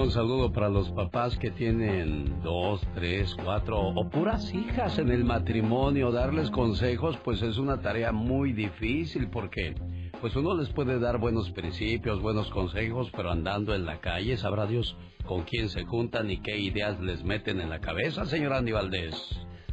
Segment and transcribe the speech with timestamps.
[0.00, 5.24] Un saludo para los papás que tienen dos, tres, cuatro o puras hijas en el
[5.24, 6.10] matrimonio.
[6.10, 9.74] Darles consejos, pues es una tarea muy difícil porque,
[10.22, 14.64] pues uno les puede dar buenos principios, buenos consejos, pero andando en la calle, sabrá
[14.64, 14.96] Dios
[15.26, 19.14] con quién se juntan y qué ideas les meten en la cabeza, señor Andy Valdés.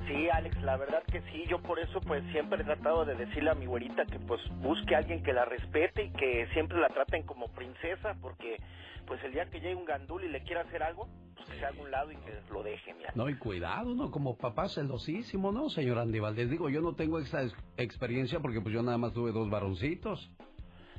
[0.07, 1.45] Sí, Alex, la verdad que sí.
[1.49, 4.93] Yo por eso pues siempre he tratado de decirle a mi güerita que pues busque
[4.95, 8.57] a alguien que la respete y que siempre la traten como princesa porque
[9.07, 11.65] pues el día que llegue un gandul y le quiera hacer algo, pues que se
[11.65, 13.11] haga un lado y que lo deje, mira.
[13.15, 14.11] No, y cuidado, ¿no?
[14.11, 16.49] Como papá celosísimo, ¿no, señor Andy Valdés?
[16.49, 17.41] Digo, yo no tengo esa
[17.77, 20.29] experiencia porque pues yo nada más tuve dos varoncitos.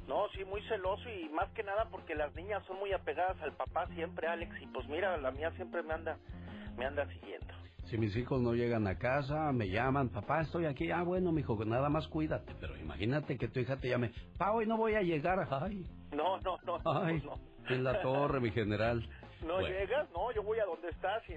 [0.08, 3.52] No, sí, muy celoso y más que nada porque las niñas son muy apegadas al
[3.52, 6.16] papá siempre, Alex, y pues mira, la mía siempre me anda,
[6.78, 7.46] me anda siguiendo.
[7.84, 10.90] Si mis hijos no llegan a casa, me llaman, papá, estoy aquí.
[10.90, 12.54] Ah, bueno, mi hijo, nada más cuídate.
[12.60, 15.46] Pero imagínate que tu hija te llame, pa, hoy no voy a llegar.
[15.50, 15.86] Ay.
[16.12, 16.80] No, no, no.
[16.84, 17.22] Ay,
[17.70, 19.08] en la torre, mi general.
[19.46, 20.10] ¿No llegas?
[20.12, 21.22] No, yo voy a donde estás.
[21.28, 21.34] Y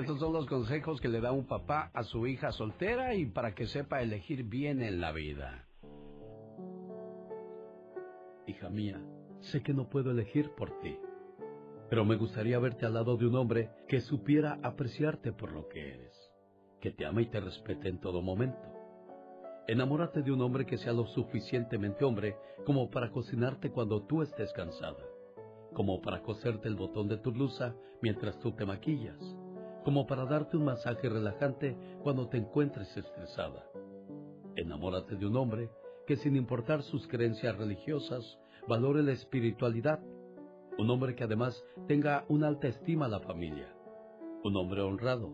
[0.00, 3.54] Estos son los consejos que le da un papá a su hija soltera y para
[3.54, 5.64] que sepa elegir bien en la vida.
[8.46, 9.00] Hija mía,
[9.40, 10.98] sé que no puedo elegir por ti
[11.92, 15.92] pero me gustaría verte al lado de un hombre que supiera apreciarte por lo que
[15.92, 16.32] eres,
[16.80, 18.66] que te ama y te respete en todo momento.
[19.68, 24.50] Enamórate de un hombre que sea lo suficientemente hombre como para cocinarte cuando tú estés
[24.54, 25.04] cansada,
[25.74, 29.18] como para coserte el botón de tu blusa mientras tú te maquillas,
[29.84, 33.64] como para darte un masaje relajante cuando te encuentres estresada.
[34.56, 35.70] Enamórate de un hombre
[36.06, 40.00] que sin importar sus creencias religiosas, valore la espiritualidad
[40.78, 43.68] un hombre que además tenga una alta estima a la familia,
[44.42, 45.30] un hombre honrado,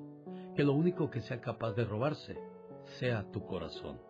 [0.57, 2.37] que lo único que sea capaz de robarse
[2.99, 4.01] sea tu corazón.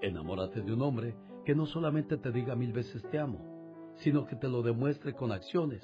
[0.00, 3.57] Enamórate de un hombre que no solamente te diga mil veces te amo,
[3.98, 5.82] sino que te lo demuestre con acciones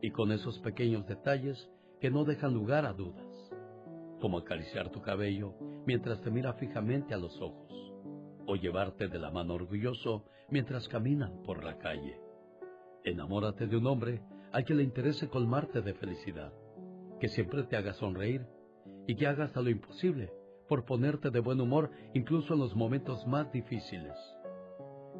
[0.00, 3.52] y con esos pequeños detalles que no dejan lugar a dudas,
[4.20, 5.54] como acariciar tu cabello
[5.86, 7.72] mientras te mira fijamente a los ojos,
[8.46, 12.28] o llevarte de la mano orgulloso mientras caminan por la calle
[13.04, 14.20] Enamórate de un hombre
[14.52, 16.52] al que le interese colmarte de felicidad,
[17.20, 18.46] que siempre te haga sonreír
[19.06, 20.30] y que haga hasta lo imposible
[20.68, 24.14] por ponerte de buen humor incluso en los momentos más difíciles.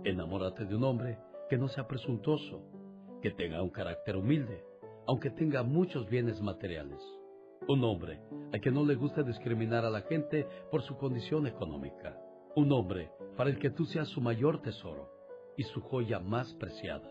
[0.05, 1.19] Enamórate de un hombre
[1.49, 2.63] que no sea presuntuoso,
[3.23, 4.65] que tenga un carácter humilde,
[5.07, 7.01] aunque tenga muchos bienes materiales.
[7.67, 8.21] Un hombre
[8.53, 12.17] al que no le guste discriminar a la gente por su condición económica.
[12.55, 15.11] Un hombre para el que tú seas su mayor tesoro
[15.57, 17.11] y su joya más preciada.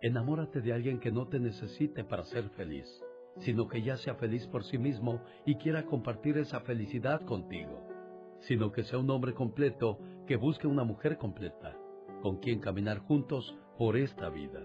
[0.00, 2.86] Enamórate de alguien que no te necesite para ser feliz,
[3.38, 7.80] sino que ya sea feliz por sí mismo y quiera compartir esa felicidad contigo,
[8.40, 11.76] sino que sea un hombre completo que busque una mujer completa,
[12.22, 14.60] con quien caminar juntos por esta vida.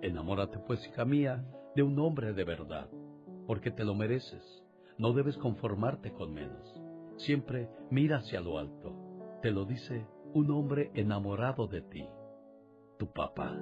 [0.00, 1.44] Enamórate pues, hija mía,
[1.74, 2.88] de un hombre de verdad,
[3.46, 4.42] porque te lo mereces.
[4.96, 6.80] No debes conformarte con menos.
[7.16, 8.94] Siempre mira hacia lo alto.
[9.42, 12.06] Te lo dice un hombre enamorado de ti,
[12.98, 13.56] tu papá.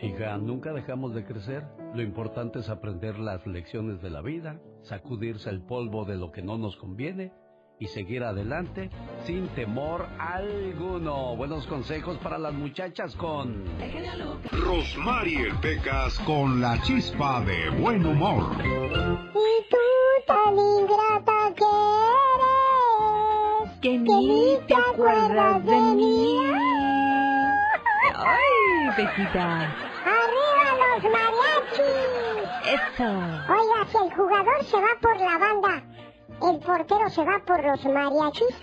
[0.00, 1.64] Hija, nunca dejamos de crecer.
[1.94, 6.42] Lo importante es aprender las lecciones de la vida, sacudirse el polvo de lo que
[6.42, 7.32] no nos conviene
[7.78, 8.90] y seguir adelante
[9.24, 11.36] sin temor alguno.
[11.36, 13.64] Buenos consejos para las muchachas con
[14.50, 18.56] Rosmarie Pecas con la chispa de buen humor.
[18.62, 19.76] Y tú
[20.26, 21.64] tan ingrata que
[23.64, 26.38] eres, que ni te acuerdas de mí.
[28.14, 29.74] Ay, Pejita.
[30.06, 31.84] ¡Arriba los mariachis!
[32.64, 33.08] Eso.
[33.52, 35.82] Oiga, si el jugador se va por la banda,
[36.42, 38.54] el portero se va por los mariachis.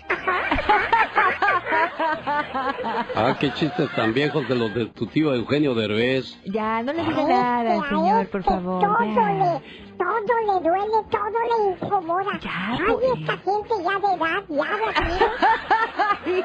[3.16, 6.38] ah, qué chistes tan viejos de los de tu tío Eugenio Derbez.
[6.44, 8.80] Ya, no le diga nada al señor, por favor.
[8.80, 9.60] Todo le,
[9.98, 12.38] todo le duele, todo le incomoda.
[12.40, 13.04] Ya, Ay, pues.
[13.20, 16.44] esta gente ya de edad, ya de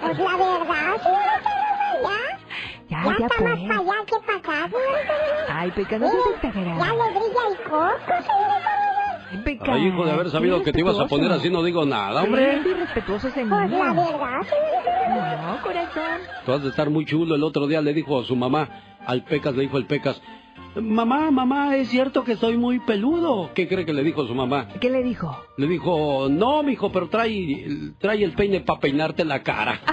[0.00, 2.14] Pues la verdad, ya.
[2.88, 3.40] Ya, Ya, ya, está pues.
[3.40, 4.76] más para allá que para acá.
[5.48, 8.53] Ay, Peca, no seas Ya le brilla el coco, señorita.
[9.66, 12.60] Ay, hijo de haber sabido que te ibas a poner así, no digo nada, hombre.
[12.62, 13.94] Sí, respetuoso ese Pues la niño.
[13.94, 15.42] verdad, señorita.
[15.46, 16.20] No, corazón.
[16.46, 17.34] Tú has de estar muy chulo.
[17.34, 18.68] El otro día le dijo a su mamá,
[19.06, 20.20] al Pecas, le dijo el Pecas,
[20.76, 23.50] mamá, mamá, es cierto que soy muy peludo.
[23.54, 24.68] ¿Qué cree que le dijo su mamá?
[24.80, 25.36] ¿Qué le dijo?
[25.56, 27.66] Le dijo, no, mijo, pero trae,
[27.98, 29.80] trae el peine para peinarte la cara.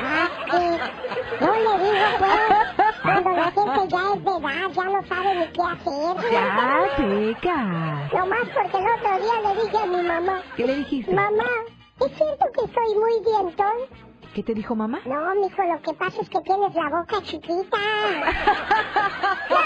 [0.00, 0.64] Ah, sí.
[1.40, 5.46] Yo le digo, pues, cuando la gente ya es de edad, ya no sabe ni
[5.52, 6.16] qué hacer.
[6.32, 7.58] Ya, Peca.
[8.12, 11.12] Lo más porque el otro día le dije a mi mamá, ¿Qué le dijiste?
[11.14, 11.44] mamá,
[12.00, 13.76] ¿es cierto que soy muy dientón?
[14.34, 14.98] ¿Qué te dijo mamá?
[15.04, 17.78] No, mijo, lo que pasa es que tienes la boca chiquita.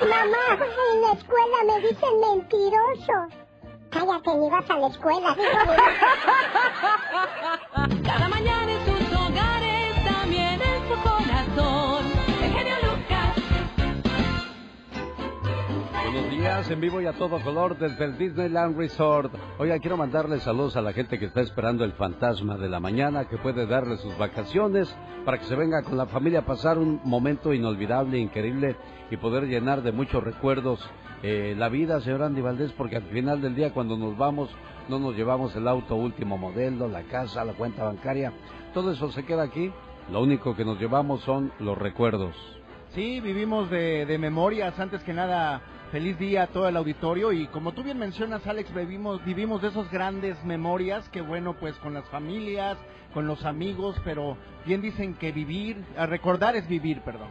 [0.00, 0.44] Mamá,
[0.92, 3.28] en la escuela me dicen mentiroso.
[3.90, 5.36] Cállate, ni vas a la escuela.
[8.04, 8.99] Cada mañana en sus
[16.42, 19.30] En vivo y a todo color desde el Disneyland Resort.
[19.58, 23.26] Oiga, quiero mandarle saludos a la gente que está esperando el fantasma de la mañana,
[23.26, 24.94] que puede darle sus vacaciones
[25.26, 28.76] para que se venga con la familia a pasar un momento inolvidable, increíble
[29.10, 30.80] y poder llenar de muchos recuerdos
[31.22, 34.48] eh, la vida, señor Andy Valdés, porque al final del día cuando nos vamos
[34.88, 38.32] no nos llevamos el auto último modelo, la casa, la cuenta bancaria,
[38.72, 39.70] todo eso se queda aquí.
[40.10, 42.34] Lo único que nos llevamos son los recuerdos.
[42.94, 44.78] Sí, vivimos de, de memorias.
[44.80, 47.32] Antes que nada, feliz día a todo el auditorio.
[47.32, 51.74] Y como tú bien mencionas, Alex, vivimos, vivimos de esos grandes memorias que, bueno, pues
[51.76, 52.76] con las familias,
[53.12, 57.28] con los amigos, pero bien dicen que vivir, recordar es vivir, perdón.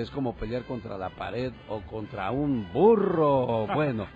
[0.02, 3.68] es como pelear contra la pared o contra un burro.
[3.74, 4.08] Bueno,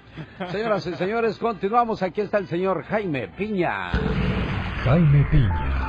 [0.51, 2.01] señoras y señores, continuamos.
[2.03, 3.91] Aquí está el señor Jaime Piña.
[4.83, 5.79] Jaime Piña,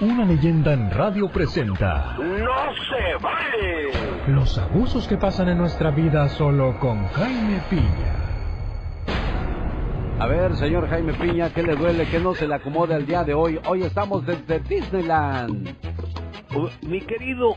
[0.00, 3.90] una leyenda en radio presenta ¡No se vale!
[4.28, 8.14] los abusos que pasan en nuestra vida solo con Jaime Piña.
[10.20, 12.06] A ver, señor Jaime Piña, ¿qué le duele?
[12.06, 13.58] ¿Qué no se le acomoda el día de hoy?
[13.68, 15.74] Hoy estamos desde Disneyland.
[16.56, 17.56] Oh, Mi querido,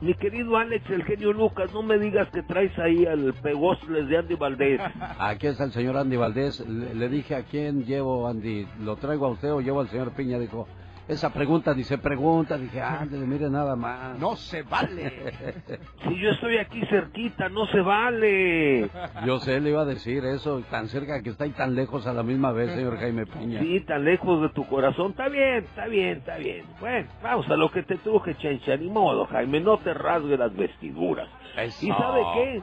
[0.00, 4.18] mi querido Alex, el genio Lucas, no me digas que traes ahí al pegosles de
[4.18, 4.80] Andy Valdés.
[5.18, 6.60] Aquí está el señor Andy Valdés.
[6.60, 8.66] Le, le dije a quién llevo, Andy.
[8.82, 10.38] ¿Lo traigo a usted o llevo al señor Piña?
[10.38, 10.66] Dijo,
[11.10, 12.56] esa pregunta dice pregunta.
[12.56, 14.18] Dije, ándale, mire nada más.
[14.18, 15.12] No se vale.
[16.06, 18.90] Si yo estoy aquí cerquita, no se vale.
[19.24, 22.12] Yo sé, le iba a decir eso, tan cerca que está y tan lejos a
[22.12, 23.60] la misma vez, señor Jaime Piña.
[23.60, 25.10] Sí, tan lejos de tu corazón.
[25.12, 26.64] Está bien, está bien, está bien.
[26.80, 28.76] Bueno, vamos a lo que te truje, chencha.
[28.76, 31.28] Ni modo, Jaime, no te rasgue las vestiduras.
[31.56, 31.86] Eso.
[31.86, 32.62] ¿Y sabe qué?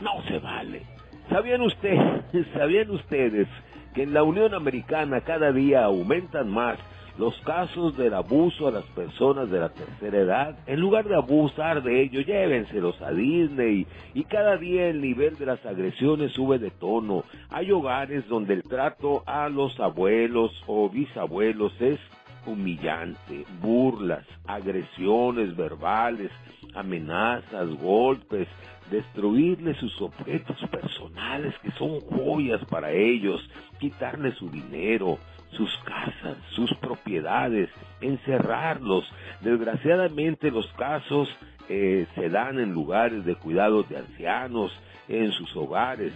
[0.00, 0.82] No se vale.
[1.30, 2.22] ¿Sabían ustedes,
[2.54, 3.48] sabían ustedes
[3.94, 6.78] que en la Unión Americana cada día aumentan más
[7.18, 10.58] los casos del abuso a las personas de la tercera edad?
[10.66, 15.46] En lugar de abusar de ellos, llévenselos a Disney y cada día el nivel de
[15.46, 17.24] las agresiones sube de tono.
[17.50, 21.98] Hay hogares donde el trato a los abuelos o bisabuelos es
[22.46, 26.30] humillante, burlas, agresiones verbales,
[26.74, 28.48] amenazas, golpes,
[28.90, 33.40] destruirles sus objetos personales que son joyas para ellos,
[33.78, 35.18] quitarles su dinero,
[35.50, 39.04] sus casas, sus propiedades, encerrarlos.
[39.40, 41.28] Desgraciadamente los casos
[41.68, 44.72] eh, se dan en lugares de cuidados de ancianos,
[45.08, 46.12] en sus hogares,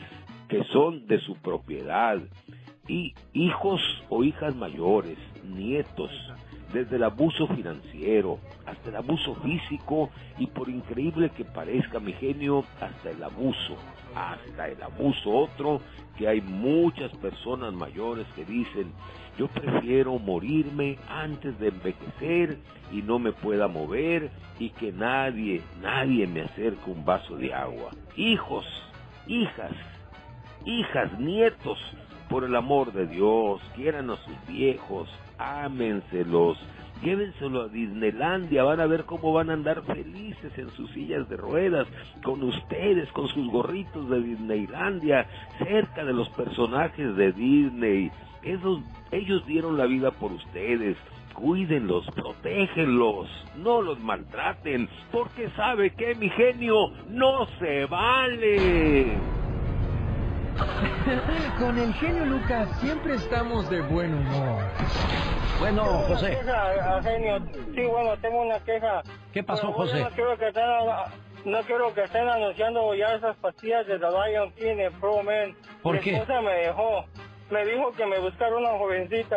[0.49, 2.19] que son de su propiedad,
[2.89, 6.11] y hijos o hijas mayores, nietos,
[6.73, 12.65] desde el abuso financiero hasta el abuso físico y por increíble que parezca mi genio,
[12.81, 13.77] hasta el abuso,
[14.15, 15.81] hasta el abuso otro,
[16.17, 18.93] que hay muchas personas mayores que dicen,
[19.39, 22.59] yo prefiero morirme antes de envejecer
[22.93, 27.91] y no me pueda mover y que nadie, nadie me acerque un vaso de agua.
[28.17, 28.67] Hijos,
[29.27, 29.73] hijas,
[30.65, 31.79] hijas, nietos,
[32.29, 35.09] por el amor de Dios, quieran a sus viejos,
[35.39, 36.59] ámenselos,
[37.03, 41.37] llévenselo a Disneylandia, van a ver cómo van a andar felices en sus sillas de
[41.37, 41.87] ruedas,
[42.23, 45.27] con ustedes, con sus gorritos de Disneylandia,
[45.59, 48.11] cerca de los personajes de Disney.
[48.43, 48.81] Esos,
[49.11, 50.97] ellos dieron la vida por ustedes.
[51.35, 59.17] Cuídenlos, protégenlos, no los maltraten, porque sabe que mi genio no se vale.
[61.59, 64.63] Con el genio Lucas siempre estamos de buen humor.
[65.59, 66.31] Bueno, Tengo una José.
[66.39, 67.39] queja, a genio.
[67.75, 69.03] Sí, bueno, tengo una queja.
[69.33, 70.01] ¿Qué pasó, bueno, José?
[70.03, 70.65] No quiero que estén,
[71.47, 75.55] no quiero que estén anunciando ya esas pastillas de The Lion King en Pro Man.
[75.83, 76.15] ¿Por Mi qué?
[76.17, 77.05] esposa me dejó.
[77.53, 79.37] Me dijo que me buscara una jovencita.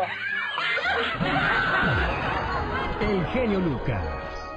[3.02, 4.06] El genio Lucas,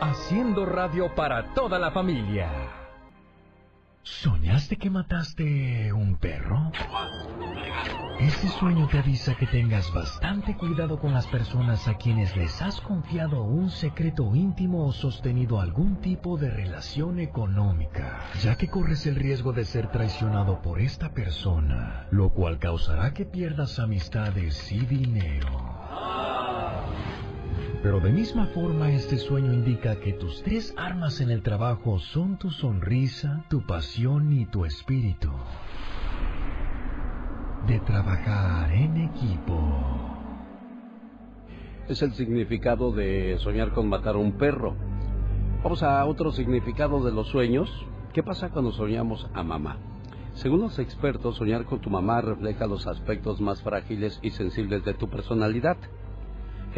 [0.00, 2.77] haciendo radio para toda la familia.
[4.08, 6.72] ¿Soñaste que mataste un perro?
[8.18, 12.80] Ese sueño te avisa que tengas bastante cuidado con las personas a quienes les has
[12.80, 19.14] confiado un secreto íntimo o sostenido algún tipo de relación económica, ya que corres el
[19.14, 25.78] riesgo de ser traicionado por esta persona, lo cual causará que pierdas amistades y dinero.
[27.80, 32.36] Pero de misma forma este sueño indica que tus tres armas en el trabajo son
[32.36, 35.30] tu sonrisa, tu pasión y tu espíritu.
[37.68, 39.60] De trabajar en equipo.
[41.88, 44.74] Es el significado de soñar con matar a un perro.
[45.62, 47.70] Vamos a otro significado de los sueños.
[48.12, 49.78] ¿Qué pasa cuando soñamos a mamá?
[50.34, 54.94] Según los expertos, soñar con tu mamá refleja los aspectos más frágiles y sensibles de
[54.94, 55.76] tu personalidad.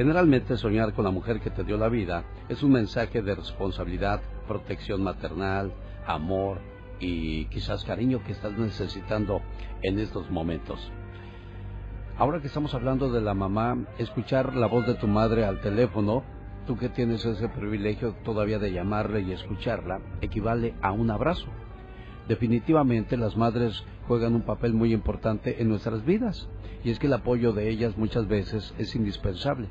[0.01, 4.23] Generalmente soñar con la mujer que te dio la vida es un mensaje de responsabilidad,
[4.49, 5.75] protección maternal,
[6.07, 6.57] amor
[7.01, 9.43] y quizás cariño que estás necesitando
[9.83, 10.91] en estos momentos.
[12.17, 16.23] Ahora que estamos hablando de la mamá, escuchar la voz de tu madre al teléfono,
[16.67, 21.49] tú que tienes ese privilegio todavía de llamarle y escucharla, equivale a un abrazo.
[22.27, 26.49] Definitivamente las madres juegan un papel muy importante en nuestras vidas
[26.83, 29.69] y es que el apoyo de ellas muchas veces es indispensable.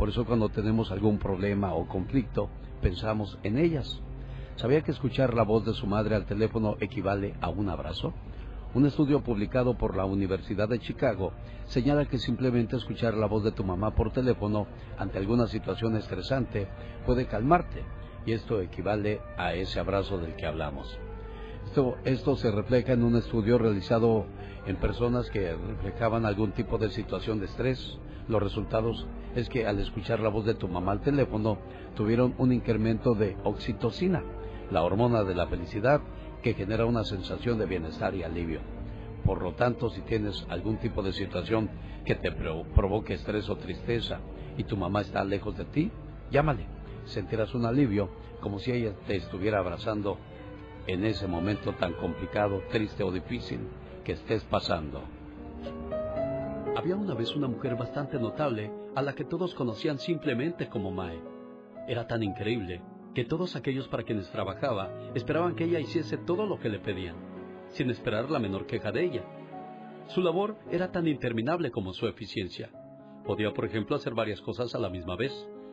[0.00, 2.48] Por eso cuando tenemos algún problema o conflicto
[2.80, 4.00] pensamos en ellas.
[4.56, 8.14] ¿Sabía que escuchar la voz de su madre al teléfono equivale a un abrazo?
[8.72, 11.34] Un estudio publicado por la Universidad de Chicago
[11.66, 14.66] señala que simplemente escuchar la voz de tu mamá por teléfono
[14.96, 16.66] ante alguna situación estresante
[17.04, 17.82] puede calmarte
[18.24, 20.98] y esto equivale a ese abrazo del que hablamos.
[21.66, 24.24] Esto, esto se refleja en un estudio realizado
[24.64, 27.98] en personas que reflejaban algún tipo de situación de estrés.
[28.30, 31.58] Los resultados es que al escuchar la voz de tu mamá al teléfono
[31.96, 34.22] tuvieron un incremento de oxitocina,
[34.70, 36.00] la hormona de la felicidad
[36.40, 38.60] que genera una sensación de bienestar y alivio.
[39.24, 41.68] Por lo tanto, si tienes algún tipo de situación
[42.04, 44.20] que te pro- provoque estrés o tristeza
[44.56, 45.90] y tu mamá está lejos de ti,
[46.30, 46.66] llámale.
[47.06, 48.10] Sentirás un alivio
[48.40, 50.18] como si ella te estuviera abrazando
[50.86, 53.58] en ese momento tan complicado, triste o difícil
[54.04, 55.02] que estés pasando.
[56.76, 61.20] Había una vez una mujer bastante notable a la que todos conocían simplemente como Mae.
[61.88, 62.80] Era tan increíble
[63.12, 67.16] que todos aquellos para quienes trabajaba esperaban que ella hiciese todo lo que le pedían,
[67.70, 69.24] sin esperar la menor queja de ella.
[70.06, 72.70] Su labor era tan interminable como su eficiencia.
[73.26, 75.32] Podía, por ejemplo, hacer varias cosas a la misma vez.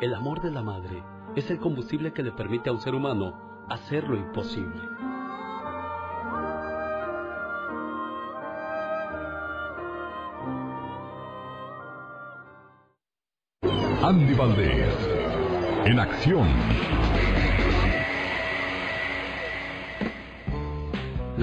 [0.00, 1.04] El amor de la madre
[1.36, 4.80] es el combustible que le permite a un ser humano hacer lo imposible.
[14.02, 14.94] Andy Valdés,
[15.86, 16.48] en acción.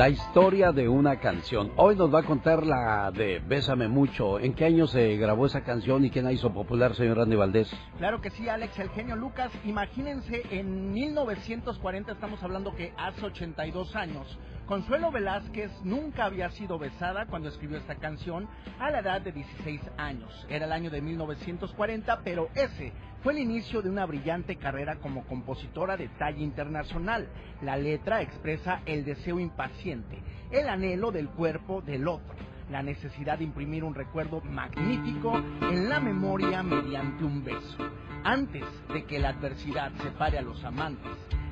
[0.01, 1.73] La historia de una canción.
[1.75, 4.39] Hoy nos va a contar la de Bésame Mucho.
[4.39, 7.71] ¿En qué año se grabó esa canción y quién la hizo popular, señor Randy Valdés?
[7.99, 9.51] Claro que sí, Alex, el genio Lucas.
[9.63, 14.39] Imagínense, en 1940 estamos hablando que hace 82 años.
[14.65, 18.47] Consuelo Velázquez nunca había sido besada cuando escribió esta canción
[18.79, 20.47] a la edad de 16 años.
[20.49, 22.91] Era el año de 1940, pero ese
[23.23, 27.27] fue el inicio de una brillante carrera como compositora de talla internacional.
[27.61, 30.19] La letra expresa el deseo impaciente,
[30.51, 32.35] el anhelo del cuerpo del otro,
[32.71, 37.77] la necesidad de imprimir un recuerdo magnífico en la memoria mediante un beso.
[38.23, 41.11] Antes de que la adversidad separe a los amantes,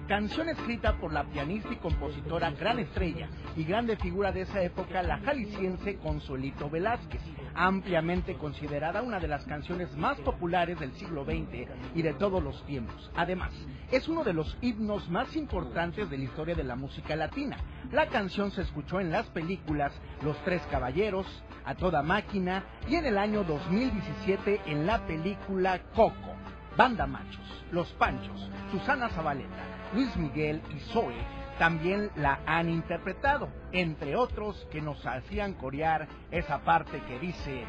[0.09, 5.03] canción escrita por la pianista y compositora gran estrella y grande figura de esa época,
[5.03, 7.21] la jalisciense Consuelito Velázquez,
[7.53, 12.65] ampliamente considerada una de las canciones más populares del siglo XX y de todos los
[12.65, 13.11] tiempos.
[13.15, 13.53] Además,
[13.91, 17.57] es uno de los himnos más importantes de la historia de la música latina.
[17.91, 21.27] La canción se escuchó en las películas Los Tres Caballeros,
[21.65, 26.35] A Toda Máquina y en el año 2017 en la película Coco.
[26.79, 34.15] Banda Machos, Los Panchos, Susana Zabaleta, Luis Miguel y Zoe también la han interpretado, entre
[34.15, 37.65] otros que nos hacían corear esa parte que dice,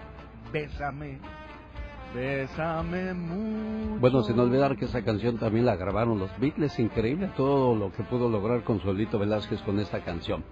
[0.52, 1.18] bésame,
[2.14, 4.00] bésame mucho.
[4.00, 8.04] Bueno, sin olvidar que esa canción también la grabaron los Beatles, increíble todo lo que
[8.04, 10.44] pudo lograr Consuelito Velázquez con esta canción.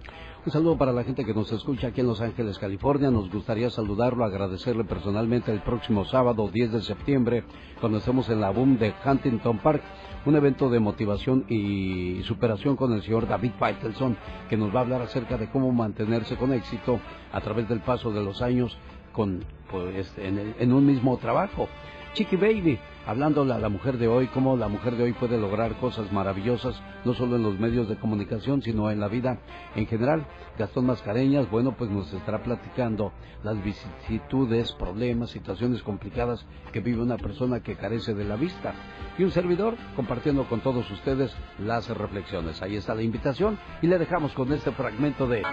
[0.45, 3.11] Un saludo para la gente que nos escucha aquí en Los Ángeles, California.
[3.11, 7.43] Nos gustaría saludarlo, agradecerle personalmente el próximo sábado 10 de septiembre,
[7.81, 9.83] cuando estemos en la boom de Huntington Park,
[10.29, 14.15] un evento de motivación y superación con el señor David Faitelson,
[14.47, 16.99] que nos va a hablar acerca de cómo mantenerse con éxito
[17.33, 18.77] a través del paso de los años
[19.11, 21.67] con, pues, en, en un mismo trabajo.
[22.13, 22.77] Chiqui Baby,
[23.09, 26.79] hablándole a la mujer de hoy, cómo la mujer de hoy puede lograr cosas maravillosas,
[27.05, 29.39] no solo en los medios de comunicación, sino en la vida
[29.75, 30.27] en general.
[30.59, 33.11] Gastón Mascareñas, bueno, pues nos estará platicando
[33.43, 38.75] las vicisitudes, problemas, situaciones complicadas que vive una persona que carece de la vista.
[39.17, 42.61] Y un servidor compartiendo con todos ustedes las reflexiones.
[42.61, 45.39] Ahí está la invitación y le dejamos con este fragmento de...
[45.39, 45.43] Y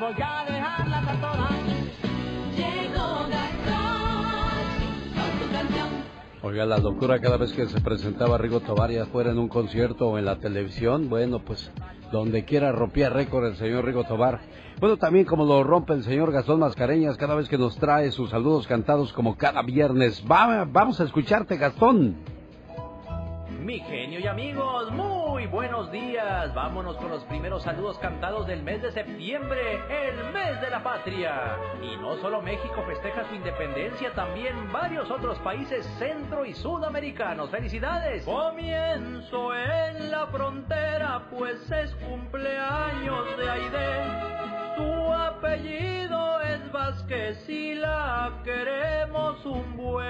[0.00, 2.01] voy a
[6.42, 10.08] Oiga, la locura cada vez que se presentaba Rigo Tobar ya fuera en un concierto
[10.08, 11.70] o en la televisión, bueno, pues
[12.10, 14.40] donde quiera rompía récord el señor Rigo Tobar.
[14.80, 18.30] Bueno, también como lo rompe el señor Gastón Mascareñas cada vez que nos trae sus
[18.30, 20.24] saludos cantados como cada viernes.
[20.28, 22.16] Va- vamos a escucharte, Gastón.
[23.62, 26.52] Mi genio y amigos, muy buenos días.
[26.52, 31.56] Vámonos con los primeros saludos cantados del mes de septiembre, el mes de la patria.
[31.80, 37.50] Y no solo México festeja su independencia, también varios otros países centro y sudamericanos.
[37.50, 38.24] ¡Felicidades!
[38.24, 44.61] Comienzo en la frontera, pues es cumpleaños de Aide.
[44.76, 50.06] Su apellido es Vázquez y la queremos un buen.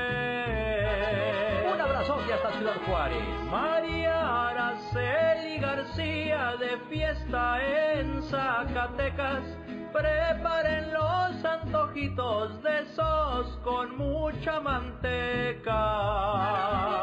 [1.72, 3.24] Un abrazote hasta Ciudad Juárez.
[3.50, 9.42] María Araceli García de fiesta en Zacatecas.
[9.92, 15.72] Preparen los antojitos de esos con mucha manteca.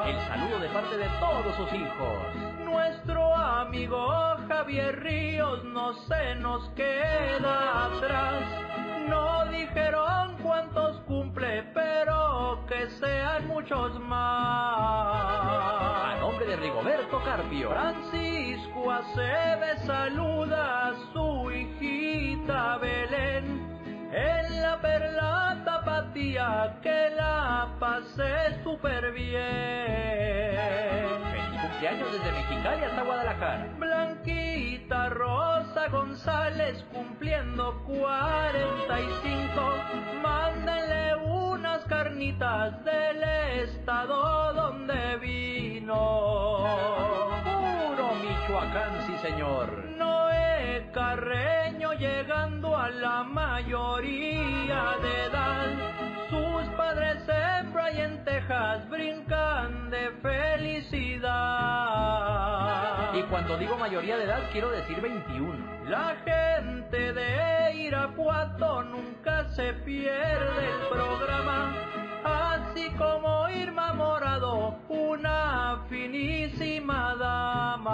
[0.07, 2.58] El saludo de parte de todos sus hijos.
[2.71, 8.43] Nuestro amigo Javier Ríos no se nos queda atrás.
[9.07, 15.15] No dijeron cuántos cumple, pero que sean muchos más.
[16.05, 17.71] A nombre de Rigoberto Carpio.
[17.71, 23.79] Francisco Aceves saluda a su hijita Belén.
[24.11, 30.59] En la perla tapatía que la pasé súper bien.
[31.79, 33.69] Cumpleaños desde Mexicali hasta Guadalajara.
[33.77, 39.75] Blanquita Rosa González cumpliendo 45.
[40.21, 43.23] Mándenle unas carnitas del
[43.63, 46.65] estado donde vino.
[47.45, 49.69] Puro Michoacán, sí señor.
[49.97, 56.18] Noé Carreño llegando a la mayoría de edad.
[56.89, 61.29] Padres en Bryan, Texas brincan de felicidad.
[63.13, 65.87] Y cuando digo mayoría de edad quiero decir 21.
[65.87, 71.75] La gente de Irapuato nunca se pierde el programa.
[72.23, 77.85] Así como Irma Morado, una finísima dama.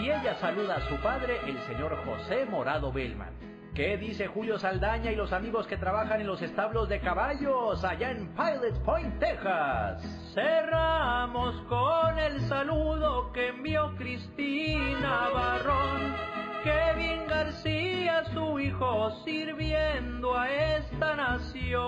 [0.00, 3.51] Y ella saluda a su padre, el señor José Morado Bellman.
[3.74, 8.10] ¿Qué dice Julio Saldaña y los amigos que trabajan en los establos de caballos allá
[8.10, 10.02] en Pilot Point, Texas?
[10.34, 16.14] Cerramos con el saludo que envió Cristina Barrón.
[16.62, 21.80] Kevin García, su hijo, sirviendo a esta nación.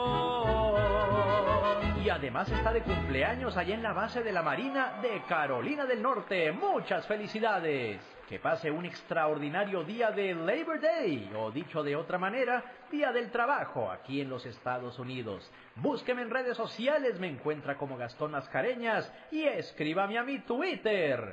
[2.03, 6.01] Y además está de cumpleaños allá en la base de la Marina de Carolina del
[6.01, 6.51] Norte.
[6.51, 8.14] Muchas felicidades.
[8.29, 13.31] Que pase un extraordinario día de Labor Day, o dicho de otra manera, Día del
[13.31, 15.51] Trabajo, aquí en los Estados Unidos.
[15.77, 21.31] Búsqueme en redes sociales, me encuentra como Gastón Mascareñas y escríbame a mi Twitter,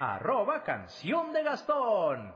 [0.00, 2.34] arroba canción de Gastón.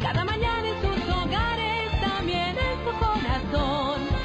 [0.00, 4.15] Cada mañana en sus hogares, también en su corazón.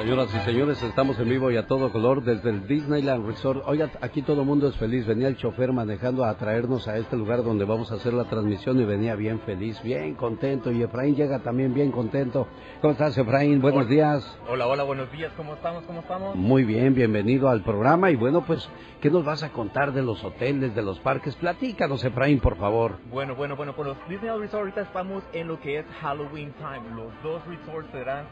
[0.00, 3.62] Señoras y señores, estamos en vivo y a todo color desde el Disneyland Resort.
[3.66, 5.06] Oiga, aquí todo el mundo es feliz.
[5.06, 8.80] Venía el chofer manejando a traernos a este lugar donde vamos a hacer la transmisión
[8.80, 10.72] y venía bien feliz, bien contento.
[10.72, 12.48] Y Efraín llega también bien contento.
[12.80, 13.60] ¿Cómo estás, Efraín?
[13.60, 14.38] Buenos días.
[14.48, 15.34] Hola, hola, buenos días.
[15.36, 15.84] ¿Cómo estamos?
[15.84, 16.34] ¿Cómo estamos?
[16.34, 18.10] Muy bien, bienvenido al programa.
[18.10, 18.66] Y bueno, pues,
[19.02, 21.36] ¿qué nos vas a contar de los hoteles, de los parques?
[21.36, 22.96] Platícanos, Efraín, por favor.
[23.10, 26.96] Bueno, bueno, bueno, por los Disney Resort ahorita estamos en lo que es Halloween Time.
[26.96, 28.24] Los dos resorts serán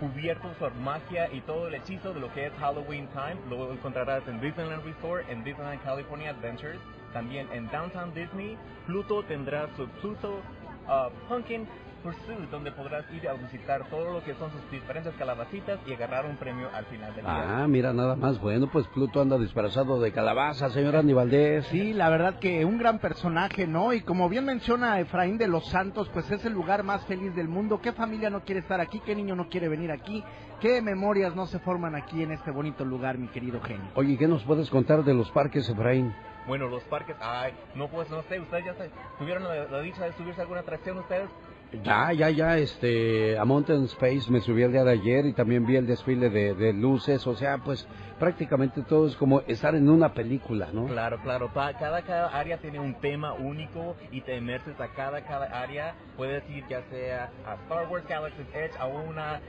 [0.00, 3.36] cubiertos por magia y todo el hechizo de lo que es Halloween Time.
[3.48, 6.78] Lo encontrarás en Disneyland Resort, en Disneyland California Adventures.
[7.12, 8.56] También en Downtown Disney,
[8.86, 10.42] Pluto tendrá su Pluto
[10.86, 11.66] uh, Pumpkin
[12.06, 16.24] Pursuit, donde podrás ir a visitar todo lo que son sus diferentes calabacitas y agarrar
[16.24, 17.62] un premio al final del día.
[17.62, 18.40] Ah, mira, nada más.
[18.40, 21.66] Bueno, pues Pluto anda disfrazado de calabaza, señora Aníbaldez.
[21.66, 23.92] Sí, la verdad que un gran personaje, ¿no?
[23.92, 27.48] Y como bien menciona Efraín de los Santos, pues es el lugar más feliz del
[27.48, 27.80] mundo.
[27.80, 29.00] ¿Qué familia no quiere estar aquí?
[29.00, 30.22] ¿Qué niño no quiere venir aquí?
[30.60, 33.90] ¿Qué memorias no se forman aquí en este bonito lugar, mi querido genio?
[33.96, 36.14] Oye, ¿qué nos puedes contar de los parques, Efraín?
[36.46, 38.88] Bueno, los parques, ay, no pues no sé, ustedes ya se,
[39.18, 41.28] tuvieron la, la dicha de subirse a alguna atracción ustedes.
[41.72, 45.66] Ya, ya, ya, este, a Mountain Space me subí el día de ayer y también
[45.66, 47.86] vi el desfile de, de luces, o sea, pues
[48.18, 50.86] prácticamente todo es como estar en una película, ¿no?
[50.86, 55.22] Claro, claro, pa- cada, cada área tiene un tema único y te inmerses a cada,
[55.22, 55.94] cada área.
[56.16, 59.40] Puedes ir ya sea a Star Wars Galaxy's Edge, a una,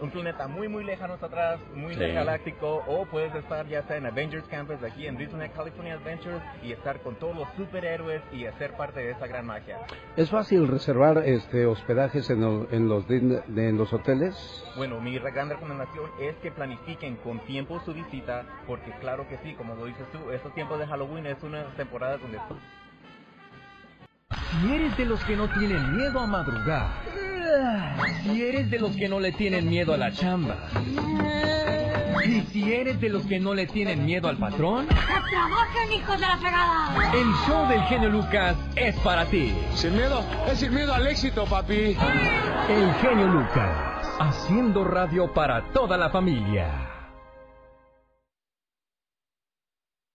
[0.00, 2.00] un planeta muy, muy lejano atrás, muy Sí.
[2.12, 6.72] galáctico, o puedes estar ya sea en Avengers Campus aquí en Disneyland California Adventures y
[6.72, 9.78] estar con todos los superhéroes y hacer parte de esa gran magia.
[10.16, 14.64] ¿Es fácil reservar este hospedajes en, lo- en los en los hoteles?
[14.76, 18.11] Bueno, mi gran recomendación es que planifiquen con tiempo su visita,
[18.66, 22.18] porque claro que sí, como lo dices tú, estos tiempos de Halloween es una temporada
[22.18, 22.38] donde
[24.60, 26.90] Si eres de los que no tienen miedo a madrugar,
[28.22, 30.56] si eres de los que no le tienen miedo a la chamba,
[32.24, 36.26] y si eres de los que no le tienen miedo al patrón, ¡Trabajen, hijos de
[36.26, 37.12] la fregada!
[37.14, 39.54] el show del genio Lucas es para ti.
[39.74, 41.96] Sin miedo, es sin miedo al éxito, papi.
[42.68, 46.91] El genio Lucas, haciendo radio para toda la familia.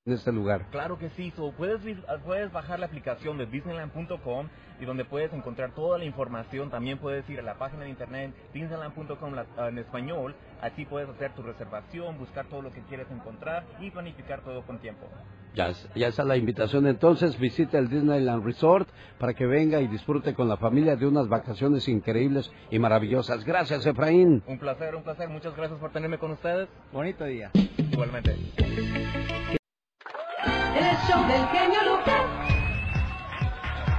[0.08, 0.66] En este lugar.
[0.72, 4.48] Claro que sí, so, puedes, ah, puedes bajar la aplicación de Disneyland.com
[4.80, 6.70] y donde puedes encontrar toda la información.
[6.70, 10.34] También puedes ir a la página de internet Disneyland.com la- ah, en español.
[10.62, 14.80] Así puedes hacer tu reservación, buscar todo lo que quieres encontrar y planificar todo con
[14.80, 15.08] tiempo.
[15.56, 18.88] Ya, es- ya está la invitación entonces, visita el Disneyland Resort
[19.20, 23.44] para que venga y disfrute con la familia de unas vacaciones increíbles y maravillosas.
[23.44, 24.42] Gracias, Efraín.
[24.48, 25.28] Un placer, un placer.
[25.28, 26.70] Muchas gracias por tenerme con ustedes.
[26.94, 27.52] Bonito día.
[27.92, 28.38] Igualmente.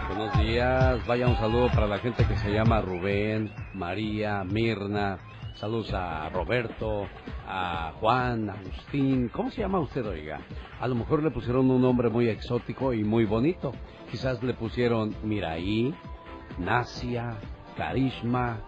[0.08, 5.18] Buenos días, vaya un saludo para la gente que se llama Rubén, María, Mirna,
[5.54, 7.06] saludos a Roberto,
[7.46, 10.40] a Juan, a Agustín, ¿cómo se llama usted, oiga?
[10.80, 13.72] A lo mejor le pusieron un nombre muy exótico y muy bonito,
[14.10, 15.94] quizás le pusieron Miraí,
[16.58, 17.36] Nasia,
[17.76, 18.58] Karishma,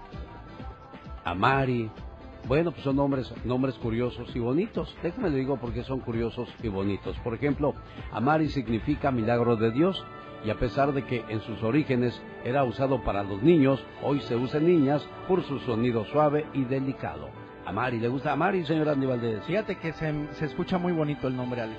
[1.24, 1.90] Amari,
[2.48, 4.96] bueno, pues son nombres, nombres curiosos y bonitos.
[5.02, 7.16] Déjame le digo por qué son curiosos y bonitos.
[7.20, 7.74] Por ejemplo,
[8.12, 10.04] Amari significa milagro de Dios
[10.44, 14.36] y a pesar de que en sus orígenes era usado para los niños, hoy se
[14.36, 17.28] usa en niñas por su sonido suave y delicado.
[17.66, 19.44] Amari, ¿le gusta Amari, señora Andy Valdés?
[19.44, 21.78] Fíjate que se, se escucha muy bonito el nombre, Alex.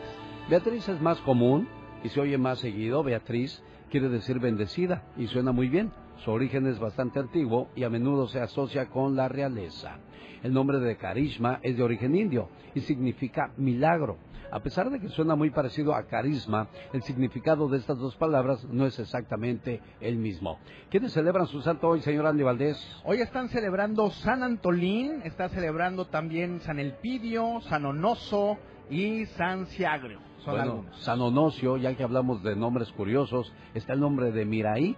[0.50, 1.68] Beatriz es más común
[2.04, 3.04] y se oye más seguido.
[3.04, 5.92] Beatriz quiere decir bendecida y suena muy bien.
[6.24, 9.98] Su origen es bastante antiguo y a menudo se asocia con la realeza.
[10.44, 14.18] El nombre de carisma es de origen indio y significa milagro.
[14.52, 18.66] A pesar de que suena muy parecido a carisma, el significado de estas dos palabras
[18.66, 20.60] no es exactamente el mismo.
[20.90, 22.78] ¿Quiénes celebran su santo hoy, señor Andy Valdés?
[23.06, 28.58] Hoy están celebrando San Antolín, está celebrando también San Elpidio, San Onoso
[28.90, 30.20] y San Ciagrio.
[30.40, 30.98] Son bueno, algunos.
[31.02, 34.98] San Onocio, ya que hablamos de nombres curiosos, está el nombre de Miraí.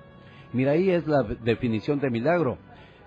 [0.52, 2.58] Miraí es la definición de milagro.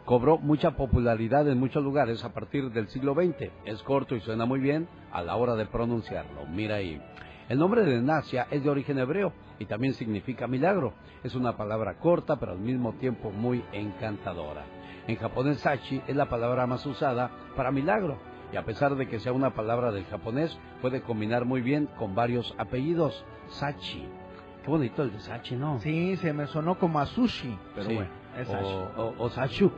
[0.06, 3.50] Cobró mucha popularidad en muchos lugares a partir del siglo XX.
[3.64, 6.46] Es corto y suena muy bien a la hora de pronunciarlo.
[6.46, 7.00] Miraí.
[7.48, 10.94] El nombre de Nasia es de origen hebreo y también significa milagro.
[11.24, 14.64] Es una palabra corta pero al mismo tiempo muy encantadora.
[15.08, 18.16] En japonés sachi es la palabra más usada para milagro
[18.52, 22.14] y a pesar de que sea una palabra del japonés puede combinar muy bien con
[22.14, 23.24] varios apellidos.
[23.48, 24.06] Sachi.
[24.64, 25.78] Qué bonito el de Sachi, ¿no?
[25.80, 27.94] Sí, se me sonó como a sushi, pero Sí.
[27.94, 29.70] bueno, es o, o- o Sachu,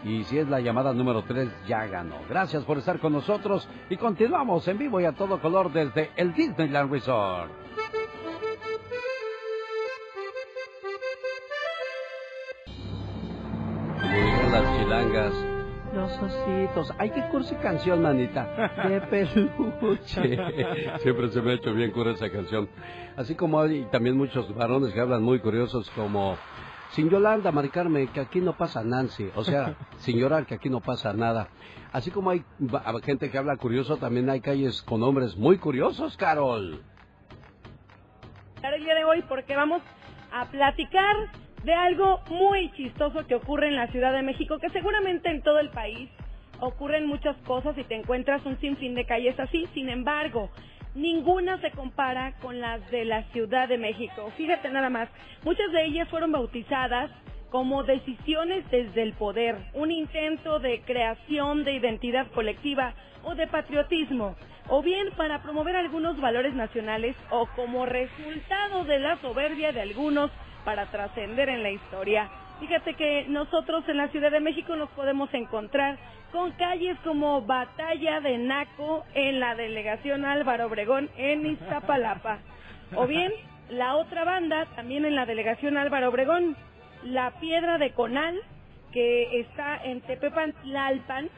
[0.04, 2.16] Y si es la llamada número 3, ya ganó.
[2.28, 6.34] Gracias por estar con nosotros y continuamos en vivo y a todo color desde el
[6.34, 7.50] Disneyland Resort.
[14.50, 15.32] Las chilangas,
[15.94, 16.92] los ositos.
[16.98, 18.70] Ay, qué cursi canción, manita.
[18.88, 20.38] De peluche.
[20.98, 22.68] Siempre se me ha hecho bien cura esa canción.
[23.16, 26.37] Así como hay también muchos varones que hablan muy curiosos como...
[26.90, 29.28] Sin Yolanda, Mari Carmen, que aquí no pasa Nancy.
[29.35, 31.48] O sea, sin llorar, que aquí no pasa nada.
[31.92, 32.44] Así como hay
[33.02, 36.83] gente que habla curioso, también hay calles con hombres muy curiosos, Carol.
[38.62, 39.83] el día de hoy porque vamos
[40.33, 41.16] a platicar
[41.64, 45.59] de algo muy chistoso que ocurre en la Ciudad de México, que seguramente en todo
[45.59, 46.11] el país
[46.61, 50.50] ocurren muchas cosas y te encuentras un sinfín de calles así, sin embargo,
[50.94, 54.31] ninguna se compara con las de la Ciudad de México.
[54.37, 55.09] Fíjate nada más,
[55.42, 57.11] muchas de ellas fueron bautizadas
[57.50, 64.37] como decisiones desde el poder, un intento de creación de identidad colectiva o de patriotismo,
[64.68, 70.31] o bien para promover algunos valores nacionales o como resultado de la soberbia de algunos
[70.64, 72.29] para trascender en la historia.
[72.61, 75.98] Fíjate que nosotros en la Ciudad de México nos podemos encontrar
[76.33, 82.38] con calles como Batalla de Naco en la delegación Álvaro Obregón en Iztapalapa.
[82.96, 83.33] O bien
[83.70, 86.57] la otra banda también en la delegación Álvaro Obregón,
[87.05, 88.40] la Piedra de Conal
[88.92, 91.29] que está en Tepepantlalpan,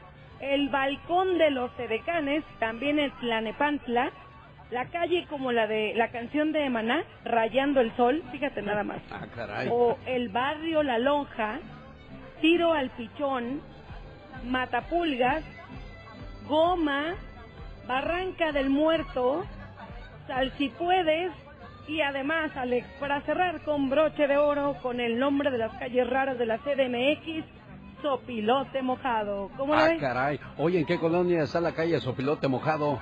[0.41, 4.13] el Balcón de los Edecanes también en Tlanepantla,
[4.71, 8.99] la calle como la de la canción de Maná, Rayando el Sol, fíjate nada más.
[9.11, 9.69] Ah, caray.
[9.71, 11.61] O el barrio La Lonja,
[12.41, 13.61] Tiro al Pichón,
[14.45, 15.45] Matapulgas,
[16.49, 17.15] Goma,
[17.87, 19.45] Barranca del Muerto,
[20.27, 21.31] Sal si puedes
[21.89, 26.09] y además, Alex, para cerrar con broche de oro con el nombre de las calles
[26.11, 27.45] raras de la CDMX,
[28.03, 29.51] Sopilote Mojado.
[29.57, 30.01] ¿Cómo lo Ah, ves?
[30.01, 30.41] caray.
[30.59, 33.01] Oye, ¿en qué colonia está la calle Sopilote Mojado?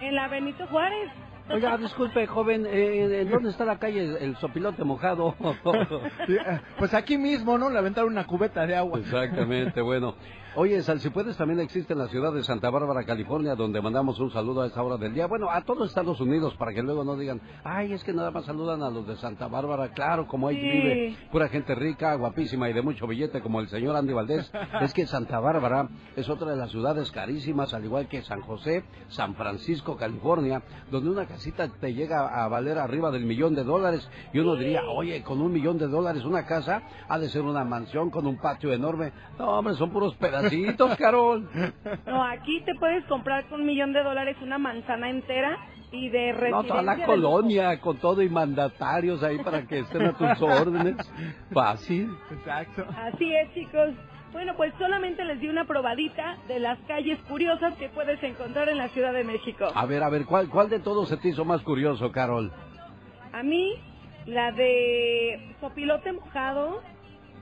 [0.00, 1.10] En la Benito Juárez.
[1.48, 5.36] Oiga, disculpe, joven, eh, ¿en dónde está la calle El Sopilote Mojado?
[6.26, 7.70] Sí, eh, Pues aquí mismo, ¿no?
[7.70, 8.98] Le aventaron una cubeta de agua.
[8.98, 10.16] Exactamente, bueno.
[10.58, 14.18] Oye, Sal, si puedes, también existe en la ciudad de Santa Bárbara, California, donde mandamos
[14.20, 15.26] un saludo a esta hora del día.
[15.26, 18.46] Bueno, a todos Estados Unidos, para que luego no digan, ay, es que nada más
[18.46, 19.92] saludan a los de Santa Bárbara.
[19.92, 20.62] Claro, como ahí Sí.
[20.62, 24.50] vive pura gente rica, guapísima y de mucho billete, como el señor Andy Valdés.
[24.80, 28.82] es que Santa Bárbara es otra de las ciudades carísimas, al igual que San José,
[29.08, 34.08] San Francisco, California, donde una casita te llega a valer arriba del millón de dólares.
[34.32, 37.62] Y uno diría, oye, con un millón de dólares una casa ha de ser una
[37.62, 39.12] mansión con un patio enorme.
[39.38, 40.14] No, hombre, son puros
[40.50, 41.48] pedacitos, Carol.
[42.06, 45.58] No, aquí te puedes comprar con un millón de dólares una manzana entera
[45.92, 50.02] y de No, residencia toda la colonia, con todo y mandatarios ahí para que estén
[50.02, 50.96] a tus órdenes.
[51.52, 52.10] Fácil.
[52.30, 52.84] Exacto.
[52.96, 53.90] Así es, chicos.
[54.32, 58.76] Bueno, pues solamente les di una probadita de las calles curiosas que puedes encontrar en
[58.76, 59.66] la Ciudad de México.
[59.74, 62.52] A ver, a ver, ¿cuál, cuál de todos se te hizo más curioso, Carol?
[63.32, 63.74] A mí,
[64.26, 66.82] la de Sopilote Mojado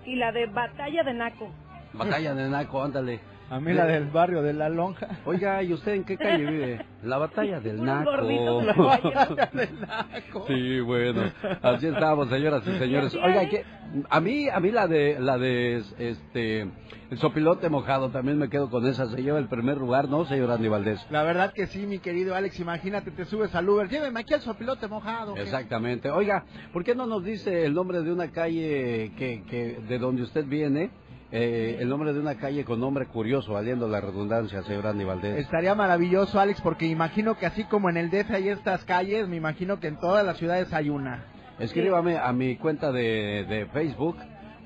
[0.05, 1.51] y la de Batalla de Naco.
[1.95, 3.21] Batalla de Naco, ándale.
[3.51, 5.19] A mí la del barrio de La Lonja.
[5.27, 6.87] Oiga, ¿y usted en qué calle vive?
[7.03, 8.11] La batalla del Naco.
[8.11, 10.47] La batalla del Naco.
[10.49, 11.31] Sí, bueno,
[11.63, 13.15] así estamos, señoras y señores.
[13.15, 13.65] Oiga, que
[14.09, 16.63] a mí, a mí la de, la de, este,
[17.11, 19.07] el sopilote mojado, también me quedo con esa.
[19.07, 21.07] Se lleva el primer lugar, ¿no, señor Andy Valdés?
[21.11, 22.59] La verdad que sí, mi querido Alex.
[22.59, 23.89] Imagínate, te subes al Uber.
[23.89, 25.35] Lléveme aquí al sopilote mojado.
[25.35, 25.43] ¿qué?
[25.43, 26.11] Exactamente.
[26.11, 30.23] Oiga, ¿por qué no nos dice el nombre de una calle que, que de donde
[30.23, 30.91] usted viene?
[31.37, 35.37] Eh, el nombre de una calle con nombre curioso, valiendo la redundancia, señor Andy Valdés.
[35.39, 39.35] Estaría maravilloso, Alex, porque imagino que así como en el DF hay estas calles, me
[39.35, 41.25] imagino que en todas las ciudades hay una.
[41.59, 44.17] Escríbame a mi cuenta de, de Facebook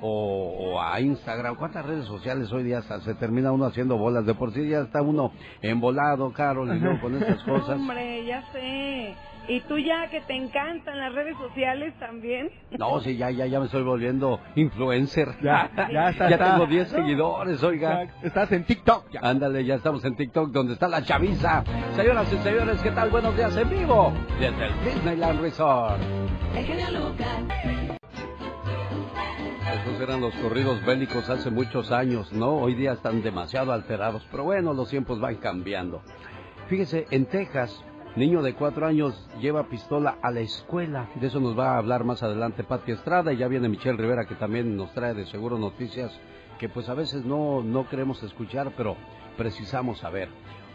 [0.03, 1.57] o, o a Instagram.
[1.57, 4.27] ¿Cuántas redes sociales hoy día hasta se termina uno haciendo bolas?
[4.27, 7.77] De por sí ya está uno embolado, Carol, y luego con estas cosas.
[7.77, 9.15] Hombre, ya sé.
[9.49, 12.51] Y tú ya que te encantan las redes sociales también.
[12.79, 15.29] No, sí, ya, ya, ya me estoy volviendo influencer.
[15.43, 16.53] Ya, ya está, Ya está.
[16.53, 18.09] tengo 10 seguidores, oiga.
[18.23, 19.11] Estás en TikTok.
[19.11, 19.21] Ya.
[19.23, 21.65] Ándale, ya estamos en TikTok, donde está la chaviza.
[21.97, 23.09] Señoras y señores, ¿qué tal?
[23.09, 25.99] Buenos días en vivo desde el Disneyland Resort.
[29.73, 32.51] Esos eran los corridos bélicos hace muchos años, ¿no?
[32.57, 36.03] Hoy día están demasiado alterados, pero bueno, los tiempos van cambiando.
[36.69, 37.83] Fíjese, en Texas,
[38.19, 41.09] niño de cuatro años lleva pistola a la escuela.
[41.15, 44.27] De eso nos va a hablar más adelante Pati Estrada y ya viene Michelle Rivera
[44.27, 46.19] que también nos trae de seguro noticias
[46.59, 48.97] que pues a veces no, no queremos escuchar, pero
[49.37, 50.29] precisamos saber.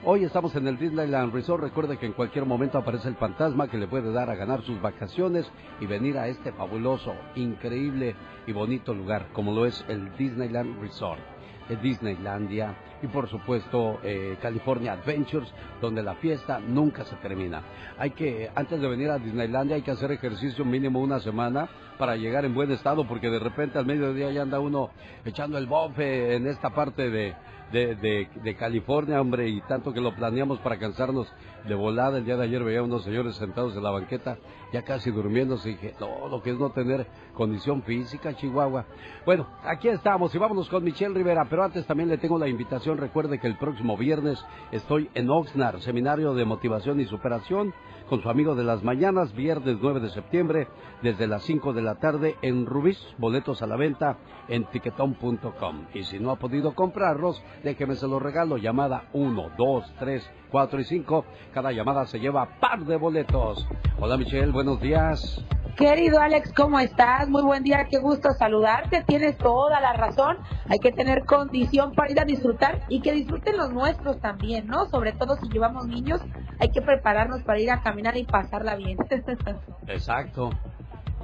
[0.06, 1.64] Hoy estamos en el Disneyland Resort.
[1.64, 4.82] Recuerde que en cualquier momento aparece el fantasma que le puede dar a ganar sus
[4.82, 5.46] vacaciones
[5.82, 8.16] y venir a este fabuloso, increíble
[8.48, 11.33] y bonito lugar como lo es el Disneyland Resort.
[11.68, 17.62] De Disneylandia y por supuesto eh, California Adventures, donde la fiesta nunca se termina.
[17.98, 22.16] Hay que, antes de venir a Disneylandia, hay que hacer ejercicio mínimo una semana para
[22.16, 24.90] llegar en buen estado, porque de repente al mediodía ya anda uno
[25.26, 27.36] echando el bofe en esta parte de,
[27.72, 31.28] de, de California, hombre, y tanto que lo planeamos para cansarnos
[31.68, 32.18] de volada.
[32.18, 34.38] El día de ayer veía a unos señores sentados en la banqueta,
[34.72, 38.86] ya casi durmiéndose, y dije, no, lo que es no tener condición física, Chihuahua.
[39.26, 42.98] Bueno, aquí estamos y vámonos con Michelle Rivera, pero antes también le tengo la invitación.
[42.98, 47.74] Recuerde que el próximo viernes estoy en Oxnard, Seminario de Motivación y Superación,
[48.10, 50.68] con su amigo de las mañanas, viernes 9 de septiembre,
[51.02, 55.86] desde las 5 de la tarde en Rubis, boletos a la venta en tiquetón.com.
[55.94, 60.80] Y si no ha podido comprarlos, déjeme se los regalo, llamada 1, 2, 3, 4
[60.80, 61.26] y 5.
[61.52, 63.68] Cada llamada se lleva par de boletos.
[64.00, 65.44] Hola Michelle, buenos días.
[65.76, 67.28] Querido Alex, ¿cómo estás?
[67.28, 69.04] Muy buen día, qué gusto saludarte.
[69.08, 70.38] Tienes toda la razón.
[70.70, 74.86] Hay que tener condición para ir a disfrutar y que disfruten los nuestros también, ¿no?
[74.86, 76.22] Sobre todo si llevamos niños,
[76.60, 79.00] hay que prepararnos para ir a caminar y pasarla bien.
[79.88, 80.52] Exacto.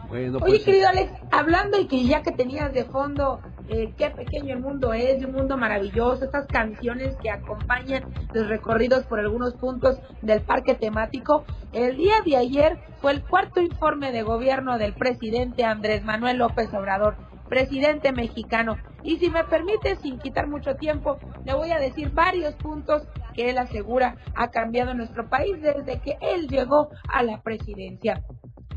[0.10, 4.10] Bueno, Oye, pues, querido Alex, hablando y que ya que tenías de fondo eh, qué
[4.10, 9.20] pequeño el mundo es, de un mundo maravilloso, estas canciones que acompañan los recorridos por
[9.20, 14.80] algunos puntos del parque temático, el día de ayer fue el cuarto informe de gobierno
[14.80, 17.16] del presidente Andrés Manuel López Obrador,
[17.48, 18.78] presidente mexicano.
[19.04, 23.52] Y si me permite, sin quitar mucho tiempo, le voy a decir varios puntos que
[23.52, 28.24] él asegura ha cambiado nuestro país desde que él llegó a la presidencia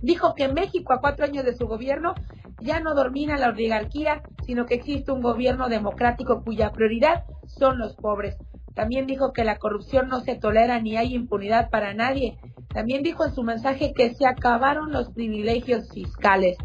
[0.03, 2.15] dijo que México a cuatro años de su gobierno
[2.61, 7.97] ya no domina la oligarquía, sino que existe un gobierno democrático cuya prioridad son los
[7.97, 8.37] pobres.
[8.75, 12.39] También dijo que la corrupción no se tolera ni hay impunidad para nadie.
[12.69, 16.57] También dijo en su mensaje que se acabaron los privilegios fiscales.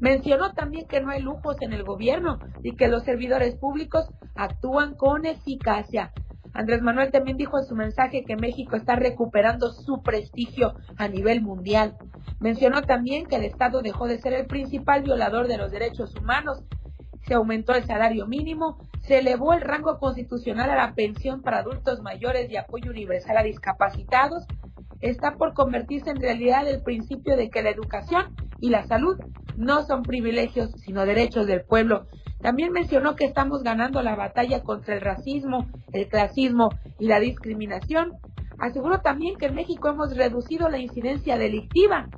[0.00, 4.96] Mencionó también que no hay lujos en el gobierno y que los servidores públicos actúan
[4.96, 6.12] con eficacia.
[6.54, 11.40] Andrés Manuel también dijo en su mensaje que México está recuperando su prestigio a nivel
[11.40, 11.96] mundial.
[12.40, 16.62] Mencionó también que el Estado dejó de ser el principal violador de los derechos humanos.
[17.26, 22.02] Se aumentó el salario mínimo, se elevó el rango constitucional a la pensión para adultos
[22.02, 24.44] mayores y apoyo universal a discapacitados.
[25.00, 29.18] Está por convertirse en realidad el principio de que la educación y la salud
[29.56, 32.06] no son privilegios, sino derechos del pueblo.
[32.42, 38.14] También mencionó que estamos ganando la batalla contra el racismo, el clasismo y la discriminación.
[38.58, 42.08] Aseguró también que en México hemos reducido la incidencia delictiva.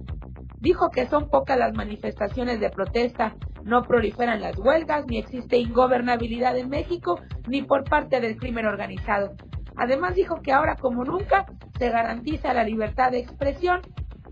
[0.61, 6.57] Dijo que son pocas las manifestaciones de protesta, no proliferan las huelgas, ni existe ingobernabilidad
[6.57, 9.35] en México, ni por parte del crimen organizado.
[9.77, 11.45] Además dijo que ahora como nunca
[11.79, 13.83] se garantiza la libertad de expresión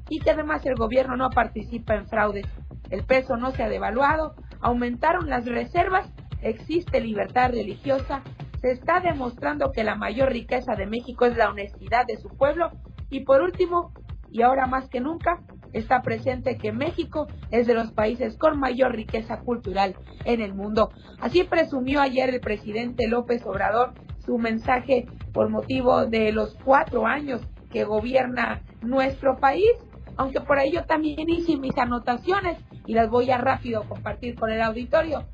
[0.08, 2.46] y que además el gobierno no participa en fraudes.
[2.90, 8.22] El peso no se ha devaluado, aumentaron las reservas, existe libertad religiosa,
[8.60, 12.70] se está demostrando que la mayor riqueza de México es la honestidad de su pueblo
[13.10, 13.92] y por último,
[14.30, 15.40] y ahora más que nunca,
[15.72, 20.90] está presente que México es de los países con mayor riqueza cultural en el mundo.
[21.20, 27.40] Así presumió ayer el presidente López Obrador su mensaje por motivo de los cuatro años
[27.70, 29.72] que gobierna nuestro país,
[30.16, 34.60] aunque por yo también hice mis anotaciones y las voy a rápido compartir con el
[34.60, 35.24] auditorio.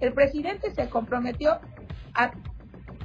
[0.00, 1.60] El presidente se comprometió
[2.14, 2.32] a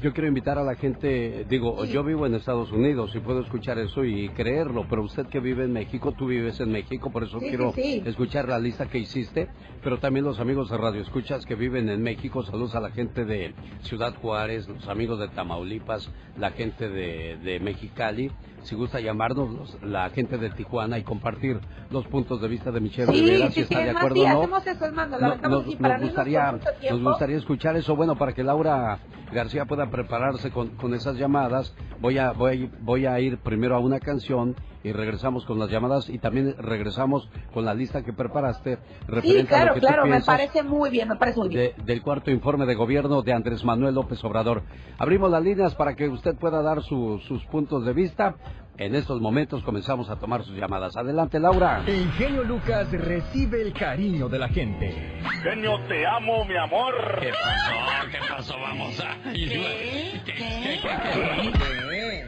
[0.02, 3.78] Yo quiero invitar a la gente, digo, yo vivo en Estados Unidos y puedo escuchar
[3.80, 7.38] eso y creerlo, pero usted que vive en México, tú vives en México, por eso
[7.42, 8.04] Sí, quiero sí, sí.
[8.06, 9.50] escuchar la lista que hiciste,
[9.84, 13.26] pero también los amigos de Radio Escuchas que viven en México, saludos a la gente
[13.26, 18.32] de Ciudad Juárez, los amigos de Tamaulipas, la gente de, de Mexicali,
[18.64, 21.60] si gusta llamarnos, los- la gente de Tijuana y compartir
[21.92, 24.22] los puntos de vista de Michelle Sí, Rivera, sí, si está sí, de acuerdo sí,
[24.22, 24.40] o no.
[24.40, 26.52] hacemos eso, nos No- nos, nos gustaría,
[26.92, 27.96] nos gustaría escuchar eso.
[27.98, 29.00] Bueno, para que Laura
[29.32, 33.80] García pueda prepararse con, con esas llamadas, voy a, voy, voy a ir primero a
[33.80, 38.78] una canción y regresamos con las llamadas y también regresamos con la lista que preparaste
[39.22, 41.74] Sí, claro, claro, me parece muy bien, me parece muy bien.
[41.78, 44.64] de- del cuarto informe de gobierno de Andrés Manuel López Obrador.
[44.98, 48.36] Abrimos las líneas para que usted pueda dar su- sus puntos de vista.
[48.80, 50.96] En estos momentos comenzamos a tomar sus llamadas.
[50.96, 51.84] Adelante, Laura.
[51.86, 55.20] El genio Lucas recibe el cariño de la gente.
[55.44, 56.94] Genio, te amo, mi amor.
[57.20, 57.74] ¿Qué pasó?
[58.10, 58.56] ¿Qué pasó?
[58.58, 59.18] Vamos a...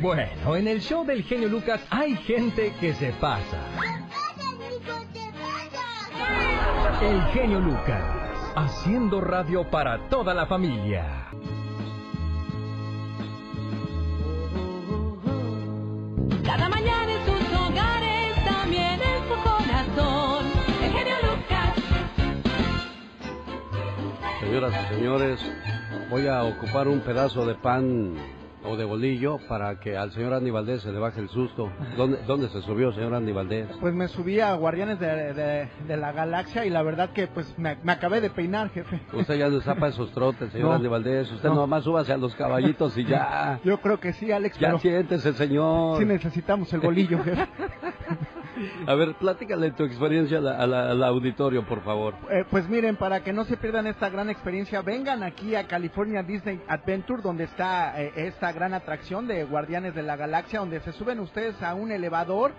[0.01, 3.57] Bueno, en el show del genio Lucas hay gente que se pasa.
[7.01, 8.03] El genio Lucas,
[8.57, 11.30] haciendo radio para toda la familia.
[16.43, 20.45] Cada mañana en sus hogares, también en su corazón.
[20.83, 21.75] El genio Lucas.
[24.39, 25.39] Señoras y señores,
[26.09, 28.15] voy a ocupar un pedazo de pan
[28.63, 31.71] o de bolillo para que al señor Andy Valdés se le baje el susto.
[31.97, 33.67] ¿Dónde, dónde se subió, señor Andy Valdés?
[33.79, 37.57] Pues me subí a Guardianes de, de- de la Galaxia y la verdad que pues
[37.57, 38.99] me, me acabé de peinar, jefe.
[39.13, 40.73] Usted ya no zapa esos trotes, señor No.
[40.75, 41.31] Andy Valdés.
[41.31, 41.55] Usted No.
[41.55, 43.59] nomás súbase a los caballitos y ya.
[43.63, 45.97] Yo creo que sí, Alex, Ya pero siéntese, señor.
[45.99, 47.47] sí necesitamos el bolillo, jefe.
[48.87, 52.13] A ver, platícale tu experiencia a la- al auditorio, por favor.
[52.29, 56.23] Eh, pues miren, para que no se pierdan esta gran experiencia, vengan aquí a California
[56.23, 60.91] Disney Adventure, donde está eh, esta gran atracción de Guardianes de la Galaxia, donde se
[60.93, 62.51] suben ustedes a un elevador.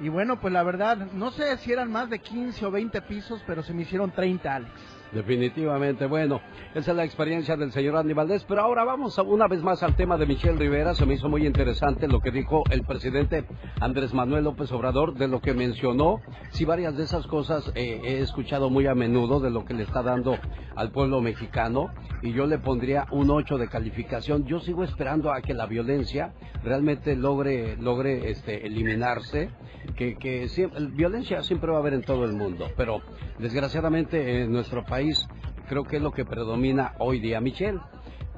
[0.00, 3.42] Y bueno, pues la verdad, no sé si eran más de 15 o 20 pisos,
[3.46, 4.72] pero se me hicieron 30, Alex.
[5.16, 6.42] Definitivamente, bueno,
[6.74, 9.96] esa es la experiencia del señor Andy Valdés, pero ahora vamos una vez más al
[9.96, 13.46] tema de Michelle Rivera, se me hizo muy interesante lo que dijo el presidente
[13.80, 18.18] Andrés Manuel López Obrador, de lo que mencionó, sí varias de esas cosas eh, he
[18.18, 20.36] escuchado muy a menudo de lo que le está dando
[20.74, 21.88] al pueblo mexicano,
[22.20, 26.34] y yo le pondría un 8 de calificación, yo sigo esperando a que la violencia
[26.62, 29.48] realmente logre, logre este, eliminarse,
[29.96, 33.00] que, que siempre, violencia siempre va a haber en todo el mundo, pero
[33.38, 35.05] desgraciadamente en nuestro país
[35.68, 37.40] creo que es lo que predomina hoy día.
[37.40, 37.80] Michelle,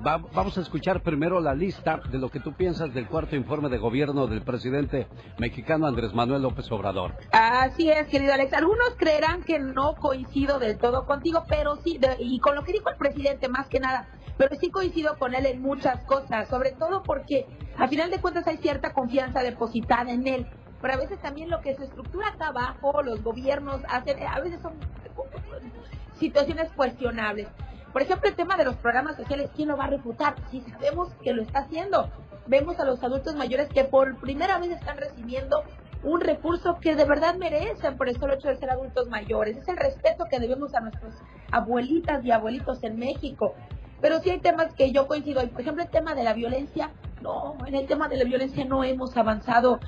[0.06, 3.68] va- vamos a escuchar primero la lista de lo que tú piensas del cuarto informe
[3.68, 5.06] de gobierno del presidente
[5.38, 7.14] mexicano Andrés Manuel López Obrador.
[7.32, 8.52] Así es, querido Alex.
[8.52, 12.88] Algunos creerán que no coincido del todo contigo, pero sí, y con lo que dijo
[12.90, 17.02] el presidente más que nada, pero sí coincido con él en muchas cosas, sobre todo
[17.02, 17.46] porque
[17.76, 20.46] a final de cuentas hay cierta confianza depositada en él.
[20.80, 24.60] Pero a veces también lo que se estructura acá abajo, los gobiernos hacen, a veces
[24.62, 24.74] son
[26.18, 27.48] situaciones cuestionables.
[27.92, 30.34] Por ejemplo, el tema de los programas sociales, ¿quién lo va a refutar?
[30.50, 32.10] Si sabemos que lo está haciendo.
[32.46, 35.64] Vemos a los adultos mayores que por primera vez están recibiendo
[36.02, 39.56] un recurso que de verdad merecen por el solo hecho de ser adultos mayores.
[39.56, 41.14] Es el respeto que debemos a nuestros
[41.50, 43.54] abuelitas y abuelitos en México.
[44.01, 45.46] Pero sí hay temas que yo coincido.
[45.49, 46.90] Por ejemplo, el tema de la violencia.
[47.20, 49.80] No, en el tema de la violencia no hemos avanzado.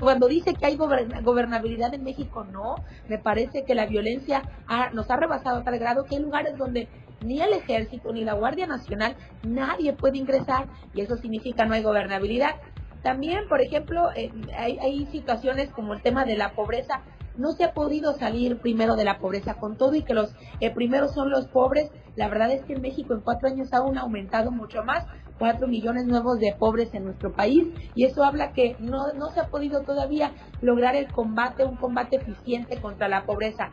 [0.00, 2.76] Cuando dice que hay goberna- gobernabilidad en México, no.
[3.06, 6.56] Me parece que la violencia ha- nos ha rebasado a tal grado que hay lugares
[6.56, 6.88] donde
[7.22, 9.14] ni el ejército ni la Guardia Nacional
[9.46, 12.54] nadie puede ingresar y eso significa no hay gobernabilidad.
[13.02, 17.02] También, por ejemplo, eh, hay situaciones como el tema de la pobreza.
[17.36, 20.70] No se ha podido salir primero de la pobreza con todo y que los eh,
[20.70, 21.90] primeros son los pobres.
[22.16, 25.06] La verdad es que en México en cuatro años aún ha aumentado mucho más,
[25.38, 29.40] cuatro millones nuevos de pobres en nuestro país y eso habla que no, no se
[29.40, 33.70] ha podido todavía lograr el combate, un combate eficiente contra la pobreza.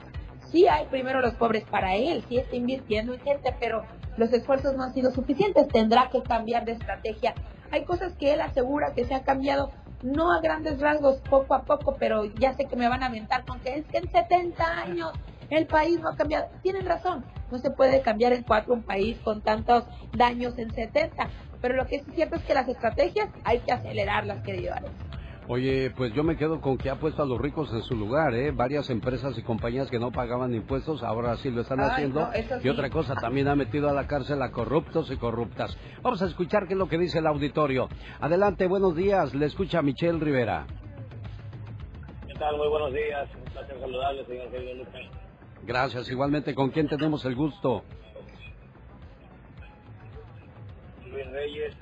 [0.52, 3.84] Sí hay primero los pobres para él, sí está invirtiendo en gente, pero
[4.16, 7.36] los esfuerzos no han sido suficientes, tendrá que cambiar de estrategia.
[7.72, 9.72] Hay cosas que él asegura que se ha cambiado,
[10.04, 13.46] no a grandes rasgos, poco a poco, pero ya sé que me van a aventar
[13.46, 15.12] con que es que en 70 años
[15.50, 16.48] el país no ha cambiado.
[16.62, 21.28] Tienen razón, no se puede cambiar en cuatro un país con tantos daños en 70,
[21.62, 25.07] pero lo que es cierto es que las estrategias hay que acelerarlas, querido Alex.
[25.50, 28.34] Oye, pues yo me quedo con que ha puesto a los ricos en su lugar,
[28.34, 28.52] ¿eh?
[28.52, 32.20] Varias empresas y compañías que no pagaban impuestos, ahora sí lo están Ay, haciendo.
[32.20, 35.78] no, Y otra cosa, también ha metido a la cárcel a corruptos y corruptas.
[36.02, 37.88] Vamos a escuchar qué es lo que dice el auditorio.
[38.20, 39.34] Adelante, buenos días.
[39.34, 40.68] Le escucha Michelle Rivera.
[42.28, 42.58] ¿Qué tal?
[42.58, 43.30] Muy buenos días.
[43.34, 45.02] Un placer saludarle, señor Genio Lucas.
[45.64, 46.10] Gracias.
[46.12, 47.84] Igualmente, ¿con quién tenemos el gusto?
[51.10, 51.74] Luis Reyes.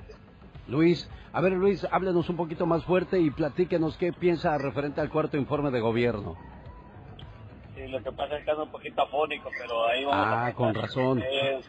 [0.68, 1.08] Luis.
[1.32, 5.36] A ver, Luis, háblenos un poquito más fuerte y platíquenos qué piensa referente al cuarto
[5.36, 6.36] informe de gobierno.
[7.74, 10.54] Sí, lo que pasa es que ando un poquito afónico, pero ahí vamos Ah, a
[10.54, 11.22] con razón.
[11.22, 11.66] Es-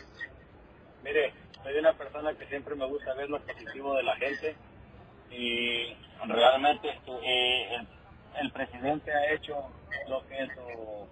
[1.04, 1.34] mire,
[1.64, 4.56] soy una persona que siempre me gusta ver lo positivo de la gente
[5.30, 5.94] y
[6.26, 6.90] realmente
[7.24, 7.88] eh, el,
[8.42, 9.54] el presidente ha hecho
[10.08, 11.08] lo que es su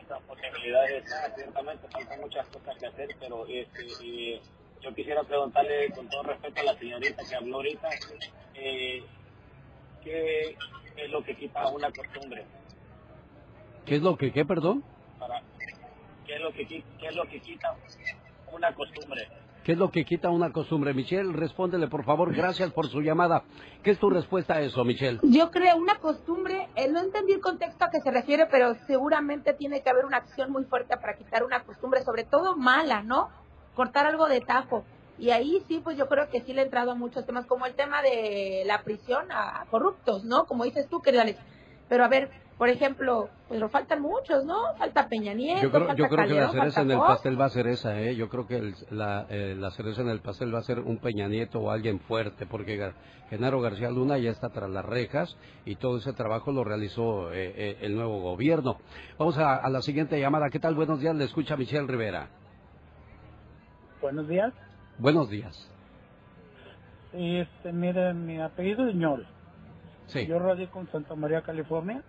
[0.00, 1.04] estas posibilidades.
[1.12, 4.40] Ah, ciertamente faltan muchas cosas que hacer, pero este, y
[4.82, 7.88] yo quisiera preguntarle con todo respeto a la señorita que habló ahorita,
[8.54, 9.02] eh,
[10.02, 10.56] ¿qué
[10.96, 12.44] es lo que quita una costumbre?
[13.84, 14.82] ¿Qué es lo que, qué, perdón?
[15.18, 15.42] Para,
[16.26, 17.76] ¿qué, es lo que, ¿Qué es lo que quita
[18.52, 19.28] una costumbre?
[19.64, 20.94] ¿Qué es lo que quita una costumbre?
[20.94, 22.34] Michelle, respóndele, por favor.
[22.34, 23.44] Gracias por su llamada.
[23.82, 25.20] ¿Qué es tu respuesta a eso, Michelle?
[25.22, 29.52] Yo creo una costumbre, eh, no entendí el contexto a que se refiere, pero seguramente
[29.52, 33.28] tiene que haber una acción muy fuerte para quitar una costumbre, sobre todo mala, ¿no?
[33.80, 34.84] Cortar algo de tajo.
[35.16, 37.64] Y ahí sí, pues yo creo que sí le he entrado a muchos temas, como
[37.64, 40.44] el tema de la prisión a corruptos, ¿no?
[40.44, 41.38] Como dices tú, querido Alex.
[41.88, 44.58] Pero a ver, por ejemplo, pues nos faltan muchos, ¿no?
[44.76, 47.44] Falta Peña Nieto, Yo creo, falta yo creo que la cereza en el pastel va
[47.46, 48.14] a ser esa, ¿eh?
[48.16, 50.98] Yo creo que el- la, eh, la cereza en el pastel va a ser un
[50.98, 52.92] Peña Nieto o alguien fuerte, porque Gar-
[53.30, 57.54] Genaro García Luna ya está tras las rejas y todo ese trabajo lo realizó eh,
[57.56, 58.76] eh, el nuevo gobierno.
[59.18, 60.50] Vamos a, a la siguiente llamada.
[60.50, 60.74] ¿Qué tal?
[60.74, 61.16] Buenos días.
[61.16, 62.28] Le escucha Michelle Rivera.
[64.00, 64.54] Buenos días.
[64.98, 65.56] Buenos días.
[67.12, 69.28] Este, mire, mi apellido es Ñol.
[70.08, 70.28] Sí.
[70.28, 72.04] Yo radico en Santa María, California,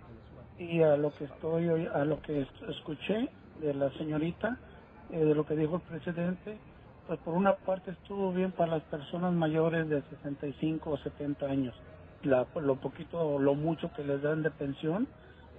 [0.58, 4.62] y a lo que estoy, hoy- a lo que es- escuché de la señorita,
[5.10, 6.62] eh, de lo que dijo el presidente,
[7.06, 11.76] pues por una parte estuvo bien para las personas mayores de 65 o 70 años.
[12.24, 15.10] La, lo poquito o lo mucho que les dan de pensión,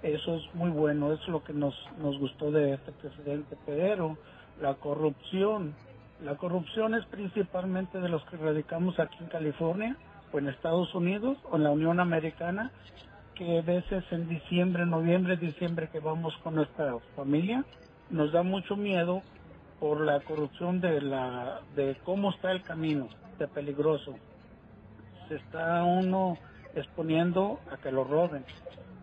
[0.01, 3.57] eso es muy bueno, eso es lo que nos, nos gustó de este presidente.
[3.65, 4.19] Pero
[4.55, 5.77] la corrupción,
[6.23, 9.97] la corrupción es principalmente de los que radicamos aquí en California
[10.31, 12.71] o en Estados Unidos o en la Unión Americana,
[13.35, 17.65] que a veces en diciembre, noviembre, diciembre que vamos con nuestra familia,
[18.09, 19.21] nos da mucho miedo
[19.79, 24.15] por la corrupción de la de cómo está el camino, de peligroso.
[25.27, 26.37] Se está uno
[26.73, 28.45] exponiendo a que lo roben,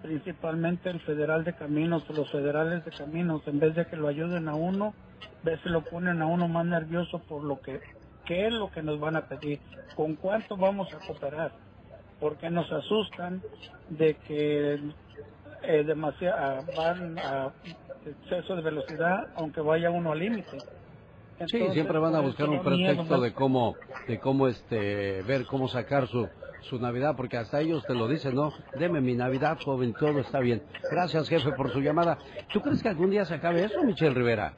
[0.03, 4.49] principalmente el federal de caminos los federales de caminos, en vez de que lo ayuden
[4.49, 4.95] a uno,
[5.43, 7.81] veces lo ponen a uno más nervioso por lo que
[8.25, 9.59] qué es lo que nos van a pedir,
[9.97, 11.53] con cuánto vamos a cooperar,
[12.21, 13.43] porque nos asustan
[13.89, 14.79] de que
[15.63, 17.53] eh, demasiado van a
[18.07, 20.59] exceso de velocidad, aunque vaya uno al límite.
[21.47, 23.75] Sí, siempre van a buscar un pretexto de cómo,
[24.07, 26.29] de cómo este, ver cómo sacar su,
[26.63, 28.53] su Navidad, porque hasta ellos te lo dicen, ¿no?
[28.79, 30.63] Deme mi Navidad, joven, todo está bien.
[30.91, 32.19] Gracias, jefe, por su llamada.
[32.53, 34.55] ¿Tú crees que algún día se acabe eso, Michelle Rivera?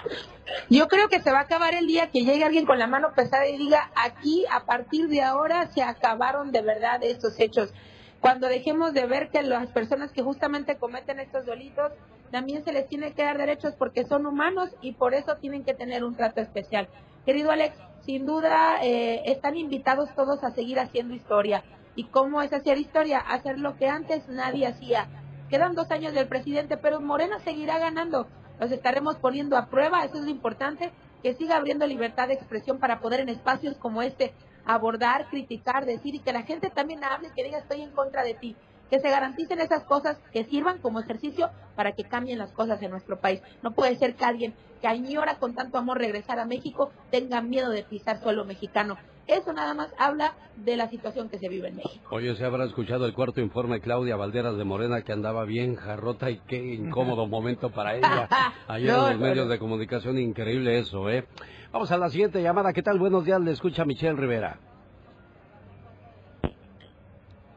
[0.70, 3.12] Yo creo que se va a acabar el día que llegue alguien con la mano
[3.14, 7.72] pesada y diga, aquí a partir de ahora se acabaron de verdad estos hechos.
[8.20, 11.92] Cuando dejemos de ver que las personas que justamente cometen estos delitos
[12.30, 15.74] también se les tiene que dar derechos porque son humanos y por eso tienen que
[15.74, 16.88] tener un trato especial.
[17.26, 21.62] Querido Alex, sin duda eh, están invitados todos a seguir haciendo historia.
[21.94, 23.18] ¿Y cómo es hacer historia?
[23.18, 25.08] Hacer lo que antes nadie hacía.
[25.50, 28.26] Quedan dos años del presidente, pero Morena seguirá ganando.
[28.58, 32.78] Los estaremos poniendo a prueba, eso es lo importante, que siga abriendo libertad de expresión
[32.78, 34.32] para poder en espacios como este
[34.64, 38.34] abordar, criticar, decir y que la gente también hable, que diga estoy en contra de
[38.34, 38.56] ti.
[38.88, 42.90] Que se garanticen esas cosas que sirvan como ejercicio para que cambien las cosas en
[42.90, 43.40] nuestro país.
[43.62, 47.70] No puede ser que alguien que añora con tanto amor regresar a México tenga miedo
[47.70, 48.98] de pisar suelo mexicano.
[49.26, 52.14] Eso nada más habla de la situación que se vive en México.
[52.14, 56.30] Oye, se habrá escuchado el cuarto informe Claudia Valderas de Morena que andaba bien jarrota
[56.30, 58.28] y qué incómodo momento para ella.
[58.68, 59.52] Ayer No, en los no, medios no.
[59.52, 61.24] de comunicación, increíble eso, ¿eh?
[61.72, 62.72] Vamos a la siguiente llamada.
[62.72, 62.98] ¿Qué tal?
[62.98, 64.58] Buenos días, le escucha Michelle Rivera.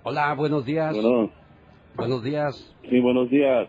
[0.03, 0.93] Hola, buenos días.
[0.95, 1.32] Bueno,
[1.95, 2.76] Buenos días.
[2.89, 3.68] sí, buenos días.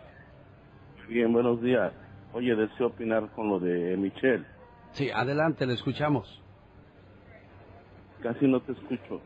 [1.08, 1.92] Bien, buenos días.
[2.34, 4.44] Oye, deseo opinar con lo de Michelle.
[4.92, 6.42] Sí, adelante, le escuchamos.
[8.22, 9.22] Casi no te escucho.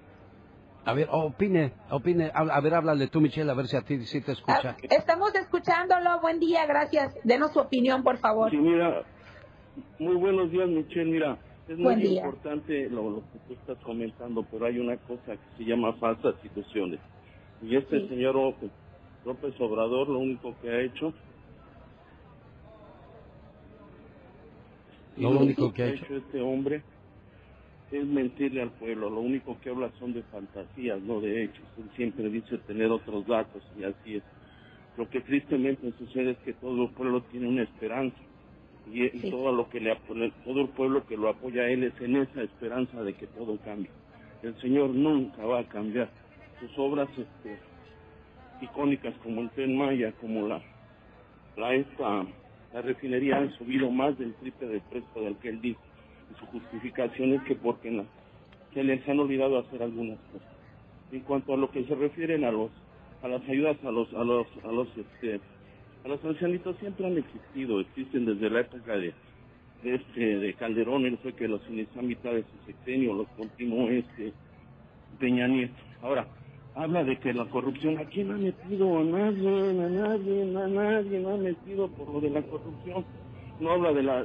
[0.84, 2.30] A ver, opine, opine.
[2.34, 4.76] Habla- A ver, háblale tú, Michelle, a ver si a ti sí te escucha.
[4.82, 6.20] Estamos escuchándolo.
[6.20, 7.14] Buen día, gracias.
[7.22, 8.50] Denos su opinión, por favor.
[8.50, 9.04] Sí, mira,
[9.98, 11.10] muy buenos días, Michelle.
[11.10, 11.38] Mira,
[11.68, 12.22] es muy día.
[12.24, 16.34] importante lo, lo que tú estás comentando, pero hay una cosa que se llama falsas
[16.42, 17.00] ilusiones.
[17.60, 18.08] Y este Sí.
[18.08, 18.70] señor López,
[19.24, 21.12] López Obrador lo único que ha hecho...
[25.16, 26.16] Lo único que ha hecho.
[26.16, 26.82] este hombre
[27.92, 29.10] es mentirle al pueblo.
[29.10, 31.64] Lo único que habla son de fantasías, no de hechos.
[31.78, 34.22] Él siempre dice tener otros datos y así es.
[34.96, 38.18] Lo que tristemente sucede es que todo el pueblo tiene una esperanza
[38.92, 39.94] y, todo lo que le
[40.44, 43.58] todo el pueblo que lo apoya a él es en esa esperanza de que todo
[43.58, 43.90] cambie.
[44.42, 46.10] El Señor nunca va a cambiar.
[46.60, 47.58] Sus obras este,
[48.60, 50.60] icónicas como el Tren Maya, como la
[51.56, 52.24] la esta
[52.72, 55.80] la refinería han subido más del triple de precio del que él dijo.
[56.38, 58.04] Su justificación es que porque la-
[58.74, 60.48] se les han olvidado hacer algunas cosas.
[61.12, 62.70] En cuanto a lo que se refieren a los
[63.22, 65.40] a las ayudas a los a los a los este
[66.04, 69.12] a los ancianitos siempre han existido, existen desde la época de
[69.82, 73.88] este de Calderón, él fue que los inició a mitad de su sexenio, los continuó
[73.90, 74.32] este
[75.18, 75.74] Peña Nieto.
[76.02, 76.26] Ahora,
[76.74, 78.98] habla de que la corrupción, ¿a quién ha metido?
[78.98, 83.04] A nadie, a nadie, a nadie, no ha metido por lo de la corrupción.
[83.58, 84.24] No habla de la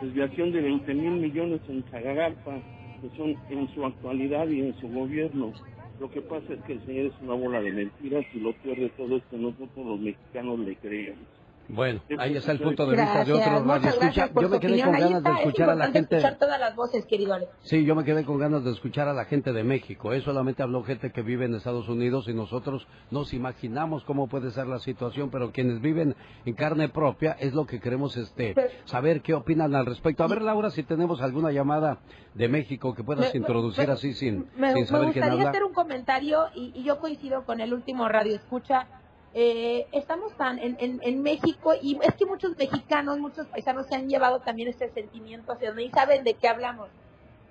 [0.00, 2.58] desviación de 20 mil millones en Zagagalpa,
[3.00, 5.52] que son en su actualidad y en su gobierno.
[6.00, 8.78] Lo que pasa es que el señor es una bola de mentiras y lo peor
[8.78, 11.39] de todo es que nosotros los mexicanos le creemos.
[11.72, 13.64] Bueno, ahí está el punto de vista de Gracias, otro radio.
[13.64, 14.90] muchas Escucha, gracias por yo me quedé opinión.
[14.90, 16.16] con ganas de es escuchar a la gente.
[16.16, 17.52] escuchar todas las voces, querido Alex.
[17.62, 20.12] Sí, yo me quedé con ganas de escuchar a la gente de México.
[20.12, 24.50] Él solamente habló gente que vive en Estados Unidos y nosotros nos imaginamos cómo puede
[24.50, 28.54] ser la situación, pero quienes viven en carne propia es lo que queremos este
[28.84, 30.24] saber qué opinan al respecto.
[30.24, 31.98] A ver, Laura, si tenemos alguna llamada
[32.34, 35.32] de México que puedas Me- introducir me- así sin, Me, sin me saber quién gustaría
[35.32, 35.50] habla.
[35.50, 38.86] hacer un comentario y, y yo coincido con el último radio escucha.
[39.32, 43.94] Eh, estamos tan en, en, en México y es que muchos mexicanos, muchos paisanos se
[43.94, 46.88] han llevado también ese sentimiento hacia donde y saben de qué hablamos.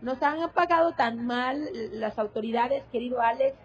[0.02, 3.56] Nos han pagado tan mal las autoridades, querido Alex,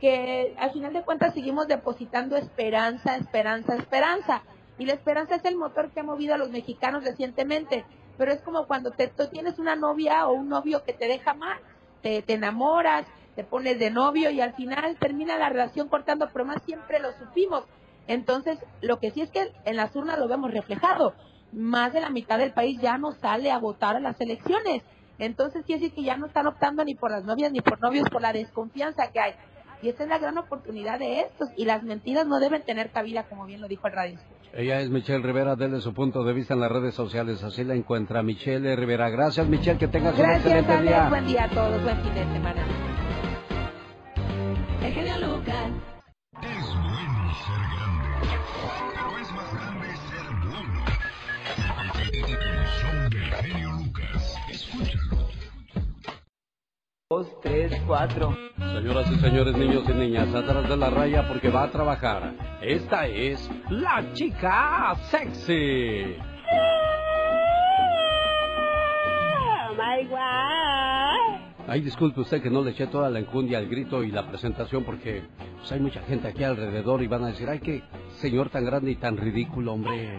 [0.00, 4.42] que al final de cuentas seguimos depositando esperanza, esperanza, esperanza.
[4.78, 7.84] Y la esperanza es el motor que ha movido a los mexicanos recientemente.
[8.16, 11.34] Pero es como cuando te, tú tienes una novia o un novio que te deja
[11.34, 11.58] mal,
[12.02, 13.06] te, te enamoras,
[13.40, 17.10] te pones de novio y al final termina la relación cortando, pero más siempre lo
[17.12, 17.64] supimos.
[18.06, 21.14] Entonces, lo que sí es que en las urnas lo vemos reflejado.
[21.52, 24.82] Más de la mitad del país ya no sale a votar a las elecciones.
[25.18, 28.10] Entonces, quiere decir que ya no están optando ni por las novias ni por novios
[28.10, 29.32] por la desconfianza que hay.
[29.80, 31.48] Y esta es la gran oportunidad de estos.
[31.56, 34.18] Y las mentiras no deben tener cabida, como bien lo dijo el radio.
[34.52, 37.74] Ella es Michelle Rivera, denle su punto de vista en las redes sociales, así la
[37.74, 39.08] encuentra Michelle Rivera.
[39.08, 40.88] Gracias Michelle, que tengas un Gracias, excelente Alex.
[40.88, 41.08] día.
[41.08, 41.82] Buen día a todos.
[41.84, 42.69] Buen fin de semana.
[57.12, 58.32] Dos, tres, cuatro.
[58.56, 62.34] Señoras y señores, niños y niñas, atrás de la raya porque va a trabajar.
[62.62, 66.16] Esta es la chica sexy.
[69.66, 70.69] Oh my God.
[71.70, 74.82] Ay, disculpe usted que no le eché toda la enjundia al grito y la presentación
[74.82, 75.22] porque
[75.56, 77.84] pues, hay mucha gente aquí alrededor y van a decir, ay, qué
[78.16, 80.18] señor tan grande y tan ridículo, hombre.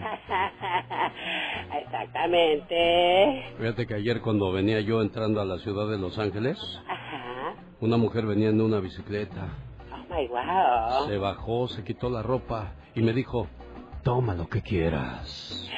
[1.84, 3.54] Exactamente.
[3.58, 7.54] Fíjate que ayer cuando venía yo entrando a la ciudad de Los Ángeles, Ajá.
[7.82, 9.50] una mujer venía en una bicicleta.
[9.92, 11.06] Oh my wow.
[11.06, 13.46] Se bajó, se quitó la ropa y me dijo,
[14.02, 15.70] toma lo que quieras.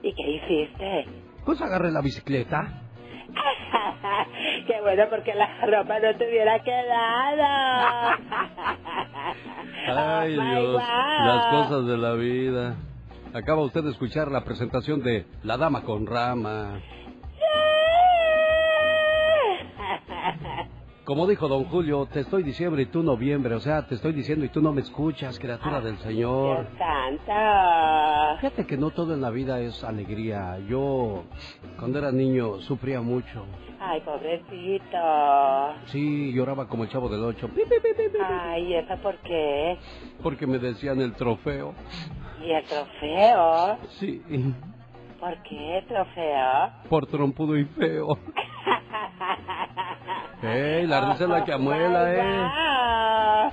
[0.00, 1.06] ¿Y qué hiciste?
[1.44, 2.82] Pues agarré la bicicleta.
[4.66, 7.42] Qué bueno porque la ropa no te hubiera quedado.
[9.86, 10.82] Ay Oh, Dios,
[11.24, 12.76] las cosas de la vida.
[13.34, 16.80] Acaba usted de escuchar la presentación de La Dama con Rama.
[21.04, 24.46] Como dijo don Julio, te estoy diciembre y tú noviembre, o sea, te estoy diciendo
[24.46, 26.66] y tú no me escuchas, criatura del Señor.
[26.66, 28.40] Dios santo.
[28.40, 30.58] Fíjate que no todo en la vida es alegría.
[30.66, 31.24] Yo,
[31.78, 33.44] cuando era niño, sufría mucho.
[33.80, 34.96] Ay, pobrecito.
[35.92, 37.50] Sí, lloraba como el chavo del ocho,
[38.26, 39.76] Ay, ¿y eso por qué?
[40.22, 41.74] porque me decían el trofeo.
[42.42, 43.76] ¿Y el trofeo?
[44.00, 44.22] Sí,
[45.20, 46.70] ¿Por qué trofeo?
[46.88, 48.18] por trompudo y feo.
[50.42, 53.50] ¡Ey, la risa es la que amuela, eh!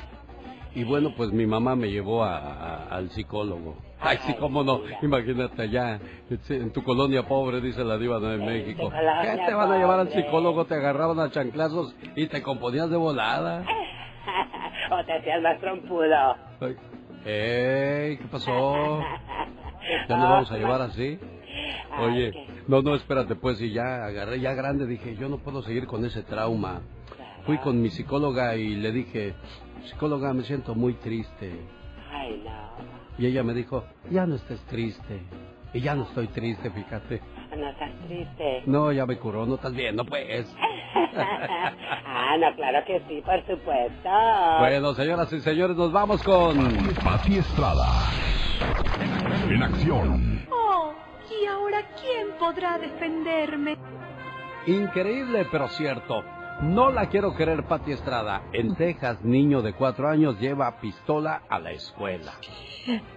[0.74, 3.76] Y bueno, pues mi mamá me llevó a- a- al psicólogo.
[4.02, 4.82] Ay, sí, cómo no.
[5.02, 6.00] Imagínate allá,
[6.50, 8.90] en tu colonia pobre, dice la diva de México.
[9.22, 10.66] ¿Qué te van a llevar al psicólogo?
[10.66, 13.64] Te agarraban a chanclazos y te componías de volada.
[14.92, 16.36] o te hacías más trompudo.
[16.62, 16.76] Ay,
[17.26, 18.18] ¡Ey!
[18.18, 19.00] ¿Qué pasó?
[20.10, 21.20] ¿Ya nos vamos a llevar así?
[22.00, 22.32] Oye,
[22.68, 26.06] no, no, espérate, pues, y ya agarré, ya grande, dije, yo no puedo seguir con
[26.06, 26.82] ese trauma.
[27.46, 29.34] fui con mi psicóloga y le dije,
[29.86, 31.52] psicóloga, me siento muy triste.
[32.12, 32.62] Ay, no.
[33.18, 35.22] Y ella me dijo, ya no estés triste.
[35.74, 37.22] Y ya no estoy triste, fíjate.
[37.52, 38.64] No estás triste.
[38.66, 40.56] No, ya me curó, no estás viendo, pues.
[41.16, 44.10] ah, no, claro que sí, por supuesto.
[44.60, 46.56] Bueno, señoras y señores, nos vamos con...
[47.04, 47.88] Pati Estrada.
[49.50, 50.48] En acción.
[50.50, 50.94] Oh,
[51.42, 53.78] ¿y ahora quién podrá defenderme?
[54.68, 56.24] Increíble, pero cierto.
[56.62, 58.44] No la quiero querer, Pati Estrada.
[58.54, 62.34] En Texas, niño de cuatro años lleva pistola a la escuela.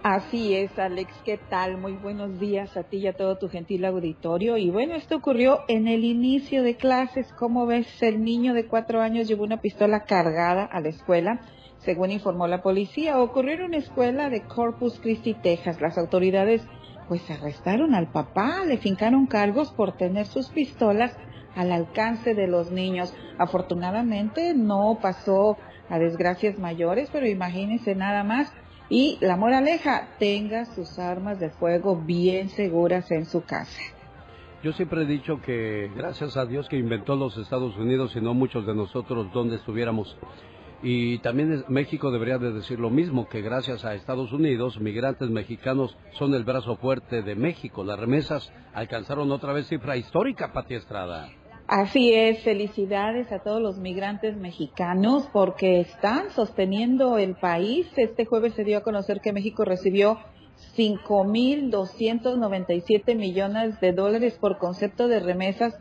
[0.01, 1.13] Así es, Alex.
[1.23, 1.77] ¿Qué tal?
[1.77, 4.57] Muy buenos días a ti y a todo tu gentil auditorio.
[4.57, 7.31] Y bueno, esto ocurrió en el inicio de clases.
[7.33, 11.41] Como ves, el niño de cuatro años llevó una pistola cargada a la escuela.
[11.79, 15.79] Según informó la policía, ocurrió en una escuela de Corpus Christi, Texas.
[15.81, 16.67] Las autoridades
[17.07, 21.15] pues arrestaron al papá, le fincaron cargos por tener sus pistolas
[21.55, 23.13] al alcance de los niños.
[23.37, 25.57] Afortunadamente no pasó
[25.89, 28.53] a desgracias mayores, pero imagínense nada más.
[28.89, 33.81] Y la moraleja, tenga sus armas de fuego bien seguras en su casa.
[34.63, 38.33] Yo siempre he dicho que gracias a Dios que inventó los Estados Unidos y no
[38.33, 40.17] muchos de nosotros donde estuviéramos.
[40.87, 45.97] Y también México debería de decir lo mismo, que gracias a Estados Unidos, migrantes mexicanos
[46.11, 47.83] son el brazo fuerte de México.
[47.83, 51.29] Las remesas alcanzaron otra vez cifra histórica, Pati Estrada.
[51.65, 57.87] Así es, felicidades a todos los migrantes mexicanos porque están sosteniendo el país.
[57.95, 60.19] Este jueves se dio a conocer que México recibió
[60.77, 65.75] 5.297 millones de dólares por concepto de remesas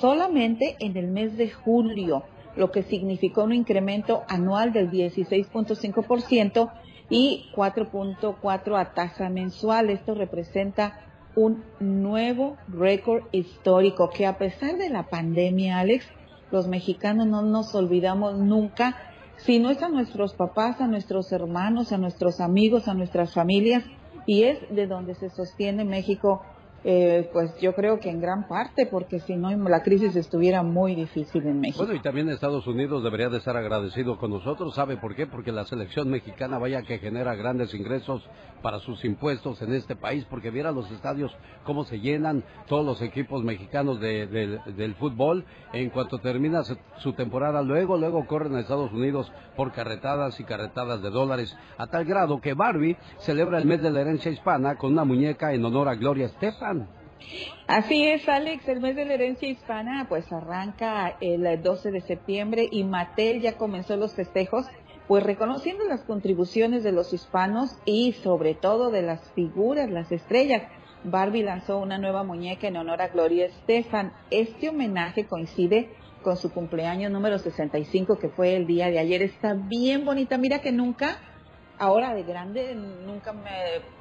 [0.00, 2.24] solamente en el mes de julio,
[2.56, 6.70] lo que significó un incremento anual del 16.5%
[7.10, 9.90] y 4.4 a tasa mensual.
[9.90, 11.00] Esto representa
[11.36, 16.06] un nuevo récord histórico que a pesar de la pandemia, Alex,
[16.50, 18.96] los mexicanos no nos olvidamos nunca,
[19.36, 23.82] si no es a nuestros papás, a nuestros hermanos, a nuestros amigos, a nuestras familias,
[24.26, 26.42] y es de donde se sostiene México,
[26.84, 30.94] eh, pues yo creo que en gran parte, porque si no la crisis estuviera muy
[30.94, 31.84] difícil en México.
[31.84, 34.74] Bueno, y también Estados Unidos debería de estar agradecido con nosotros.
[34.74, 35.26] ¿Sabe por qué?
[35.26, 38.22] Porque la selección mexicana vaya que genera grandes ingresos
[38.62, 43.00] para sus impuestos en este país, porque viera los estadios cómo se llenan todos los
[43.02, 45.44] equipos mexicanos de- del- del fútbol.
[45.72, 46.62] En cuanto termina
[46.98, 51.86] su temporada, luego, luego corren a Estados Unidos por carretadas y carretadas de dólares, a
[51.86, 55.64] tal grado que Barbie celebra el mes de la herencia hispana con una muñeca en
[55.64, 56.73] honor a Gloria Estefan.
[57.66, 62.68] Así es, Alex, el mes de la herencia hispana pues arranca el 12 de septiembre
[62.70, 64.66] y Mattel ya comenzó los festejos
[65.08, 70.62] pues reconociendo las contribuciones de los hispanos y sobre todo de las figuras, las estrellas.
[71.04, 74.12] Barbie lanzó una nueva muñeca en honor a Gloria Estefan.
[74.30, 75.90] Este homenaje coincide
[76.22, 79.20] con su cumpleaños número 65 que fue el día de ayer.
[79.20, 81.18] Está bien bonita, mira que nunca
[81.78, 83.50] ahora de grande nunca me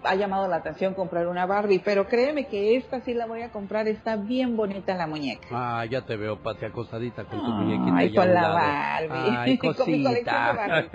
[0.04, 3.52] ha llamado la atención comprar una Barbie, pero créeme que esta sí la voy a
[3.52, 5.48] comprar, está bien bonita la muñeca.
[5.52, 7.98] Ah, ya te veo, Pati, acostadita con tu Ay, muñequita.
[7.98, 8.50] allá con la.
[8.50, 9.36] Barbie.
[9.38, 10.86] Ay, cosita.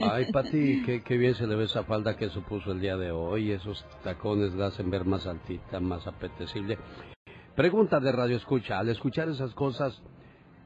[0.12, 2.96] Ay, Pati, qué, qué bien se le ve esa falda que se puso el día
[2.96, 3.52] de hoy.
[3.52, 6.78] Esos tacones la hacen ver más altita, más apetecible.
[7.54, 8.78] Pregunta de Radio Escucha.
[8.78, 10.02] Al escuchar esas cosas,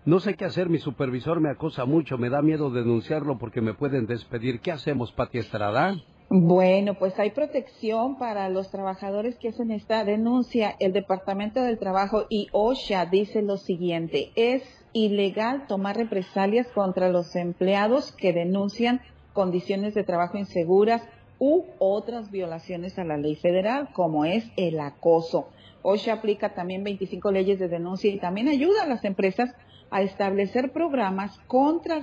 [0.05, 0.69] no sé qué hacer.
[0.69, 2.19] Mi supervisor me acosa mucho.
[2.19, 4.61] Me da miedo denunciarlo porque me pueden despedir.
[4.61, 5.97] ¿Qué hacemos, Pati Estrada?
[6.33, 10.77] Bueno, pues hay protección para los trabajadores que hacen esta denuncia.
[10.79, 17.35] El Departamento del Trabajo y OSHA dice lo siguiente, es ilegal tomar represalias contra los
[17.35, 19.01] empleados que denuncian
[19.33, 21.03] condiciones de trabajo inseguras
[21.41, 25.49] u otras violaciones a la ley federal, como es el acoso.
[25.83, 29.51] OSHA aplica también 25 leyes de denuncia y también ayuda a las empresas
[29.91, 32.01] a establecer programas contra,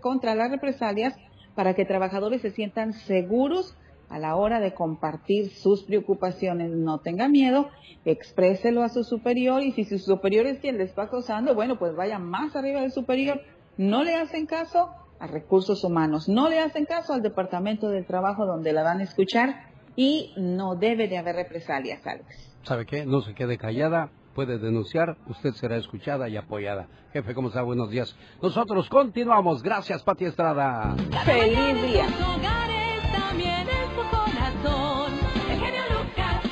[0.00, 1.14] contra las represalias
[1.54, 3.76] para que trabajadores se sientan seguros
[4.08, 6.70] a la hora de compartir sus preocupaciones.
[6.70, 7.68] No tenga miedo,
[8.04, 11.94] expréselo a su superior y si su superior es quien le está acosando, bueno, pues
[11.96, 13.40] vaya más arriba del superior.
[13.76, 18.46] No le hacen caso a recursos humanos, no le hacen caso al Departamento del Trabajo
[18.46, 19.66] donde la van a escuchar
[19.96, 22.54] y no debe de haber represalias, Alex.
[22.62, 23.06] ¿Sabe qué?
[23.06, 24.10] No se quede callada.
[24.36, 25.16] Puede denunciar.
[25.28, 26.88] Usted será escuchada y apoyada.
[27.14, 27.62] Jefe, ¿cómo está?
[27.62, 28.14] Buenos días.
[28.42, 29.62] Nosotros continuamos.
[29.62, 30.94] Gracias, Pati Estrada.
[31.24, 32.04] ¡Feliz día!
[32.04, 35.12] hogares, también en su corazón.
[35.50, 36.42] El genio Lucas.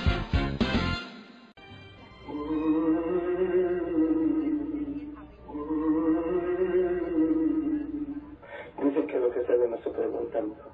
[8.83, 10.74] Dice que lo que sabe no se preguntando.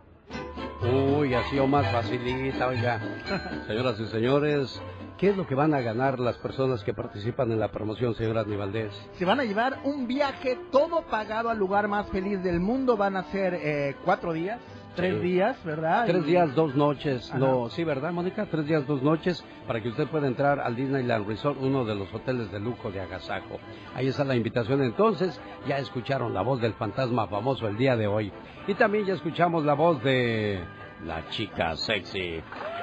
[0.82, 3.00] Uy, ha sido más facilita, oiga.
[3.66, 4.80] Señoras y señores,
[5.20, 8.42] ¿Qué es lo que van a ganar las personas que participan en la promoción, señora
[8.42, 8.90] Valdés?
[9.18, 12.96] Se van a llevar un viaje todo pagado al lugar más feliz del mundo.
[12.96, 14.58] Van a ser eh, cuatro días,
[15.00, 15.20] tres Sí.
[15.20, 16.06] días, ¿verdad?
[16.06, 17.34] Tres Y- días, dos noches.
[17.34, 18.46] No, sí, ¿verdad, Mónica?
[18.46, 22.12] Tres días, dos noches para que usted pueda entrar al Disneyland Resort, uno de los
[22.14, 23.58] hoteles de lujo de Agasajo.
[23.94, 24.82] Ahí está la invitación.
[24.82, 28.32] Entonces, ya escucharon la voz del fantasma famoso el día de hoy.
[28.66, 30.60] Y también ya escuchamos la voz de
[31.04, 32.42] la chica sexy.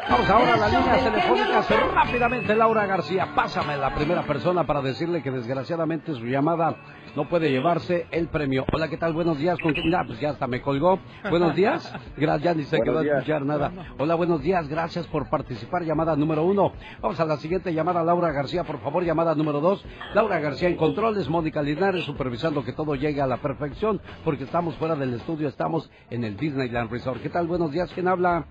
[0.10, 1.70] Vamos ahora a las líneas telefónicas.
[1.94, 6.76] Rápidamente, Laura García, pásame la primera persona para decirle que desgraciadamente su llamada
[7.16, 8.66] no puede llevarse el premio.
[8.72, 9.14] Hola, ¿qué tal?
[9.14, 9.58] Buenos días.
[9.60, 9.94] ¿Con quién?
[9.94, 11.00] Ah, pues ya hasta me colgó.
[11.30, 11.92] Buenos días.
[12.16, 13.72] Gracias, ni se Buenos quedó a escuchar nada.
[13.98, 14.68] Hola, buenos días.
[14.68, 15.84] Gracias por participar.
[15.84, 16.74] Llamada número uno.
[17.02, 18.04] Vamos a la siguiente llamada.
[18.04, 19.04] Laura García, por favor.
[19.04, 19.84] Llamada número dos.
[20.14, 21.30] Laura García en controles.
[21.30, 25.48] Mónica Linares supervisando que todo llegue a la perfección porque estamos fuera del estudio.
[25.48, 27.22] Estamos en el Disneyland Resort.
[27.22, 27.48] ¿Qué tal?
[27.48, 27.92] Buenos días.
[27.94, 28.46] ¿Quién habla?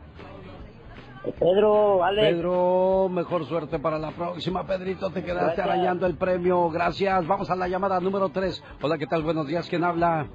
[1.33, 2.35] Pedro, Alex.
[2.37, 4.67] Pedro, mejor suerte para la próxima.
[4.67, 5.67] Pedrito, te quedaste Gracias.
[5.67, 6.71] arañando el premio.
[6.71, 7.27] Gracias.
[7.27, 8.63] Vamos a la llamada número tres.
[8.81, 9.23] Hola, ¿qué tal?
[9.23, 9.69] Buenos días.
[9.69, 10.27] ¿Quién habla?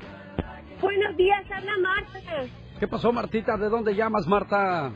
[0.82, 2.20] Buenos días, habla Marta.
[2.80, 3.56] ¿Qué pasó, Martita?
[3.58, 4.92] ¿De dónde llamas, Marta?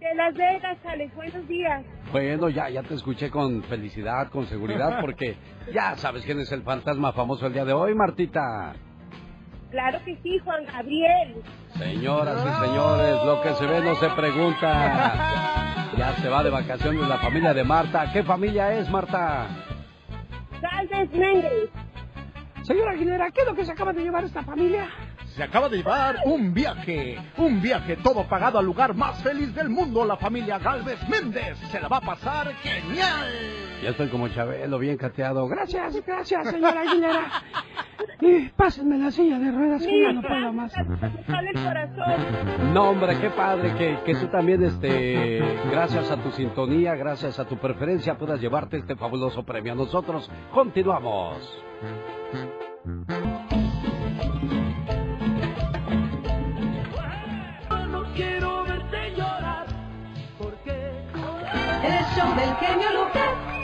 [0.00, 1.14] De Las Vegas, Alex.
[1.14, 1.84] Buenos días.
[2.10, 5.36] Bueno, ya, ya te escuché con felicidad, con seguridad, porque
[5.72, 8.74] ya sabes quién es el fantasma famoso el día de hoy, Martita.
[9.74, 11.34] Claro que sí, Juan Gabriel.
[11.76, 15.90] Señoras y señores, lo que se ve no se pregunta.
[15.98, 18.12] Ya se va de vacaciones la familia de Marta.
[18.12, 19.48] ¿Qué familia es, Marta?
[20.62, 21.70] Galvez Méndez.
[22.62, 24.88] Señora Aguilera, ¿qué es lo que se acaba de llevar esta familia?
[25.36, 29.68] Se acaba de llevar un viaje, un viaje todo pagado al lugar más feliz del
[29.68, 31.58] mundo, la familia Galvez Méndez.
[31.72, 33.26] Se la va a pasar genial.
[33.82, 35.48] Ya estoy como Chabelo, bien cateado.
[35.48, 36.00] Gracias.
[36.06, 37.42] Gracias, señora Aguilera.
[38.20, 40.72] Y pásenme la silla de ruedas que ya no puedo más.
[40.72, 42.72] Sale el corazón.
[42.72, 47.44] No, hombre, qué padre que, que tú también, este, gracias a tu sintonía, gracias a
[47.44, 49.74] tu preferencia, puedas llevarte este fabuloso premio.
[49.74, 51.36] Nosotros continuamos.
[62.32, 63.54] Del genio Lucas.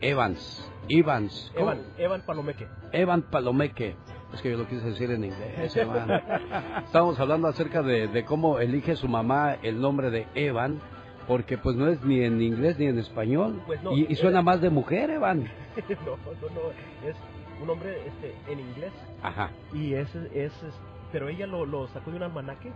[0.00, 0.68] Evans.
[0.88, 1.52] Evans.
[1.54, 1.72] ¿Cómo?
[1.72, 2.66] Evan, Evan Palomeque.
[2.92, 3.96] Evan Palomeque.
[4.34, 6.10] Es que yo lo quise decir en inglés, Evan.
[6.84, 10.80] Estábamos hablando acerca de, de cómo elige su mamá el nombre de Evan,
[11.28, 13.62] porque pues no es ni en inglés ni en español.
[13.66, 15.40] Pues no, y, y suena eh, más de mujer, Evan.
[16.06, 16.60] no, no, no,
[17.06, 17.14] es
[17.62, 18.92] un hombre este, en inglés
[19.22, 19.50] Ajá.
[19.72, 20.74] y es, es, es-
[21.12, 22.72] pero ella lo, lo sacó de un almanaque.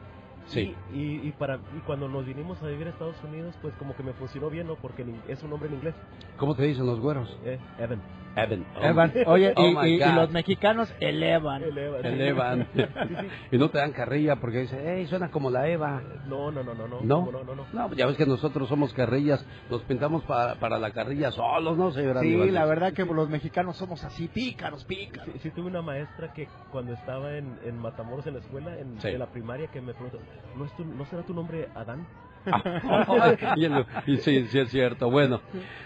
[0.48, 0.76] Sí.
[0.92, 3.96] Y, y, y para, y cuando nos vinimos a vivir a Estados Unidos, pues como
[3.96, 4.76] que me funcionó bien, ¿no?
[4.76, 5.94] Porque es un nombre en inglés.
[6.36, 7.36] ¿Cómo te dicen los güeros?
[7.44, 8.00] Eh, Evan.
[8.36, 8.66] Evan.
[8.82, 11.62] Evan, oye, Oh y, y- y los mexicanos elevan.
[11.62, 12.68] Elevan.
[13.50, 16.02] y no te dan carrilla porque dicen, hey, suena como la Eva.
[16.26, 17.00] No, no, no, no, no.
[17.02, 17.30] ¿No?
[17.32, 17.66] No, no, no.
[17.72, 21.90] No, ya ves que nosotros somos carrillas, nos pintamos para, para la carrilla solos, ¿no,
[21.92, 22.20] señora?
[22.20, 22.54] Sí, Aníbal?
[22.54, 25.32] la verdad que los mexicanos somos así, pícaros, pícaros.
[25.34, 29.00] Sí, sí, tuve una maestra que cuando estaba en, en Matamoros en la escuela, en,
[29.00, 29.08] Sí.
[29.08, 30.18] en la primaria, que me preguntó,
[30.54, 32.06] ¿no, es tu- ¿no será tu nombre Adán?
[34.06, 35.10] y, sí, sí es cierto.
[35.10, 35.40] Bueno,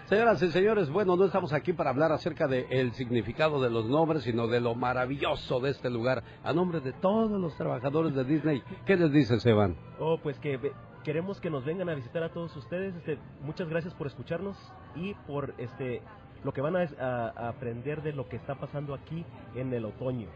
[0.07, 4.23] señoras y señores, bueno, no estamos aquí para hablar acerca del significado de los nombres,
[4.23, 6.23] sino de lo maravilloso de este lugar.
[6.45, 9.77] A nombre de todos los trabajadores de Disney, ¿qué les dices, Evan?
[9.99, 10.59] Oh, pues que
[11.05, 12.95] queremos que nos vengan a visitar a todos ustedes.
[12.97, 14.57] Este, muchas gracias por escucharnos
[14.97, 16.03] y por este
[16.43, 20.29] lo que van a aprender de lo que está pasando aquí en el otoño.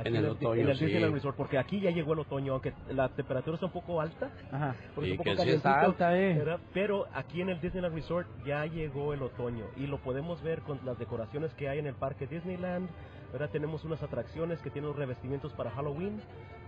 [0.00, 0.84] Aquí En el otoño, en el sí.
[0.86, 4.30] Disneyland Resort, porque aquí ya llegó el otoño, aunque la temperatura está un poco alta,
[4.50, 4.74] Ajá.
[4.96, 6.58] Y un que poco sí está alta, eh.
[6.72, 10.80] Pero aquí en el Disneyland Resort ya llegó el otoño y lo podemos ver con
[10.84, 12.88] las decoraciones que hay en el parque Disneyland.
[13.32, 13.50] ¿verdad?
[13.50, 16.20] Tenemos unas atracciones que tienen los revestimientos para Halloween,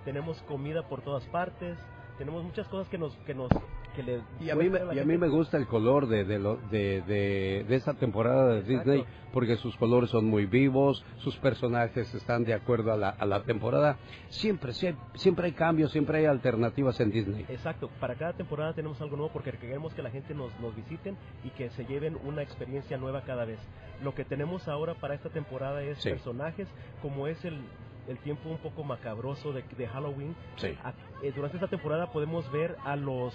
[0.05, 1.77] tenemos comida por todas partes,
[2.19, 3.49] tenemos muchas cosas que nos que nos
[3.95, 6.25] que le Y a mí, me, a y a mí me gusta el color de,
[6.25, 9.05] de, lo- de, de, de esta temporada de Disney
[9.35, 13.43] porque sus colores son muy vivos, sus personajes están de acuerdo a la, a la
[13.43, 13.99] temporada.
[14.31, 14.73] Siempre,
[15.15, 17.45] siempre hay cambios, siempre hay alternativas en Disney.
[17.49, 21.17] Exacto, para cada temporada tenemos algo nuevo porque queremos que la gente nos, nos visiten
[21.45, 23.59] y que se lleven una experiencia nueva cada vez.
[24.03, 26.11] Lo que tenemos ahora para esta temporada es Sí.
[26.11, 26.67] personajes
[27.03, 27.61] como es el,
[28.09, 30.35] el tiempo un poco macabroso de, de Halloween.
[30.57, 30.77] Sí.
[30.85, 30.93] A-
[31.23, 33.35] eh, durante esta temporada podemos ver a los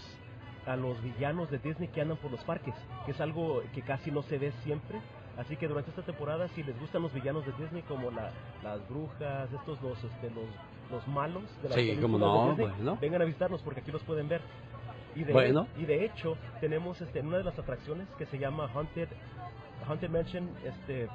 [0.65, 4.11] a los villanos de Disney que andan por los parques, que es algo que casi
[4.11, 4.99] no se ve siempre.
[5.37, 8.31] Así que durante esta temporada, si les gustan los villanos de Disney, como la-
[8.63, 10.43] las brujas, estos los, este, los,
[10.91, 12.97] los malos de las Sí, cómo no, de Disney, bueno.
[12.99, 14.41] vengan a visitarnos porque aquí los pueden ver.
[15.15, 15.67] Y de, Bueno.
[15.77, 19.07] y de hecho, tenemos este, en una de las atracciones que se llama Haunted,
[19.87, 21.07] Haunted Mansion, este,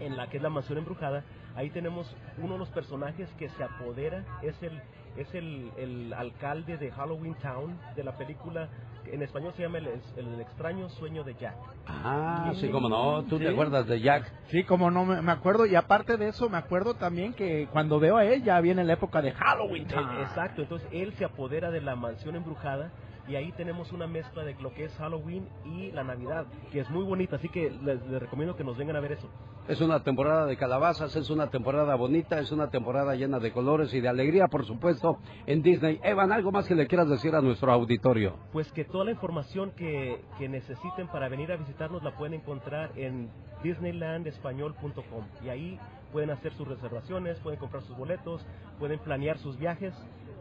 [0.00, 1.22] en la que es la mansión embrujada,
[1.56, 4.80] ahí tenemos uno de los personajes que se apodera, es el
[5.16, 8.68] es el, el alcalde de Halloween Town de la película,
[9.06, 9.86] en español se llama El,
[10.16, 11.54] el extraño sueño de Jack.
[11.86, 14.30] Ah, sí, como no, ¿tú te acuerdas de Jack?
[14.48, 15.66] Sí, como no me, me acuerdo.
[15.66, 18.94] Y aparte de eso, me acuerdo también que cuando veo a él ya viene la
[18.94, 19.86] época de Halloween.
[19.90, 22.90] Eh, Exacto, entonces él se apodera de la mansión embrujada
[23.28, 26.90] y ahí tenemos una mezcla de lo que es Halloween y la Navidad, que es
[26.90, 29.28] muy bonita, así que les, les recomiendo que nos vengan a ver eso.
[29.66, 33.94] Es una temporada de calabazas, es una temporada bonita, es una temporada llena de colores
[33.94, 35.98] y de alegría, por supuesto, en Disney.
[36.02, 38.36] Evan, ¿algo más que le quieras decir a nuestro auditorio?
[38.52, 42.92] Pues que toda la información que, que necesiten para venir a visitarnos la pueden encontrar
[42.96, 43.30] en
[43.62, 45.80] disneylandespañol.com y ahí
[46.12, 48.46] pueden hacer sus reservaciones, pueden comprar sus boletos,
[48.78, 49.94] pueden planear sus viajes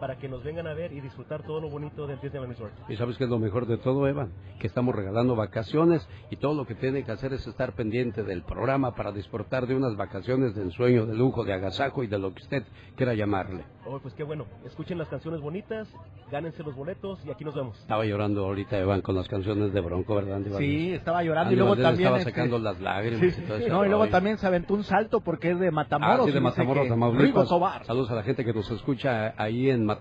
[0.04, 2.74] para que nos vengan a ver y disfrutar todo lo bonito del Disneyland Resort.
[2.90, 6.56] Y sabes que es lo mejor de todo, Evan, que estamos regalando vacaciones y todo
[6.56, 10.56] lo que tiene que hacer es estar pendiente del programa para disfrutar de unas vacaciones
[10.56, 12.64] de ensueño, de lujo, de agasajo y de lo que usted
[12.98, 13.64] quiera llamarle.
[13.86, 15.88] Oh, pues qué bueno, escuchen las canciones bonitas,
[16.30, 17.80] gánense los boletos y aquí nos vemos.
[17.80, 20.58] Estaba llorando ahorita Evan con las canciones de Bronco, ¿verdad, Valdés?
[20.58, 23.58] Sí, estaba llorando Andy y luego también estaba este- sacando las lágrimas Sí, y todo
[23.58, 23.64] sí.
[23.66, 23.74] eso.
[23.74, 26.20] No, y luego también se aventó un salto porque es de Matamoros.
[26.22, 27.48] Ah, sí, de Matamoros, Tamaulipas.
[27.86, 29.93] Saludos a la gente que nos escucha ahí en Matamoros.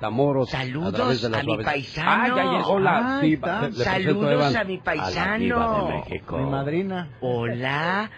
[0.51, 2.11] Saludos de la a mi paisano.
[2.11, 3.69] Ah, ya llegó la diva.
[3.69, 5.39] Le- Saludos Evan, a mi paisano.
[5.39, 6.39] diva de México.
[6.39, 7.09] Mi madrina.
[7.21, 8.11] Hola,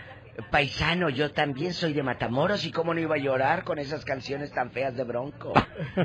[0.51, 4.53] paisano, yo también soy de Matamoros y cómo no iba a llorar con esas canciones
[4.53, 5.53] tan feas de Bronco.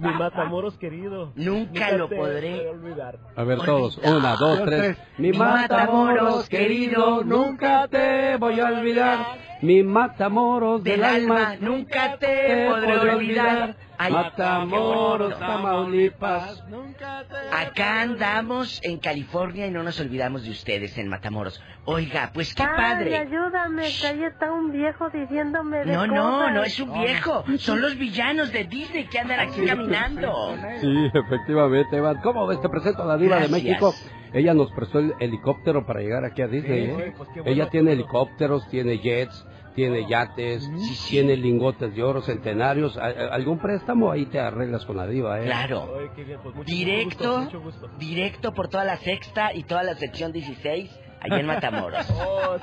[0.00, 1.32] mi, mi Matamoros querido.
[1.34, 3.18] Nunca lo podré a olvidar.
[3.36, 4.96] A ver todos, una, dos, tres.
[5.18, 5.68] Mi Mi Matamoros
[6.16, 9.18] Matamoros querido, nunca te voy a olvidar.
[9.62, 13.76] Mi Matamoros del Del alma, alma, nunca te podré olvidar.
[14.00, 15.38] Ay, Matamoros.
[15.38, 16.64] Tamaulipas.
[17.52, 21.60] Acá andamos en California y no nos olvidamos de ustedes en Matamoros.
[21.84, 23.16] Oiga, pues qué Ay, padre.
[23.18, 26.54] ayúdame, que ahí está un viejo diciéndome de No, no, cosas.
[26.54, 27.44] no es un viejo.
[27.58, 30.54] Son los villanos de Disney que andan aquí caminando.
[30.80, 32.18] Sí, efectivamente, Evan.
[32.22, 32.60] ¿Cómo ves?
[32.60, 33.48] Te presento a la diva de.
[33.48, 33.94] México.
[34.32, 36.86] Ella nos prestó el helicóptero para llegar aquí a Disney.
[36.86, 37.14] Sí, ¿eh?
[37.16, 37.50] pues qué bueno.
[37.54, 39.44] Ella tiene helicópteros, tiene jets,
[39.78, 40.68] tiene yates,
[41.08, 42.96] tiene lingotes de oro centenarios.
[42.96, 44.10] A- a- ¿Algún préstamo?
[44.10, 45.44] Ahí te arreglas con la diva, ¿eh?
[45.44, 45.94] Claro.
[46.16, 47.88] Bien, pues mucho- mucho Directo, gusto, mucho gusto.
[47.96, 50.90] directo por toda la sexta y toda la sección 16,
[51.20, 52.06] allá en Matamoros.
[52.20, 52.56] Oh.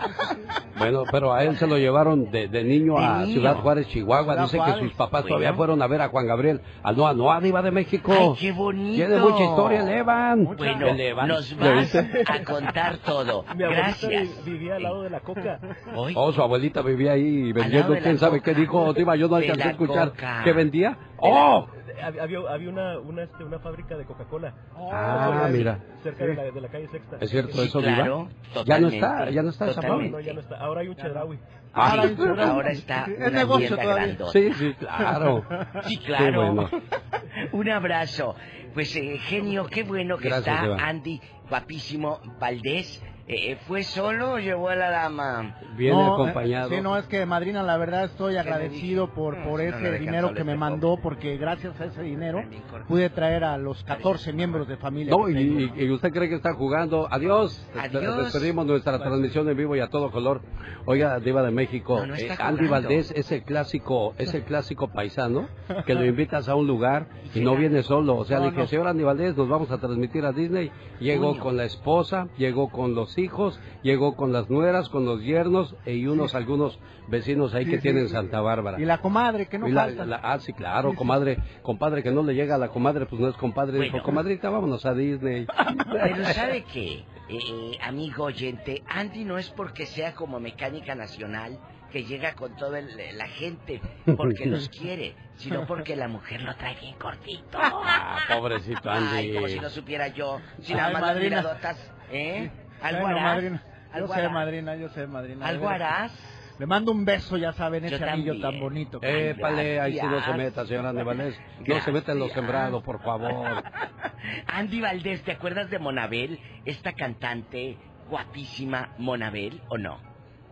[0.77, 3.33] Bueno, pero a él se lo llevaron de, de niño De a niño.
[3.33, 4.33] Ciudad Juárez, Chihuahua.
[4.33, 4.75] Ciudad Dice Juárez.
[4.75, 5.37] que sus papás Bueno.
[5.37, 8.11] todavía fueron a ver a Juan Gabriel, al Noa Noa, diva de México.
[8.17, 8.95] Ay, qué bonito.
[8.95, 10.43] Tiene mucha historia el Evan.
[10.45, 11.27] Bueno, El Evan.
[11.29, 13.45] nos ¿Le vas a contar todo.
[13.55, 14.43] Mi Gracias.
[14.45, 15.59] vi- vivía al lado de la coca.
[15.95, 18.53] Hoy, Oh, su abuelita vivía ahí vendiendo, quién sabe coca.
[18.53, 20.09] qué dijo, Diva, yo no alcancé a escuchar.
[20.09, 20.41] coca.
[20.43, 20.97] ¿Qué vendía?
[21.17, 21.67] ¡Oh!
[22.01, 24.53] Hab- Había, había una, una, este, una fábrica de Coca-Cola.
[24.91, 25.79] Ah, mira.
[26.03, 27.17] Cerca de, la, de la calle Sexta.
[27.19, 28.29] ¿Es cierto Sí, eso, claro?
[28.65, 30.11] Ya no está, ya no está esa No, totalmente.
[30.11, 30.17] fábrica.
[30.17, 30.57] no, ya no está.
[30.57, 31.39] Ahora hay un Chedraui.
[31.73, 34.31] Ah, Sí, ahora está negocio grandota.
[34.31, 35.43] Sí, sí, claro.
[35.87, 36.53] Sí, Qué claro.
[36.53, 36.69] bueno.
[37.51, 38.35] Un abrazo.
[38.73, 40.77] Pues, eh, genio, qué bueno que Gracias, está Eva.
[40.79, 41.19] Andy,
[41.49, 45.57] guapísimo, Valdés, eh, eh, ¿fue solo o llevó a la dama?
[45.75, 46.69] Viene No, acompañado.
[46.71, 50.33] eh, Sí, no, es que madrina, la verdad estoy agradecido por, por no ese dinero
[50.33, 52.43] que me mandó, porque gracias a ese dinero
[52.87, 55.11] pude traer a los 14 miembros de familia.
[55.17, 57.07] No, y, usted cree que está jugando.
[57.09, 57.67] Adiós.
[57.77, 58.31] Adiós.
[58.31, 60.41] Despedimos nuestra transmisión en vivo y a todo color.
[60.85, 62.67] Oiga, Diva de México, No, no está eh, Andy.
[62.67, 65.47] Valdés es el clásico, es el clásico paisano
[65.87, 68.17] que lo invitas a un lugar y no viene solo.
[68.17, 68.67] O sea, No, le dije, no.
[68.67, 70.71] señor Andy Valdés, nos vamos a transmitir a Disney.
[70.99, 75.75] Llegó con la esposa, llegó con los hijos, llegó con las nueras, con los yernos
[75.85, 78.13] e y unos algunos vecinos ahí Sí, que sí, tienen sí.
[78.13, 78.79] Santa Bárbara.
[78.79, 80.05] Y la comadre, que no la- falta.
[80.05, 80.97] la- ah, sí, claro, Sí, sí.
[80.97, 84.03] comadre, compadre que no le llega a la comadre, pues no es compadre, dijo, Bueno.
[84.05, 85.45] comadrita, vámonos a Disney.
[85.91, 87.03] Pero ¿sabe qué?
[87.27, 91.57] Eh, eh, amigo oyente, Andy no es porque sea como mecánica nacional
[91.91, 93.81] que llega con toda el- la gente
[94.17, 97.57] porque los quiere, sino porque la mujer lo trae bien cortito.
[97.61, 99.15] Ah, pobrecito Andy.
[99.15, 100.39] Ay, como si no supiera yo.
[100.61, 101.37] Si Ay, nada más las madrina.
[101.37, 102.51] miradotas, ¿eh?
[102.81, 103.33] Algo Bueno, harás.
[103.35, 103.63] madrina,
[103.97, 105.51] yo sé, madrina, yo sé, madrina.
[105.53, 106.31] De harás.
[106.57, 108.41] Le mando un beso, ya saben, Yo ese anillo también.
[108.53, 108.99] tan bonito.
[109.01, 111.37] Épale, ahí sí no se meta, señora Andy Valdés.
[111.67, 112.41] No se meta en lo Gracias.
[112.45, 113.61] sembrado, por favor.
[114.47, 116.39] Andy Valdés, ¿te acuerdas de Monabel?
[116.63, 117.77] Esta cantante
[118.09, 119.99] guapísima, Monabel, ¿o no?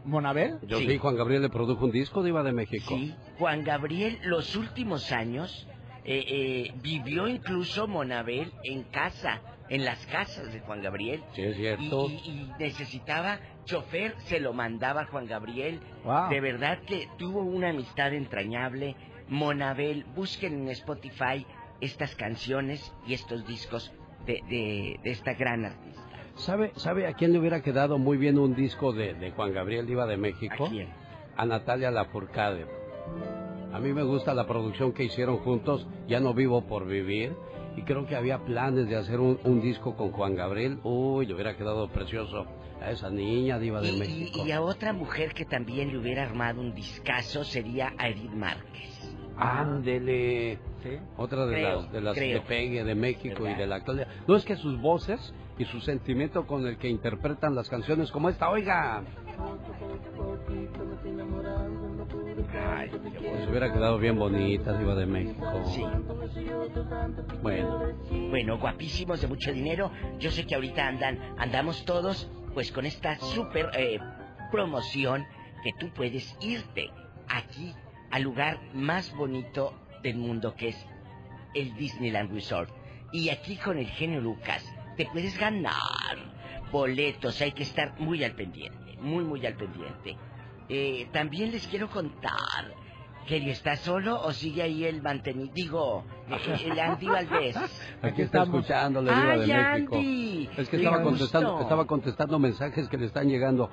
[0.04, 0.58] ¿Monabel?
[0.64, 0.88] Yo Sí.
[0.88, 2.96] sí, Juan Gabriel le produjo un disco, Diva de México.
[2.98, 5.66] Sí, Juan Gabriel los últimos años
[6.04, 11.24] eh, eh, vivió incluso Monabel en casa, en las casas de Juan Gabriel.
[11.34, 12.10] Sí, es Y, cierto.
[12.10, 15.80] y- y necesitaba chofer, se lo mandaba Juan Gabriel.
[16.04, 16.30] Wow.
[16.30, 18.96] De verdad que tuvo una amistad entrañable.
[19.30, 21.46] Monabel, busquen en Spotify
[21.82, 23.92] estas canciones y estos discos
[24.26, 26.02] de, de- de esta gran artista.
[26.36, 29.86] ¿Sabe, ¿Sabe a quién le hubiera quedado muy bien un disco de, de Juan Gabriel
[29.86, 30.66] Diva de México?
[30.66, 30.88] ¿A quién?
[31.38, 32.66] A Natalia Lafourcade.
[33.74, 37.34] A mí me gusta la producción que hicieron juntos, Ya no vivo por vivir,
[37.76, 40.80] y creo que había planes de hacer un, un disco con Juan Gabriel.
[40.84, 42.46] Uy, le hubiera quedado precioso
[42.82, 44.46] a esa niña Diva de Y, México.
[44.46, 49.16] y a otra mujer que también le hubiera armado un discazo sería a Edith Márquez.
[49.38, 50.60] Ándele.
[51.18, 52.40] Otra de Creo, las, de las creo.
[52.42, 54.08] de Pegue, de México y de la actualidad.
[54.28, 58.28] No es que sus voces y su sentimiento con el que interpretan las canciones como
[58.30, 59.02] esta, oiga.
[62.66, 65.64] Ay, Pues hubiera quedado bien bonita, Diva de México.
[65.66, 65.84] Sí.
[67.42, 67.80] Bueno,
[68.30, 69.92] Bueno, guapísimos de mucho dinero.
[70.20, 74.00] Yo sé que ahorita andan, andamos todos, pues con esta super eh,
[74.52, 75.26] promoción
[75.64, 76.90] que tú puedes irte
[77.28, 77.74] aquí
[78.12, 80.88] al lugar más bonito del mundo que es
[81.54, 82.70] el Disneyland Resort.
[83.12, 84.64] Y aquí con el genio Lucas
[84.98, 86.18] te puedes ganar
[86.72, 87.42] boletos.
[87.42, 90.18] Hay que estar muy al pendiente, muy, muy al pendiente.
[90.70, 92.32] Eh, también les quiero contar
[93.28, 97.56] que está solo o sigue ahí el mantenido, digo, eh, el Andy Valdés.
[98.02, 99.96] aquí está escuchándole, Diva Ay, de México.
[99.96, 103.70] Andy, Es que estaba contestando, estaba contestando mensajes que le están llegando.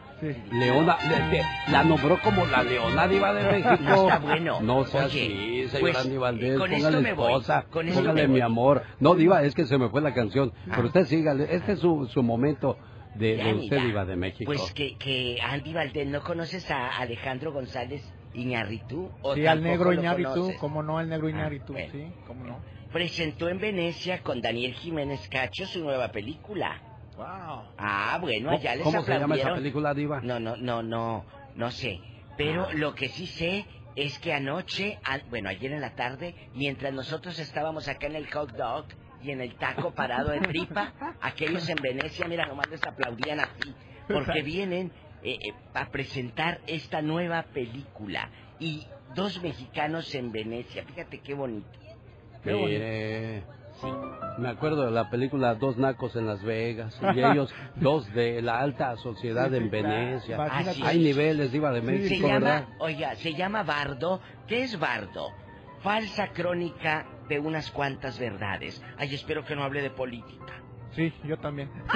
[0.53, 3.77] Leona, le- le- la nombró como la Leona Diva de México.
[3.83, 4.61] No está bueno.
[4.61, 6.59] No sea Oye, así, señor pues, Andy Valdés.
[6.59, 8.41] con esto póngale me voy, esposa, con esto póngale me mi voy.
[8.43, 8.83] amor.
[9.01, 10.53] No, Diva, es que se me fue la canción.
[10.67, 12.77] Pero usted sígale, este es su, su momento
[13.15, 14.53] de, de usted, Diva de México.
[14.53, 18.03] Pues que, que Andy Valdés, ¿no conoces a Alejandro González
[18.33, 19.11] Iñarritu?
[19.23, 20.57] ¿O Sí, al negro conoces?
[20.59, 21.89] cómo no, el negro Iñárritu, bueno.
[21.93, 22.61] sí, cómo no.
[22.93, 26.81] Presentó en Venecia con Daniel Jiménez Cacho su nueva película.
[27.17, 27.65] Wow.
[27.77, 30.21] Ah, bueno, allá les ¿Cómo se llama esa película, Diva?
[30.23, 32.01] No, no, no, no, no sé.
[32.37, 32.73] Pero Ah.
[32.75, 37.39] lo que sí sé es que anoche, a- bueno, ayer en la tarde, mientras nosotros
[37.39, 38.87] estábamos acá en el hot dog
[39.23, 43.75] y en el taco parado en tripa, aquellos en Venecia, mira, nomás les aplaudían así,
[44.09, 44.93] porque vienen
[45.23, 48.31] eh, eh, a presentar esta nueva película.
[48.59, 51.69] Y dos mexicanos en Venecia, fíjate qué bonito.
[52.43, 53.61] Qué bonito.
[54.39, 58.61] Me acuerdo de la película Dos Nacos en Las Vegas y ellos dos de la
[58.61, 59.71] alta sociedad en.
[59.71, 60.37] Venecia.
[60.83, 61.03] Hay es.
[61.03, 62.69] niveles, Diva de Se México, llama, ¿verdad?
[62.79, 64.21] oiga, se llama Bardo.
[64.47, 65.29] ¿Qué es Bardo?
[65.83, 68.83] Falsa crónica de unas cuantas verdades.
[68.99, 70.61] Ay, espero que no hable de política.
[70.97, 71.71] Sí, yo también.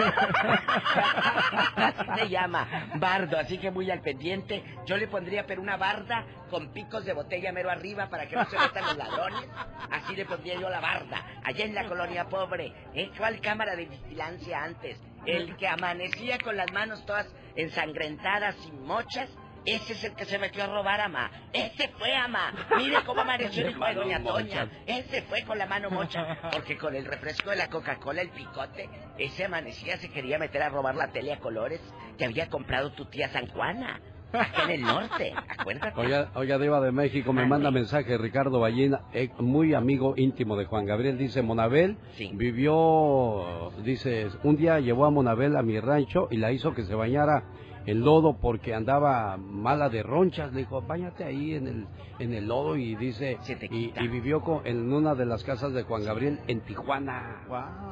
[1.76, 4.62] Así se llama, bardo, así que muy al pendiente.
[4.87, 8.45] Yo le pondría pero una barda con picos de botella mero arriba para que no
[8.45, 9.49] se metan los ladrones.
[9.91, 12.72] Así le pondría yo la barda, allá en la colonia pobre.
[12.95, 13.11] ¿eh?
[13.18, 15.03] ¿Cuál cámara de vigilancia antes?
[15.26, 17.26] El que amanecía con las manos todas
[17.57, 19.28] ensangrentadas y mochas.
[19.65, 21.30] Ese es el que se metió a robar, ama.
[21.53, 22.53] Ese fue, ama.
[22.76, 24.68] Mire cómo amaneció el hijo de Doña Toña.
[24.87, 26.38] Ese fue con la mano mocha.
[26.53, 28.88] Porque con el refresco de la Coca-Cola, el picote,
[29.18, 31.80] ese amanecía se quería meter a robar la tele a colores
[32.18, 34.01] que había comprado tu tía San Juana.
[34.34, 36.01] acá en el norte, acuérdate.
[36.01, 40.64] Oiga, oiga, Diva de México, me manda mensaje Ricardo Ballina, eh, muy amigo íntimo de
[40.64, 41.17] Juan Gabriel.
[41.18, 41.97] Dice, Monabel
[42.33, 46.95] vivió, dice, un día llevó a Monabel a mi rancho y la hizo que se
[46.95, 47.45] bañara
[47.87, 50.53] en lodo porque andaba mala de ronchas.
[50.53, 51.87] Le dijo, bañate ahí en el,
[52.19, 53.39] en el lodo y dice,
[53.71, 57.43] y, y vivió con- en una de las casas de Juan Gabriel en Tijuana.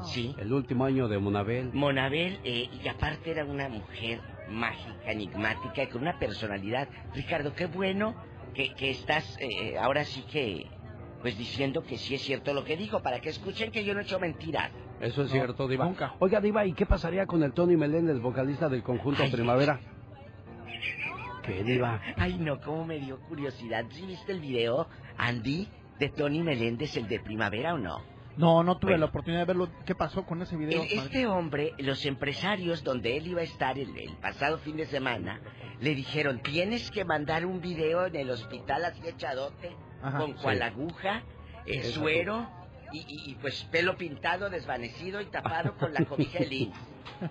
[0.05, 0.35] Sí.
[0.39, 1.70] El último año de Monabel.
[1.73, 6.89] Monabel, eh, y aparte era una mujer mágica, enigmática y con una personalidad.
[7.14, 8.14] Ricardo, qué bueno
[8.55, 10.66] que, que estás eh, ahora sí que,
[11.20, 14.01] pues diciendo que sí es cierto lo que dijo, para que escuchen que yo no
[14.01, 14.70] he hecho mentiras.
[15.02, 15.84] Eso es No, cierto, Diva.
[15.84, 16.14] nunca.
[16.20, 19.80] Oiga, Diva, ¿y qué pasaría con el Tony Meléndez, vocalista del conjunto Primavera?
[21.42, 22.00] ¿Qué, Diva?
[22.16, 23.84] Ay, no, cómo me dio curiosidad.
[23.90, 24.86] ¿Sí viste el video,
[25.18, 25.68] Andy,
[25.98, 28.00] de Tony Meléndez, el de Primavera o no?
[28.36, 29.06] No, no tuve Bueno.
[29.06, 29.68] la oportunidad de verlo.
[29.84, 30.82] ¿Qué pasó con ese video?
[30.84, 34.86] El- este hombre, los empresarios donde él iba a estar el, el pasado fin de
[34.86, 35.40] semana,
[35.80, 40.34] le dijeron, tienes que mandar un video en el hospital así echadote, Ajá, con sí.
[40.42, 41.24] cual aguja,
[41.66, 42.48] el suero,
[42.93, 46.73] y, y- y, pues pelo pintado, desvanecido y tapado con la cobija de lin.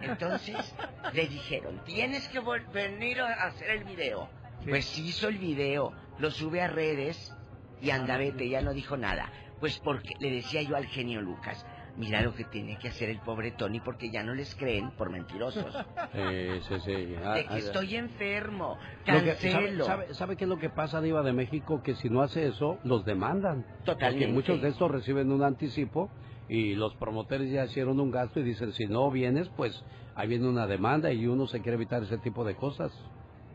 [0.02, 0.76] Entonces,
[1.14, 2.40] le dijeron, tienes que
[2.74, 4.30] venir a hacer el video.
[4.68, 7.34] Pues hizo el video, lo sube a redes
[7.82, 9.32] y anda vete, ya no dijo nada.
[9.60, 11.66] Pues porque le decía yo al genio Lucas,
[11.97, 15.09] mira lo que tiene que hacer el pobre Tony porque ya no les creen por
[15.09, 15.76] mentirosos.
[16.13, 17.15] Eh, sí, sí.
[17.23, 19.85] Ah, De que ah, estoy enfermo, que- ¿sabe, cancelo.
[19.85, 21.81] sabe, sabe qué es lo que pasa, Diva de México?
[21.84, 23.65] Que si no hace eso, los demandan.
[23.85, 24.26] Totalmente.
[24.26, 26.09] Porque muchos de estos reciben un anticipo
[26.49, 29.84] y los promotores ya hicieron un gasto y dicen, si no vienes, pues
[30.15, 32.91] ahí viene una demanda y uno se quiere evitar ese tipo de cosas.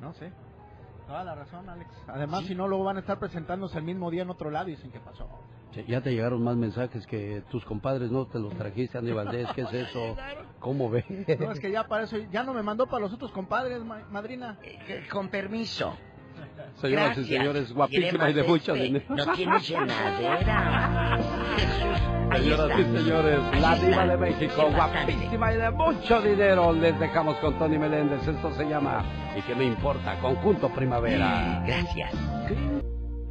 [0.00, 0.32] No sé.
[1.06, 1.90] Toda la razón, Alex.
[2.08, 4.72] Además, si no, luego van a estar presentándose el mismo día en otro lado y
[4.76, 5.28] dicen qué pasó.
[5.72, 9.48] Che, Ya te llegaron más mensajes que tus compadres no te los trajiste, Andy Valdés.
[9.54, 10.16] ¿Qué es eso?
[10.60, 11.04] ¿Cómo ve?
[11.38, 14.06] No, es que ya para eso, ya no me mandó para los otros compadres, ma-
[14.10, 14.58] madrina.
[14.62, 15.96] Eh, Con permiso.
[16.80, 18.84] Señoras y señores, guapísima ¿Quiere y de mucho este?
[18.84, 19.04] dinero.
[19.08, 21.18] No tiene llenadera.
[22.36, 23.86] Señoras y señores, Ahí la está.
[23.86, 26.72] diva de México, guapísima y de mucho dinero.
[26.74, 28.26] Les dejamos con Tony Meléndez.
[28.28, 29.04] Esto se llama
[29.36, 30.18] ¿Y qué me importa?
[30.20, 31.62] Conjunto Primavera.
[31.66, 32.12] Gracias.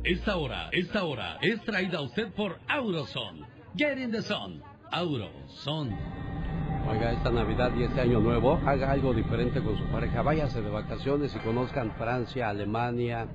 [0.05, 3.43] Esta hora, esta hora es traída a usted por Auroson.
[3.75, 4.61] Get in the sun.
[4.91, 5.97] Auroson.
[6.87, 10.21] Oiga, esta Navidad y este Año Nuevo, haga algo diferente con su pareja.
[10.21, 13.25] Váyase de vacaciones y conozcan Francia, Alemania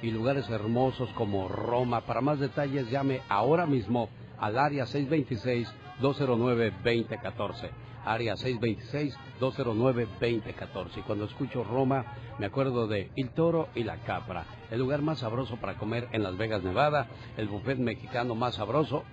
[0.00, 2.06] y lugares hermosos como Roma.
[2.06, 7.83] Para más detalles, llame ahora mismo al área 626-209-2014.
[8.04, 10.98] Área 626-209-2014.
[10.98, 12.04] Y cuando escucho Roma,
[12.38, 16.22] me acuerdo de Il Toro y la Capra, el lugar más sabroso para comer en
[16.22, 19.04] Las Vegas, Nevada, el buffet mexicano más sabroso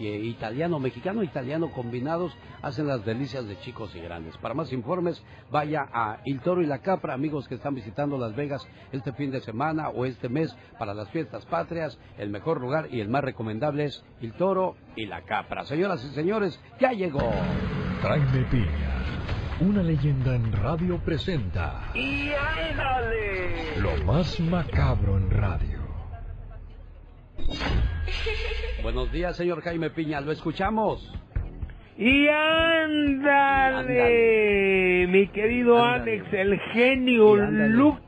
[0.00, 4.36] italiano, mexicano e italiano combinados hacen las delicias de chicos y grandes.
[4.38, 8.34] Para más informes, vaya a Il Toro y la Capra, amigos que están visitando Las
[8.34, 11.98] Vegas este fin de semana o este mes para las fiestas patrias.
[12.18, 15.64] El mejor lugar y el más recomendable es Il Toro y la Capra.
[15.64, 17.30] Señoras y señores, ya llegó.
[18.02, 19.04] Jaime Piña,
[19.60, 23.80] una leyenda en radio presenta ¡Y ándale!
[23.80, 25.87] lo más macabro en radio.
[28.82, 31.12] Buenos días, señor Jaime Piña, lo escuchamos.
[31.96, 32.28] Y
[33.48, 33.86] ándale,
[35.08, 36.20] mi querido Ándale.
[36.20, 37.34] Alex, el genio.
[37.36, 37.98] Lucas.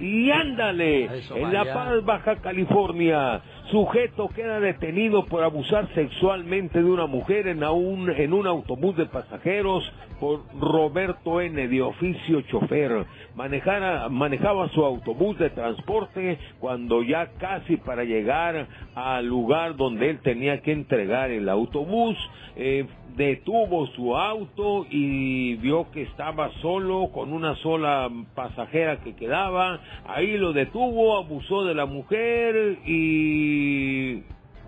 [0.00, 1.64] Y ándale, Eso, en La.
[1.64, 8.32] Paz, Baja California, sujeto queda detenido por abusar sexualmente de una mujer en, un, en
[8.32, 9.82] un autobús de pasajeros
[10.20, 13.04] por Roberto N., de oficio chofer.
[13.34, 20.20] Manejara- manejaba su autobús de transporte cuando ya casi para llegar al lugar donde él
[20.20, 22.16] tenía que entregar el autobús,
[22.56, 22.86] eh,
[23.16, 29.80] detuvo su auto y vio que estaba solo con una sola pasajera que quedaba.
[30.06, 34.22] Ahí lo detuvo, abusó de la mujer y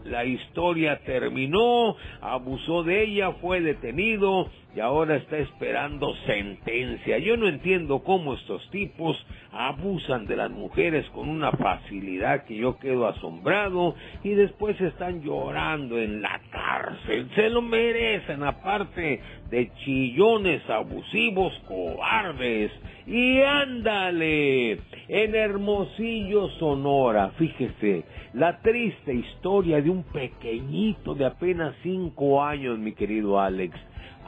[0.04, 7.18] la historia terminó, abusó de ella, fue detenido y ahora está esperando sentencia.
[7.18, 9.16] Yo no entiendo cómo estos tipos
[9.50, 15.98] abusan de las mujeres con una facilidad que yo quedo asombrado y después están llorando
[15.98, 17.30] en la cárcel.
[17.34, 19.20] Se lo merecen aparte
[19.50, 22.70] de chillones abusivos cobardes.
[23.06, 28.04] Y ándale, en Hermosillo, Sonora, fíjese,
[28.34, 33.74] la triste historia de un pequeñito de apenas cinco años, mi querido Alex.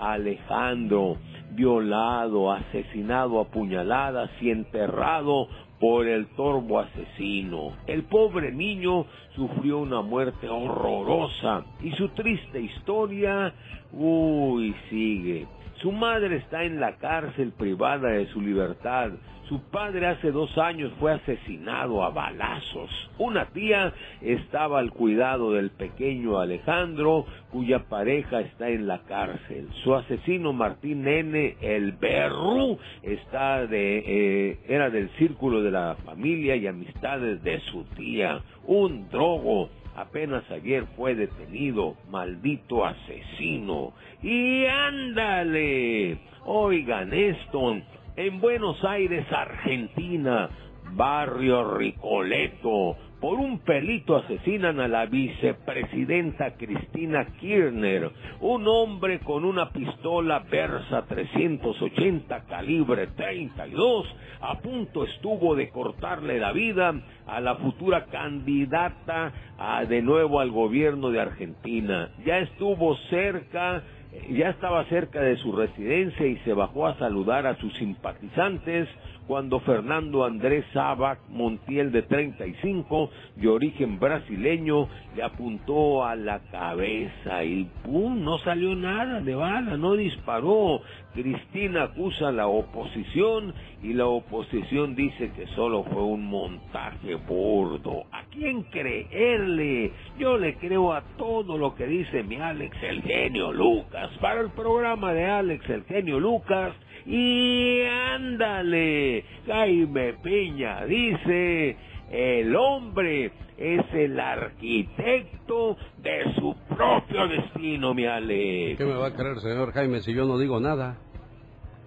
[0.01, 1.17] Alejandro,
[1.53, 5.49] violado, asesinado a puñaladas y enterrado
[5.81, 7.73] por el torbo asesino.
[7.87, 13.53] El pobre niño sufrió una muerte horrorosa y su triste historia,
[13.93, 15.47] uy, sigue.
[15.81, 19.13] Su madre está en la cárcel privada de su libertad.
[19.51, 22.89] Su padre hace dos años fue asesinado a balazos.
[23.19, 29.69] Una tía estaba al cuidado del pequeño Alejandro, cuya pareja está en la cárcel.
[29.83, 31.57] Su asesino Martín N.
[31.61, 37.83] el Berru está de, eh, era del círculo de la familia y amistades de su
[37.97, 38.41] tía.
[38.69, 43.95] Un drogo apenas ayer fue detenido, maldito asesino.
[44.23, 47.81] Y ándale, oigan esto,
[48.17, 50.51] en Buenos Aires, Argentina,
[50.93, 58.11] barrio Ricoleto, por un pelito asesinan a la vicepresidenta Cristina Kirchner,
[58.41, 64.07] un hombre con una pistola Versa 380 calibre 32
[64.41, 66.95] a punto estuvo de cortarle la vida
[67.27, 72.11] a la futura candidata a, de nuevo al gobierno de Argentina.
[72.25, 73.83] Ya estuvo cerca
[74.31, 78.89] ya estaba cerca de su residencia y se bajó a saludar a sus simpatizantes
[79.27, 87.45] cuando Fernando Andrés Sabac Montiel de 35, de origen brasileño, le apuntó a la cabeza
[87.45, 88.25] y ¡pum!
[88.25, 90.81] no salió nada de bala, no disparó.
[91.15, 93.53] Cristina acusa a la oposición
[93.83, 98.05] y la oposición dice que solo fue un montaje burdo.
[98.13, 99.93] ¿A quién creerle?
[100.19, 104.11] Yo le creo a todo lo que dice mi Alex el genio Lucas.
[104.21, 106.75] Para el programa de Alex el genio Lucas,
[107.11, 111.77] y ándale, Jaime Piña dice,
[112.09, 118.79] el hombre es el arquitecto de su propio destino, mi Alex.
[118.79, 120.99] ¿Qué me va a creer, señor Jaime, si yo no digo nada?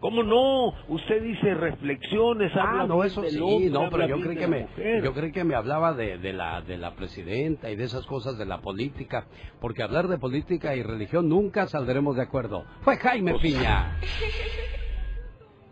[0.01, 0.73] ¿Cómo no?
[0.89, 4.47] Usted dice reflexiones, ah, habla no, eso del sí, hombre, no, pero yo creí que
[4.47, 4.67] me,
[5.01, 8.37] yo creí que me hablaba de, de la, de la presidenta y de esas cosas
[8.37, 9.27] de la política,
[9.61, 12.65] porque hablar de política y religión nunca saldremos de acuerdo.
[12.81, 13.97] Fue Jaime Pues Piña.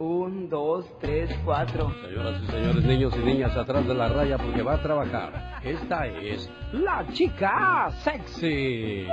[0.02, 1.94] Un, dos, tres, cuatro.
[2.02, 5.60] Señoras y señores, niños y niñas, atrás de la raya porque va a trabajar.
[5.64, 9.06] Esta es la chica sexy.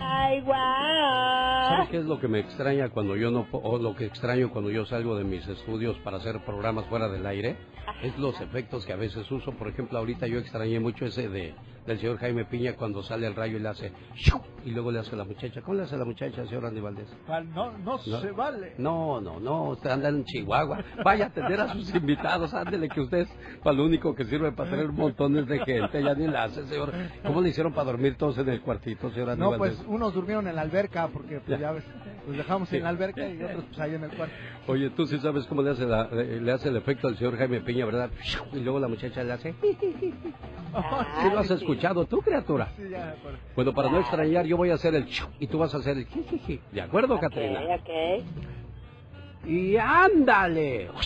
[0.00, 1.51] Ay, guau.
[1.68, 4.50] ¿Sabes qué es lo que me extraña cuando yo no, po- o lo que extraño
[4.50, 7.56] cuando yo salgo de mis estudios para hacer programas fuera del aire?
[8.02, 9.52] Es los efectos que a veces uso.
[9.52, 11.54] Por ejemplo, ahorita yo extrañé mucho ese de
[11.86, 14.40] del señor Jaime Piña cuando sale el rayo y le hace ¡shu!
[14.64, 15.60] y luego le hace a la muchacha.
[15.62, 17.08] ¿Cómo le hace a la muchacha, señor Andy Valdés?
[17.52, 18.74] No, no, se vale.
[18.78, 20.78] No, no, no, usted anda en Chihuahua.
[21.04, 23.28] Vaya a atender a sus invitados, ándele que usted es
[23.64, 26.02] para lo único que sirve para tener montones de gente.
[26.04, 26.92] Ya ni la hace, señor.
[27.26, 29.74] ¿Cómo le hicieron para dormir todos en el cuartito, señor Andy No, Valdés?
[29.78, 31.66] pues unos durmieron en la alberca porque pues Ya.
[31.68, 31.84] ya ves,
[32.26, 32.76] los dejamos Sí.
[32.76, 34.34] en la alberca y otros pues ahí en el cuarto.
[34.66, 37.60] Oye, tú sí sabes cómo le hace, la- le hace el efecto al señor Jaime
[37.60, 38.10] Piña, ¿verdad?
[38.52, 39.54] Y luego la muchacha le hace...
[39.62, 42.72] Sí lo has escuchado tú, criatura.
[42.76, 43.34] Sí, ya, pues.
[43.54, 45.06] Bueno, para no extrañar, yo voy a hacer el...
[45.38, 46.06] y tú vas a hacer el...
[46.72, 47.60] ¿De acuerdo, Catrina?
[47.74, 48.24] Ok.
[49.46, 50.88] Y ándale.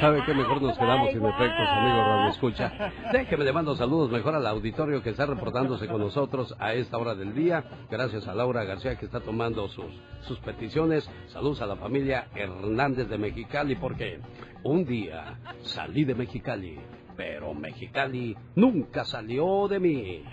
[0.00, 0.34] ¿Sabe qué?
[0.34, 2.92] Mejor nos quedamos sin efectos, amigo Radio Escucha.
[3.12, 7.14] Déjeme le mando saludos mejor al auditorio que está reportándose con nosotros a esta hora
[7.14, 7.64] del día.
[7.90, 11.10] Gracias a Laura García que está tomando sus, sus peticiones.
[11.28, 14.20] Saludos a la familia Hernández de Mexicali porque
[14.62, 16.78] un día salí de Mexicali,
[17.16, 20.24] pero Mexicali nunca salió de mí.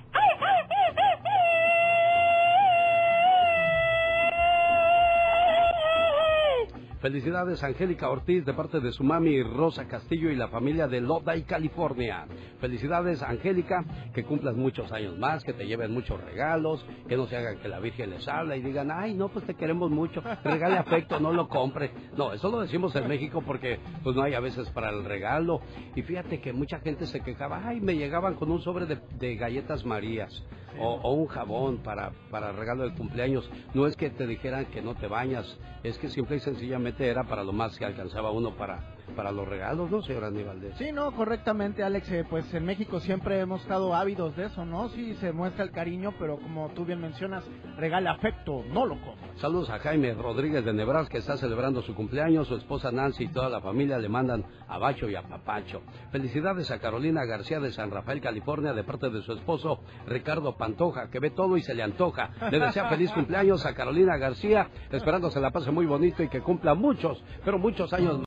[7.01, 11.43] Felicidades Angélica Ortiz de parte de su mami Rosa Castillo y la familia de Lodi,
[11.43, 12.25] California.
[12.59, 17.37] Felicidades Angélica, que cumplas muchos años más, que te lleven muchos regalos, que no se
[17.37, 20.77] hagan que la Virgen les habla y digan, ay, no, pues te queremos mucho, regale
[20.77, 21.91] afecto, no lo compre.
[22.17, 25.61] No, eso lo decimos en México porque pues no hay a veces para el regalo.
[25.95, 29.35] Y fíjate que mucha gente se quejaba, ay, me llegaban con un sobre de, de
[29.35, 30.43] galletas Marías
[30.79, 33.49] o, un jabón para, para regalo de cumpleaños.
[33.73, 37.23] No es que te dijeran que no te bañas, es que simple y sencillamente era
[37.23, 40.57] para lo más que alcanzaba uno para, para los regalos, ¿no, señor Aníbal?
[40.77, 42.11] Sí, no, correctamente, Alex.
[42.11, 44.89] eh, pues en México siempre hemos estado ávidos de eso, ¿no?
[44.89, 47.43] Sí, se muestra el cariño, pero como tú bien mencionas,
[47.77, 49.27] regala afecto, no lo compra.
[49.35, 52.47] Saludos a Jaime Rodríguez de Nebraska, que está celebrando su cumpleaños.
[52.47, 55.81] Su esposa Nancy y toda la familia le mandan a Bacho y a Papacho.
[56.11, 61.09] Felicidades a Carolina García de San Rafael, California, de parte de su esposo Ricardo Pantoja,
[61.09, 62.31] que ve todo y se le antoja.
[62.51, 66.41] Le desea feliz cumpleaños a Carolina García, esperando se la pase muy bonito y que
[66.41, 68.26] cumpla muchos, pero muchos años más.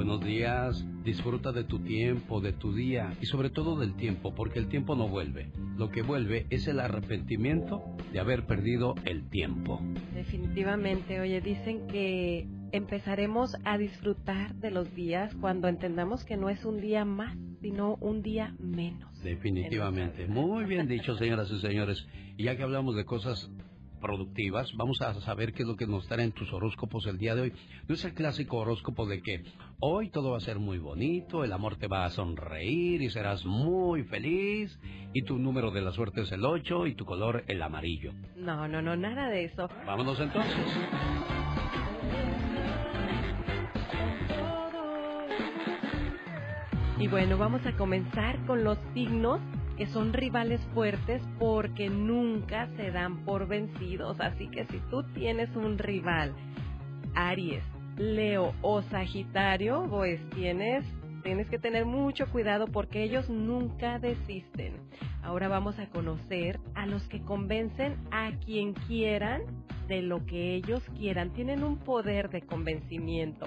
[0.00, 4.58] Buenos días, disfruta de tu tiempo, de tu día y sobre todo del tiempo, porque
[4.58, 5.50] el tiempo no vuelve.
[5.76, 7.82] Lo que vuelve es el arrepentimiento
[8.12, 9.80] de haber perdido el tiempo.
[10.14, 16.64] Definitivamente, oye, dicen que empezaremos a disfrutar de los días cuando entendamos que no es
[16.64, 19.10] un día más, sino un día menos.
[19.22, 20.26] Definitivamente.
[20.26, 22.06] Muy bien dicho, señoras y señores.
[22.36, 23.50] Y ya que hablamos de cosas
[24.00, 27.42] productivas, vamos a saber qué es lo que nos traen tus horóscopos el día de
[27.42, 27.52] hoy.
[27.86, 29.44] No es el clásico horóscopo de que
[29.78, 33.44] hoy todo va a ser muy bonito, el amor te va a sonreír y serás
[33.44, 34.78] muy feliz,
[35.12, 38.12] y tu número de la suerte es el 8 y tu color el amarillo.
[38.36, 39.68] No, no, no, nada de eso.
[39.86, 41.49] Vámonos entonces.
[47.00, 49.40] Y bueno, vamos a comenzar con los signos
[49.78, 54.20] que son rivales fuertes porque nunca se dan por vencidos.
[54.20, 56.34] Así que si tú tienes un rival,
[57.14, 57.64] Aries,
[57.96, 60.84] Leo o Sagitario, pues tienes,
[61.22, 64.74] tienes que tener mucho cuidado porque ellos nunca desisten.
[65.22, 69.40] Ahora vamos a conocer a los que convencen a quien quieran
[69.88, 71.32] de lo que ellos quieran.
[71.32, 73.46] Tienen un poder de convencimiento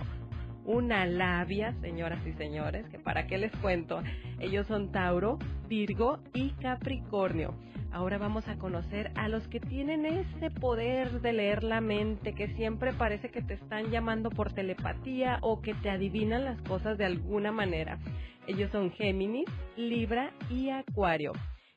[0.66, 4.02] una labia, señoras y señores, que para qué les cuento,
[4.40, 7.56] ellos son Tauro, Virgo y Capricornio.
[7.92, 12.48] Ahora vamos a conocer a los que tienen ese poder de leer la mente, que
[12.56, 17.06] siempre parece que te están llamando por telepatía o que te adivinan las cosas de
[17.06, 18.00] alguna manera.
[18.48, 19.46] Ellos son Géminis,
[19.78, 21.34] Libra y Acuario.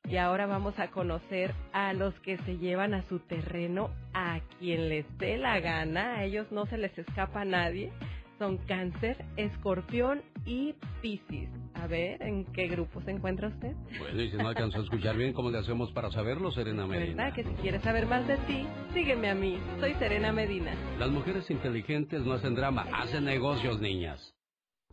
[0.08, 4.88] Y ahora vamos a conocer a los que se llevan a su terreno a quien
[4.88, 6.14] les dé la gana.
[6.14, 7.92] A ellos no se les escapa nadie
[8.38, 11.48] son Cáncer, Escorpión y Piscis.
[11.74, 13.72] A ver, ¿en qué grupo se encuentra usted?
[13.98, 17.24] Bueno, y si no alcanzó a escuchar bien, ¿cómo le hacemos para saberlo, Serena Medina?
[17.24, 19.58] ¿Verdad que si quieres saber más de ti, sígueme a mí.
[19.80, 20.72] Soy Serena Medina.
[20.98, 24.34] Las mujeres inteligentes no hacen drama, hacen negocios, niñas.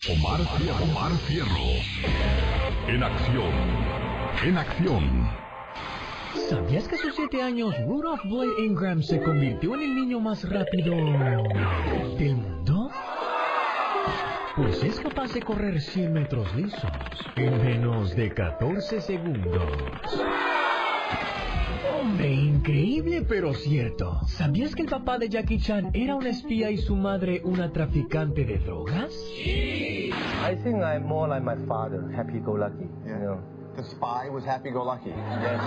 [0.09, 0.83] Omar Fierro.
[0.83, 1.47] Omar Fierro.
[2.87, 3.51] En acción.
[4.43, 5.29] En acción.
[6.49, 10.47] ¿Sabías que a sus siete años Rudolph Boyd Ingram se convirtió en el niño más
[10.49, 10.93] rápido
[12.17, 12.91] del mundo?
[14.55, 16.91] Pues es capaz de correr 100 metros lisos
[17.35, 19.63] en menos de 14 segundos.
[21.99, 24.19] Hombre, increíble pero cierto.
[24.27, 28.45] ¿Sabías que el papá de Jackie Chan era un espía y su madre una traficante
[28.45, 29.11] de drogas?
[29.43, 32.87] I think I'm more like my father, happy-go-lucky.
[33.07, 33.62] You know.
[33.75, 35.09] The spy was happy-go-lucky.
[35.09, 35.59] Yes.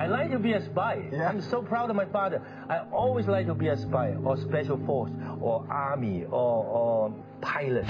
[0.00, 1.02] I like to be a spy.
[1.12, 2.40] I'm so proud of my father.
[2.70, 5.12] I always like to be a spy, or special force,
[5.42, 7.12] or army, or, or
[7.42, 7.84] pilot.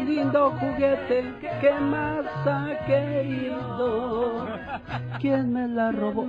[0.00, 1.24] el lindo juguete
[1.60, 4.46] que más ha querido.
[5.20, 6.26] ¿Quién me la robó?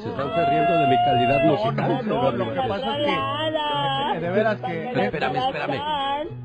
[0.00, 1.90] se están usted riendo de mi calidad musical.
[1.90, 5.04] no, señor lo que pasa es que, de veras que...
[5.04, 5.80] Espérame, espérame.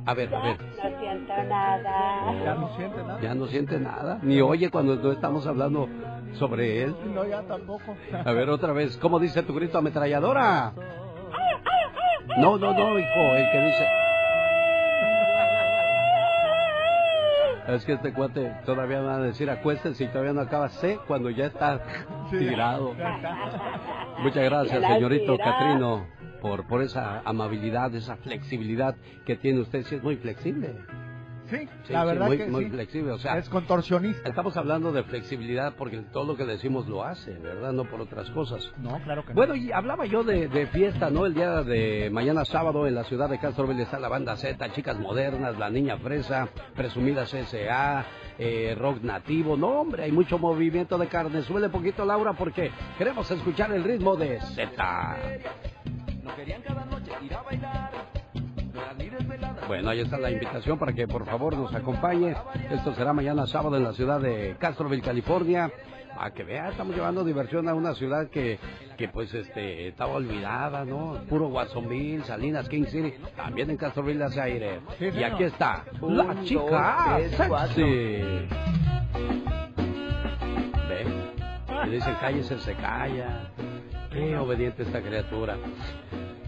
[0.05, 0.57] A ver, a ver.
[0.57, 2.33] No siento nada.
[2.43, 3.19] Ya no siente nada.
[3.21, 5.87] Ya no siente nada, ni oye cuando no estamos hablando
[6.33, 6.95] sobre él.
[7.13, 7.95] No, ya tampoco.
[8.25, 10.73] A ver, otra vez, ¿cómo dice tu grito ametralladora?
[12.37, 14.06] No, no, no, hijo, el que dice...
[17.67, 20.69] Es que este cuate todavía van a decir acuéstense y todavía no acaba.
[20.69, 21.81] Sé cuando ya está
[22.29, 22.95] tirado.
[24.19, 26.05] Muchas gracias, señorito Catrino,
[26.41, 28.95] por, por esa amabilidad, esa flexibilidad
[29.25, 29.83] que tiene usted.
[29.83, 30.75] Sí, es muy flexible.
[31.49, 32.69] Sí, Sí, la sí, verdad muy, que muy sí.
[32.71, 34.27] flexible, o sea, Es contorsionista.
[34.27, 37.71] estamos hablando de flexibilidad porque todo lo que decimos lo hace, ¿verdad?
[37.71, 38.69] No por otras cosas.
[38.77, 39.35] No, claro que no.
[39.35, 41.25] Bueno, y hablaba yo de, de fiesta, ¿no?
[41.25, 44.99] El día de mañana sábado en la ciudad de Castroville está la banda Z, Chicas
[44.99, 48.05] Modernas, La Niña Fresa, Presumidas S.A.,
[48.39, 49.55] eh, Rock Nativo.
[49.57, 51.41] No, hombre, hay mucho movimiento de carne.
[51.43, 55.17] Súbele poquito, Laura, porque queremos escuchar el ritmo de Z.
[56.23, 57.91] No querían cada noche ir a bailar.
[59.67, 62.35] Bueno, ahí está la invitación para que por favor nos acompañe.
[62.71, 65.71] Esto será mañana sábado en la ciudad de Castroville, California.
[66.19, 68.57] A que vea, estamos llevando diversión a una ciudad que,
[68.97, 71.19] que pues este estaba olvidada, ¿no?
[71.29, 74.79] Puro Watsonville, Salinas, King City, también en Castroville hace aire.
[74.99, 77.83] Y aquí está, la chica sexy.
[80.89, 81.05] Ve,
[81.85, 83.51] y dice cállese, se calla.
[84.11, 85.55] Qué obediente esta criatura.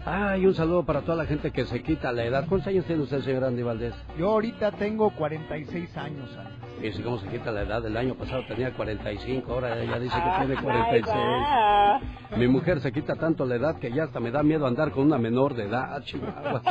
[0.06, 2.46] Ay, un saludo para toda la gente que se quita la edad.
[2.48, 3.94] ¿Cuántos años tiene usted, señor Andy Valdés?
[4.18, 6.30] Yo ahorita tengo 46 años.
[6.38, 6.48] Ale.
[6.80, 7.84] Fíjese cómo se quita la edad.
[7.84, 11.14] El año pasado tenía 45, ahora ella dice que tiene my 46.
[11.14, 12.38] God.
[12.38, 15.04] Mi mujer se quita tanto la edad que ya hasta me da miedo andar con
[15.04, 16.62] una menor de edad, Chihuahua.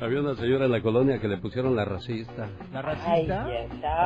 [0.00, 2.48] Había una señora en la colonia que le pusieron la racista.
[2.72, 3.46] ¿La racista?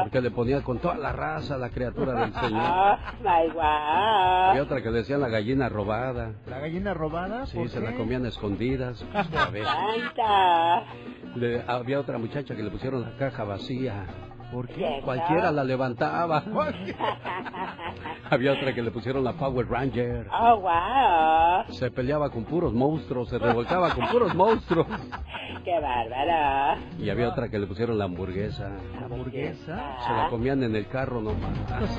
[0.04, 2.60] Porque le ponía con toda la raza a la criatura del señor.
[2.62, 4.50] Ah, my God.
[4.50, 6.32] Había otra que le decían la gallina robada.
[6.46, 7.46] ¿La gallina robada?
[7.46, 7.84] Sí, ¿Por se qué?
[7.86, 9.04] la comían a escondidas.
[9.14, 9.64] A ver.
[11.34, 14.04] Le- había otra muchacha que le pusieron la caja vacía.
[14.52, 15.00] ¿Por qué?
[15.04, 16.42] Cualquiera la levantaba.
[18.30, 20.26] había otra que le pusieron la Power Ranger.
[20.32, 21.74] Oh, wow.
[21.74, 24.86] Se peleaba con puros monstruos, se revolcaba con puros monstruos.
[25.64, 26.78] Qué bárbara.
[26.98, 28.70] Y había otra que le pusieron la hamburguesa.
[28.98, 29.96] ¿La hamburguesa?
[30.06, 31.98] Se la comían en el carro nomás.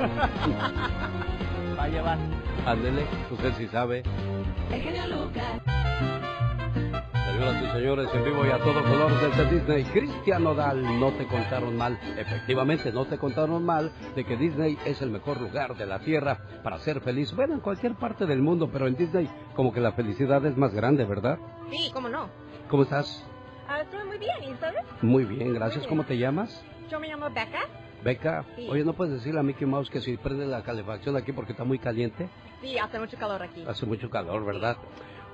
[1.78, 2.18] Vaya, va.
[2.66, 4.04] Ándele, usted sí sabe.
[4.72, 5.62] El genio Lucas.
[7.40, 11.26] Señoras y señores, en vivo y a todo color desde Disney, Cristian Nodal, no te
[11.26, 11.98] contaron mal.
[12.18, 16.38] Efectivamente, no te contaron mal de que Disney es el mejor lugar de la Tierra
[16.62, 17.34] para ser feliz.
[17.34, 20.74] Bueno, en cualquier parte del mundo, pero en Disney como que la felicidad es más
[20.74, 21.40] grande, ¿verdad?
[21.72, 22.28] Sí, cómo no.
[22.68, 23.26] ¿Cómo estás?
[23.70, 24.84] Ah, estoy muy bien, ¿y ustedes?
[25.02, 25.88] Muy bien, gracias.
[25.88, 26.62] ¿Cómo te llamas?
[26.92, 27.62] Yo me llamo Becca.
[28.04, 28.44] Beca.
[28.58, 28.68] Sí.
[28.70, 31.64] Oye, ¿no puedes decirle a Mickey Mouse que si prende la calefacción aquí porque está
[31.64, 32.28] muy caliente?
[32.60, 33.64] Sí, hace mucho calor aquí.
[33.66, 34.76] Hace mucho calor, ¿verdad?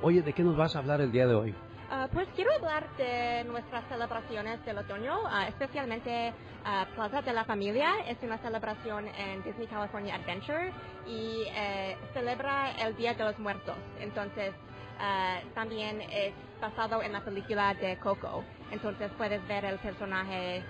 [0.04, 1.56] Oye, ¿de qué nos vas a hablar el día de hoy?
[1.90, 6.34] Ah, pues quiero hablar de nuestras celebraciones del otoño, ah, especialmente
[6.66, 7.94] ah, Plaza de la Familia.
[8.08, 10.72] Es una celebración en Disney California Adventure
[11.06, 13.76] y eh, celebra el Día de los Muertos.
[14.00, 14.54] Entonces,
[15.54, 18.46] también es basado en la película de Coco.
[18.72, 20.64] Entonces, puedes ver el personaje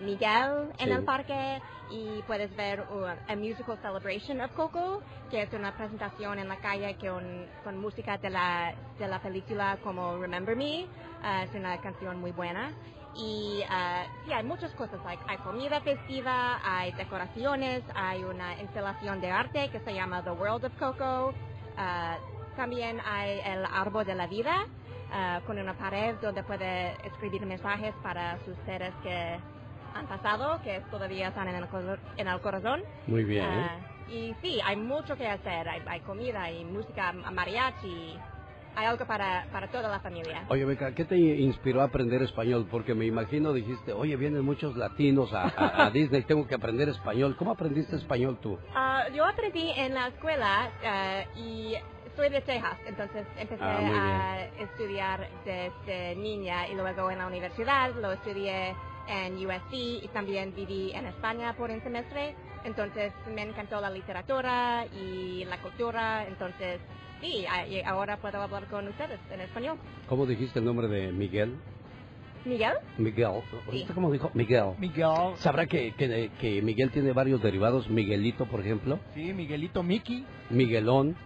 [0.00, 0.90] Miguel en Sí.
[0.90, 6.38] el parque y puedes ver uh, a musical celebration of Coco, que es una presentación
[6.38, 10.86] en la calle con, con música de la, de la película como Remember Me.
[11.22, 12.72] Ah, es una canción muy buena.
[13.14, 15.00] Y ah, sí, hay muchas cosas.
[15.04, 20.30] Hay, hay comida festiva, hay decoraciones, hay una instalación de arte que se llama The
[20.30, 21.34] World of Coco.
[21.76, 22.18] Ah,
[22.56, 24.66] también hay el árbol de la vida,
[25.12, 29.38] ah, con una pared donde puede escribir mensajes para sus seres que
[29.98, 31.66] han pasado, que todavía están en el,
[32.16, 32.80] en el corazón.
[33.06, 33.44] Muy bien.
[33.46, 35.68] Ah, y sí, hay mucho que hacer.
[35.68, 38.16] Hay, hay comida, hay música, mariachi.
[38.76, 40.44] Hay algo para, para toda la familia.
[40.48, 42.68] Oye, Beca, ¿qué te inspiró a aprender español?
[42.70, 46.88] Porque me imagino dijiste, oye, vienen muchos latinos a, a- a Disney, tengo que aprender
[46.88, 47.34] español.
[47.36, 48.56] ¿Cómo aprendiste español tú?
[48.74, 51.74] Ah, yo aprendí en la escuela ah, y
[52.14, 57.92] soy de Texas, entonces empecé Ah, a estudiar desde niña y luego en la universidad
[58.00, 58.74] lo estudié
[59.08, 62.34] en USC y también viví en España por un semestre.
[62.64, 66.80] Entonces me encantó la literatura y la cultura, entonces
[67.20, 67.46] sí,
[67.86, 69.78] ahora puedo hablar con ustedes en español.
[70.08, 71.56] ¿Cómo dijiste el nombre de Miguel?
[72.44, 73.42] Miguel, Miguel.
[73.70, 73.82] Sí.
[73.82, 74.30] ¿Usted cómo dijo?
[74.32, 74.74] Miguel.
[74.78, 75.36] Miguel.
[75.36, 77.90] ¿Sabrá que, que, que Miguel tiene varios derivados?
[77.90, 78.98] Miguelito, por ejemplo.
[79.14, 80.24] Sí, Miguelito Mickey.
[80.48, 81.16] Miguelón.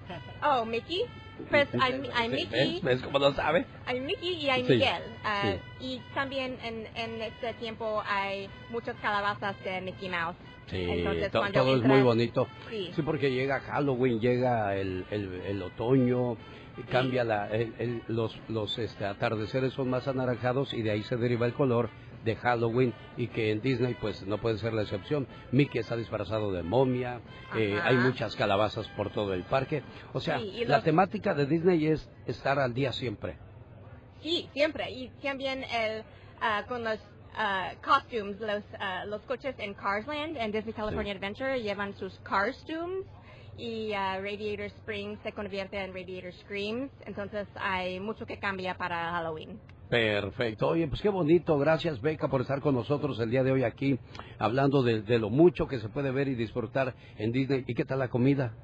[0.43, 1.05] oh, Mickey,
[1.49, 2.73] pues hay, hay Sí, Mickey.
[2.75, 2.83] ¿Ves?
[2.83, 3.67] ¿Ves cómo lo sabe?
[3.87, 5.03] Hay Mickey y hay Sí, Miguel.
[5.25, 5.43] Ah,
[5.81, 5.85] sí.
[5.85, 10.37] Y también en, en este tiempo hay muchas calabazas de Mickey Mouse.
[10.69, 12.49] Sí, Entonces, todo es muy bonito.
[12.71, 12.91] Sí.
[13.05, 16.37] porque llega Halloween, llega el, el, el otoño,
[16.91, 21.17] cambia la, el- el- los, los este, atardeceres son más anaranjados y de ahí se
[21.17, 21.91] deriva el color
[22.25, 25.27] de Halloween y que en Disney pues no puede ser la excepción.
[25.51, 27.21] Mickey está disfrazado de momia,
[27.57, 29.83] eh, hay muchas calabazas por todo el parque.
[30.13, 33.37] O sea, Sí, la los- temática de Disney es estar al día siempre.
[34.23, 34.91] Sí, siempre.
[34.91, 36.05] Y también el,
[36.41, 36.99] ah, con los
[37.37, 42.19] ah, costumes, los, ah, los coches en Cars Land, en Disney California Adventure, llevan sus
[42.21, 43.05] costumes.
[43.59, 46.91] y ah, Radiator Springs se convierte en Radiator Screams.
[47.05, 49.59] Entonces hay mucho que cambia para Halloween.
[49.93, 50.69] Perfecto.
[50.69, 51.59] Oye, pues qué bonito.
[51.59, 53.99] Gracias, Beca, por estar con nosotros el día de hoy aquí,
[54.39, 57.65] hablando de, de lo mucho que se puede ver y disfrutar en Disney.
[57.67, 58.55] ¿Y qué tal la comida?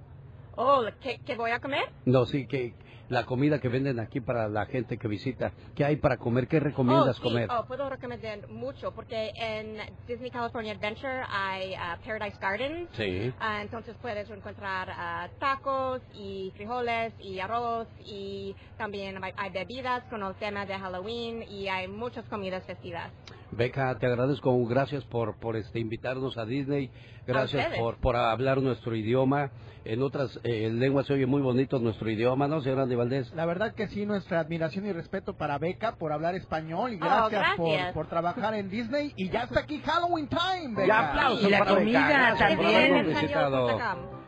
[0.56, 1.82] Oh, ¿qué, qué voy a comer?
[2.06, 2.72] No, sí, que
[3.08, 5.52] la comida que venden aquí para la gente que visita.
[5.74, 6.48] ¿Qué hay para comer?
[6.48, 7.22] ¿Qué recomiendas oh, sí.
[7.22, 7.48] comer?
[7.50, 12.88] Oh, puedo recomendar mucho porque en Disney California Adventure hay ah, Paradise Gardens.
[12.92, 13.32] Sí.
[13.40, 20.22] Ah, entonces puedes encontrar ah, tacos y frijoles y arroz y también hay bebidas con
[20.22, 23.10] el tema de Halloween y hay muchas comidas festivas.
[23.50, 26.90] Beca, te agradezco, gracias por, por este, invitarnos a Disney,
[27.26, 29.50] gracias por, por hablar nuestro idioma.
[29.84, 33.32] En otras eh, lenguas se oye muy bonito nuestro idioma, ¿no, señora Andy Valdés?
[33.34, 37.28] La verdad que sí, nuestra admiración y respeto para Beca por hablar español y Oh,
[37.30, 37.56] gracias.
[37.56, 39.14] Por, por trabajar en Disney.
[39.16, 40.86] Y ya está aquí Halloween Time, Beca.
[40.86, 43.14] Ya, aplausos Y la para comida también.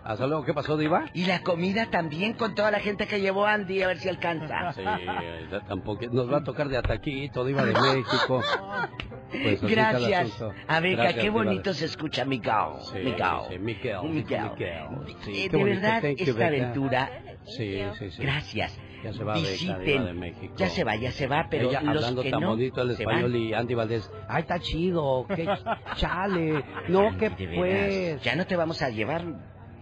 [0.02, 1.04] Hasta luego, ¿qué pasó, Diva?
[1.12, 4.72] Y la comida también con toda la gente que llevó Andy, a ver si alcanza.
[4.72, 4.82] Sí,
[5.68, 8.42] tampoco, nos va a tocar de ataquito, Diva de México.
[9.30, 10.32] Pues Gracias.
[10.32, 10.54] asunto.
[10.68, 12.54] A Beca, Gracias, qué bonito se escucha Miguel.
[12.80, 13.16] Sí, Miguel.
[13.48, 14.42] sí, Miguel, Miguel.
[14.50, 15.16] Miguel.
[15.24, 16.46] Sí, Eh, qué de verdad, Thank you, esta Beca.
[16.46, 17.10] aventura.
[17.44, 18.22] Sí, sí, sí.
[18.22, 18.80] Gracias.
[19.02, 20.04] Ya se va Visiten.
[20.04, 20.54] De México.
[20.58, 22.90] Ya se va, ya se va, pero Ella los hablando que tan no bonito el
[22.90, 23.40] español van.
[23.40, 25.48] y Andy Valdés, ay, está chido, qué
[25.96, 28.22] chale, no, que veras, pues.
[28.22, 29.24] Ya no te vamos a llevar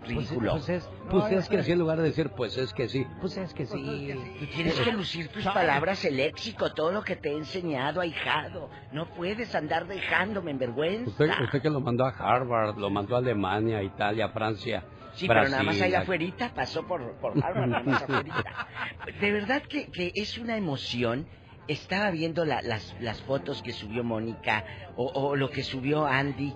[0.07, 0.53] ridículo.
[0.53, 3.37] pues es, pues es que sí, en lugar de decir, pues es que sí, pues
[3.37, 4.15] es que sí.
[4.39, 8.71] Tú tienes que lucir tus palabras, el léxico, todo lo que te he enseñado, ahijado.
[8.93, 11.11] No puedes andar dejándome en vergüenza.
[11.11, 14.85] Usted, usted que lo mandó a Harvard, lo mandó a Alemania, Italia, Francia.
[15.15, 18.69] Sí, pero nada más Brasil, ahí afuerita, pasó por, por Harvard, nada más afuerita.
[19.21, 21.27] De verdad que, que es una emoción.
[21.67, 24.65] Estaba viendo la- las, las fotos que subió Mónica
[24.97, 26.55] o, o lo que subió Andy.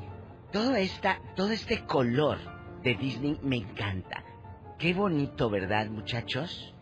[0.52, 2.39] Todo, esta, todo este color
[2.82, 4.24] de Disney me encanta.
[4.78, 6.74] Qué bonito, ¿verdad, muchachos?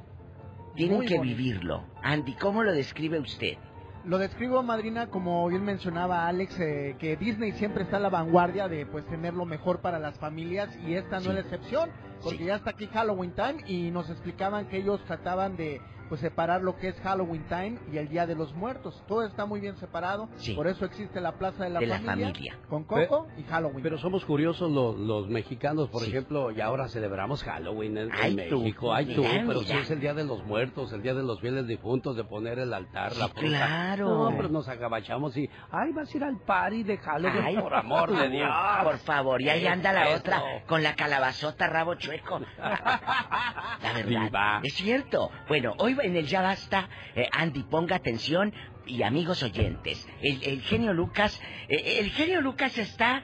[0.74, 1.36] Tienen Muy que bonito.
[1.36, 1.84] vivirlo.
[2.02, 3.58] Andy, ¿cómo lo describe usted?
[4.04, 8.66] Lo describo, madrina, como bien mencionaba Alex, eh, que Disney siempre está a la vanguardia
[8.66, 11.28] de pues tener lo mejor para las familias y esta no Sí.
[11.28, 11.90] es la excepción,
[12.22, 12.44] porque Sí.
[12.44, 16.76] ya está aquí Halloween Time y nos explicaban que ellos trataban de pues separar lo
[16.76, 19.02] que es Halloween Time y el Día de los Muertos.
[19.08, 20.52] Todo está muy bien separado, Sí.
[20.54, 22.58] por eso existe la Plaza de la, De la familia, familia.
[22.68, 23.82] con Coco y Halloween.
[23.82, 26.10] Pero somos curiosos los, los mexicanos, por Sí.
[26.10, 28.92] ejemplo, y ahora celebramos Halloween en, en Ay, tú, México.
[28.92, 29.72] Ay, tú, mira, pero mira.
[29.72, 32.58] si es el Día de los Muertos, el Día de los fieles difuntos, de poner
[32.58, 33.46] el altar, la Sí, fruta.
[33.48, 34.08] claro.
[34.30, 37.72] No, pero nos agabachamos y, ay, vas a ir al party de Halloween, Ay, por
[37.72, 38.50] amor de Dios.
[38.82, 40.18] Por favor, y ahí anda la Eso.
[40.18, 42.40] otra con la calabazota rabo chueco.
[42.60, 44.60] La verdad, Diva.
[44.62, 45.30] es cierto.
[45.48, 48.52] Bueno, hoy en el Ya Basta, eh, Andy, ponga atención
[48.86, 53.22] y amigos oyentes, el, genio Lucas, eh, el genio Lucas está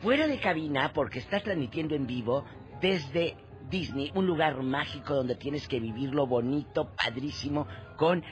[0.00, 2.44] fuera de cabina porque está transmitiendo en vivo
[2.80, 3.36] desde
[3.68, 8.24] Disney, un lugar mágico donde tienes que vivirlo bonito, padrísimo, con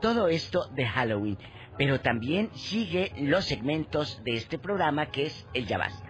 [0.00, 1.38] todo esto de Halloween.
[1.78, 6.09] Pero también sigue los segmentos de este programa que es el Ya Basta.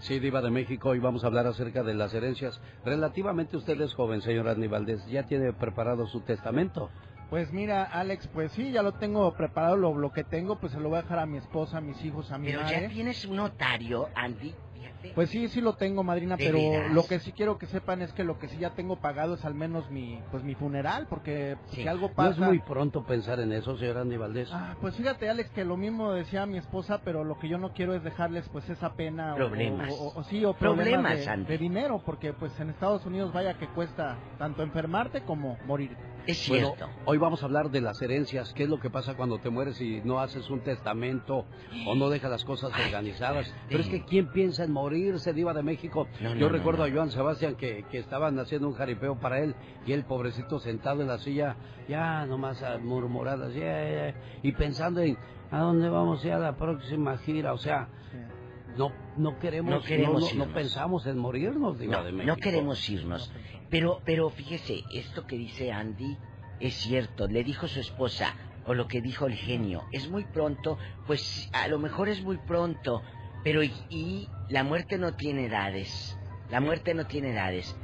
[0.00, 2.60] Sí, Diva de México, hoy vamos a hablar acerca de las herencias.
[2.84, 6.90] Relativamente usted es joven, señor Andy Valdés, ¿ya tiene preparado su testamento?
[7.28, 10.80] Pues mira, Alex, pues sí, ya lo tengo preparado, lo, lo que tengo, pues se
[10.80, 12.80] lo voy a dejar a mi esposa, a mis hijos, a mi Pero madre.
[12.82, 14.52] ya tienes un notario, Andy.
[15.14, 16.92] Pues sí, sí lo tengo, madrina, ¿De pero veras?
[16.92, 19.44] lo que sí quiero que sepan es que lo que sí ya tengo pagado es
[19.44, 21.82] al menos mi, pues mi funeral, porque Sí.
[21.82, 22.30] si algo No pasa...
[22.30, 24.50] es muy pronto pensar en eso, señor Andy Valdés.
[24.52, 27.72] Ah, pues fíjate, Alex, que lo mismo decía mi esposa, pero lo que yo no
[27.72, 29.90] quiero es dejarles pues esa pena o- Problemas.
[29.90, 31.46] o, o- o sí o Problemas, problemas, de, Andy.
[31.46, 35.96] de dinero, porque pues en Estados Unidos vaya que cuesta tanto enfermarte como morir.
[36.26, 36.92] Es Bueno, cierto.
[37.06, 39.80] hoy vamos a hablar de las herencias, qué es lo que pasa cuando te mueres
[39.80, 41.46] y no haces un testamento
[41.86, 43.52] o no dejas las cosas Ay, organizadas.
[43.68, 46.06] Pero es que ¿quién piensa en morirse, diva de México?
[46.20, 49.40] No, Yo no, recuerdo no, a Joan Sebastián que, que estaban haciendo un jaripeo para
[49.40, 49.54] él
[49.86, 51.56] y el pobrecito sentado en la silla,
[51.88, 53.60] ya nomás murmuradas, ya,
[54.12, 55.16] ya, y pensando en
[55.50, 57.88] a dónde vamos a ir a la próxima gira, o sea,
[58.76, 62.18] no no queremos, No queremos no, no- no pensamos en morirnos, diva No, de no
[62.18, 62.36] México.
[62.40, 63.32] queremos irnos.
[63.70, 66.18] Pero, pero fíjese, esto que dice Andy
[66.58, 67.28] es cierto.
[67.28, 68.34] Le dijo su esposa,
[68.66, 72.36] o lo que dijo el genio, es muy pronto, pues a lo mejor es muy
[72.38, 73.02] pronto,
[73.44, 76.18] pero y, y la muerte no tiene edades.
[76.50, 77.76] La muerte no tiene edades.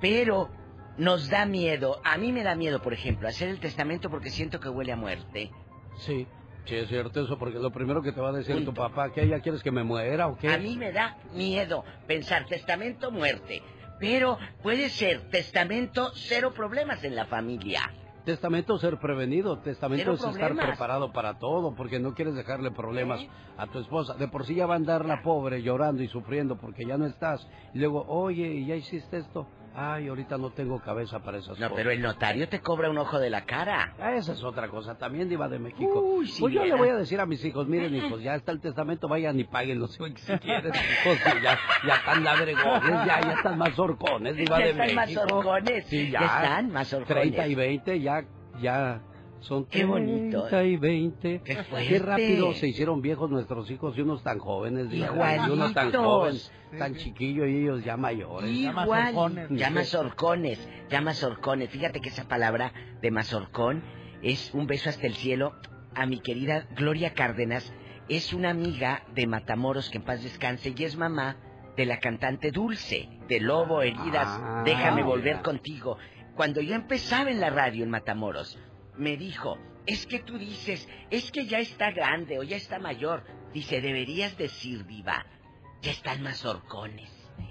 [0.00, 0.48] Pero
[0.96, 4.60] nos da miedo, a mí me da miedo, por ejemplo, hacer el testamento porque siento
[4.60, 5.50] que huele a muerte.
[5.98, 6.26] Sí,
[6.66, 8.70] sí es cierto eso, porque lo primero que te va a decir Punto.
[8.70, 10.48] tu papá, que ya quieres que me muera o qué?
[10.48, 13.62] A mí me da miedo pensar testamento, muerte.
[14.02, 17.82] Pero puede ser testamento, cero problemas en la familia.
[18.24, 23.20] Testamento ser prevenido, testamento Cero es estar preparado para todo, porque no quieres dejarle problemas
[23.56, 24.14] a tu esposa.
[24.14, 27.06] De por sí ya va a andar la pobre llorando y sufriendo porque ya no
[27.06, 27.46] estás.
[27.74, 29.46] Y luego, oye, ¿y ya hiciste esto?
[29.74, 31.72] Ay, ahorita no tengo cabeza para esas No, cosas.
[31.76, 33.94] pero el notario te cobra un ojo de la cara.
[33.98, 36.00] Ah, Esa es otra cosa, también Diva de México.
[36.00, 38.52] Uy, si pues yo le voy a decir a mis hijos, miren hijos, ya está
[38.52, 40.72] el testamento, vayan y páguenlo si si quieren.
[40.74, 44.94] Hijos, sí, ya, ya están ladregones, ya, ya están más horcones, Diva Ya de están
[44.94, 45.22] más México.
[45.38, 46.20] horcones, Sí, ya.
[46.20, 47.22] ya están más horcones.
[47.22, 48.24] 30 y 20, ya,
[48.60, 49.00] ya
[49.42, 50.46] son Qué bonito.
[50.48, 51.42] 30 y 20.
[51.44, 55.02] Qué rápido se hicieron viejos nuestros hijos y unos tan jóvenes, y
[55.50, 58.50] unos tan jóvenes, tan chiquillos y ellos ya mayores.
[58.50, 59.48] Igual.
[59.50, 61.70] Ya mazorcones, ya mazorcones.
[61.70, 63.82] Fíjate que esa palabra de mazorcón
[64.22, 65.54] es un beso hasta el cielo
[65.94, 67.72] a mi querida Gloria Cárdenas.
[68.08, 71.36] Es una amiga de Matamoros que en paz descanse y es mamá
[71.76, 75.42] de la cantante Dulce, de Lobo, Heridas, Ah, Déjame volver mira.
[75.42, 75.96] contigo.
[76.36, 78.58] Cuando yo empezaba en la radio en Matamoros,
[78.96, 83.24] me dijo, es que tú dices, es que ya está grande o ya está mayor.
[83.52, 85.26] Dice, deberías decir, diva,
[85.82, 87.10] ya están mazorcones.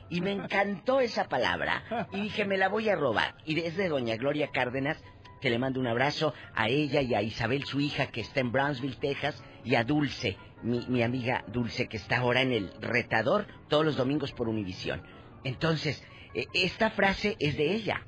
[0.09, 2.07] Y me encantó esa palabra.
[2.11, 3.35] Y dije, me la voy a robar.
[3.45, 5.01] Y desde doña Gloria Cárdenas,
[5.39, 8.51] que le mando un abrazo a ella y a Isabel, su hija, que está en
[8.51, 13.47] Brownsville, Texas, y a Dulce, mi, mi amiga Dulce, que está ahora en el retador
[13.67, 15.01] todos los domingos por Univisión.
[15.43, 16.03] Entonces,
[16.33, 18.05] eh, esta frase es de ella.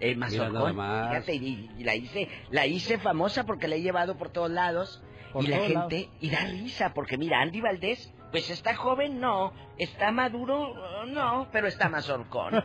[0.00, 0.76] Nada mazorcón.
[0.76, 1.08] más.
[1.10, 5.02] Fíjate, y, y la hice, la hice famosa porque la he llevado por todos lados.
[5.32, 9.52] Por y la gente, y da risa, porque mira, Andy Valdés, pues está joven, no.
[9.78, 12.54] Está maduro, no, pero está mazorcón.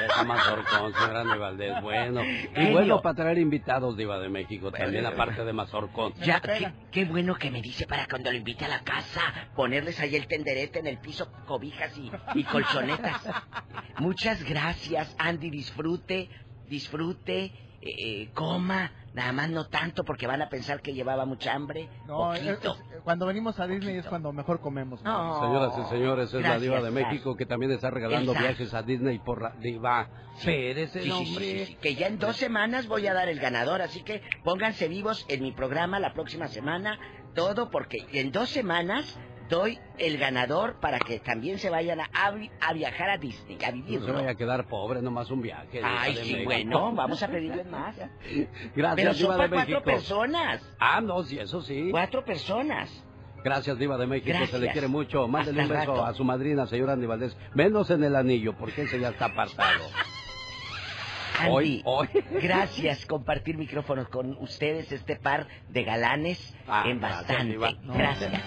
[0.00, 1.80] Está más horcón, señora Andy Valdés.
[1.82, 2.72] Bueno, y Genio.
[2.72, 5.08] bueno para traer invitados, Diva de México, también Bueno.
[5.10, 6.14] aparte de Mazorcón.
[6.14, 9.20] Ya, qué, qué bueno que me dice para cuando lo invite a la casa,
[9.54, 13.22] ponerles ahí el tenderete en el piso, cobijas y, y colchonetas.
[13.98, 16.28] Muchas gracias, Andy, disfrute,
[16.70, 17.52] disfrute, eh,
[17.82, 22.32] eh, coma, nada más no tanto porque van a pensar que llevaba mucha hambre, No,
[22.32, 22.76] es- poquito.
[22.94, 25.02] es- cuando venimos a Disney es cuando mejor comemos.
[25.02, 25.40] No.
[25.40, 26.90] Señoras y señores, es la Diva de.
[26.90, 30.08] México que también está regalando viajes a Disney por la Diva.
[30.44, 31.44] Pérez, Sí, sí, sí, hombre.
[31.44, 34.88] sí, sí, que ya en dos semanas voy a dar el ganador, así que pónganse
[34.88, 36.98] vivos en mi programa la próxima semana,
[37.34, 39.18] todo porque en dos semanas
[39.50, 43.58] doy el ganador para que también se vayan a, a vi- a viajar a Disney,
[43.62, 44.00] a No vivir.
[44.04, 45.82] se vaya a quedar pobre, nomás un viaje.
[45.84, 46.44] Ay, sí, México.
[46.44, 47.96] bueno, vamos a pedirles más.
[48.74, 49.82] Gracias, Pero son para cuatro México.
[49.82, 50.62] personas.
[50.78, 51.88] Ah, no, sí, eso sí.
[51.90, 53.04] Cuatro personas.
[53.42, 54.72] Gracias, Diva de México, se le Gracias.
[54.72, 55.26] quiere mucho.
[55.26, 56.06] Mándele un Hasta beso rato.
[56.06, 57.36] a su madrina, señora Andy Valdés.
[57.54, 59.84] Menos en el anillo, porque ese ya está apartado.
[61.40, 62.08] Andy, Hoy, hoy.
[62.42, 67.86] gracias compartir micrófonos con ustedes, este par de galanes Ah, en gracias, bastante.
[67.86, 68.42] No, gracias.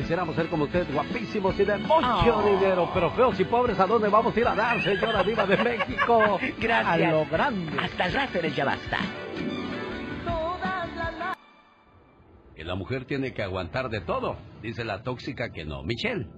[0.00, 2.42] Quisiéramos ser como usted, guapísimos y de mucho Oh.
[2.42, 5.58] dinero, pero feos y pobres, ¿a dónde vamos a ir a dar, señora Diva de
[5.58, 6.40] México?
[6.58, 7.08] Gracias.
[7.08, 7.78] A lo grande.
[7.78, 8.06] Hasta
[8.38, 8.98] el Ya Basta.
[12.56, 15.82] Que la mujer tiene que aguantar de todo, dice la tóxica que no.
[15.82, 16.28] Michelle.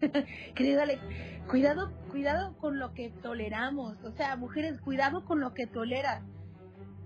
[0.54, 1.02] Querido Alex,
[1.48, 3.96] cuidado, cuidado con lo que toleramos.
[4.04, 6.22] O sea, mujeres, cuidado con lo que toleras.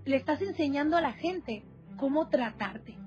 [0.05, 1.65] Le estás enseñando a la gente
[1.97, 2.99] cómo tratarte.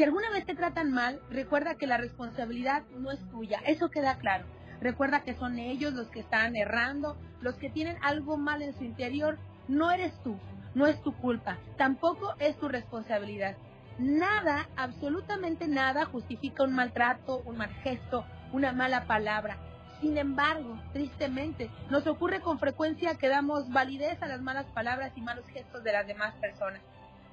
[0.00, 3.60] Si alguna vez te tratan mal, recuerda que la responsabilidad no es tuya.
[3.66, 4.46] Eso queda claro.
[4.80, 8.82] Recuerda que son ellos los que están errando, los que tienen algo mal en su
[8.82, 9.36] interior.
[9.68, 10.38] No eres tú,
[10.74, 13.58] no es tu culpa, tampoco es tu responsabilidad.
[13.98, 18.24] Nada, absolutamente nada justifica un maltrato, un mal gesto,
[18.54, 19.58] una mala palabra.
[20.00, 25.20] Sin embargo, tristemente, nos ocurre con frecuencia que damos validez a las malas palabras y
[25.20, 26.80] malos gestos de las demás personas.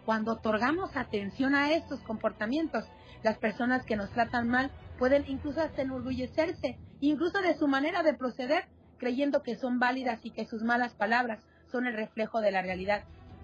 [0.08, 2.86] Cuando otorgamos atención a estos comportamientos,
[3.24, 8.14] las personas que nos tratan mal pueden incluso hasta enorgullecerse, incluso de su manera de
[8.14, 8.70] proceder,
[9.00, 13.04] creyendo que son válidas y que sus malas palabras son el reflejo de la realidad.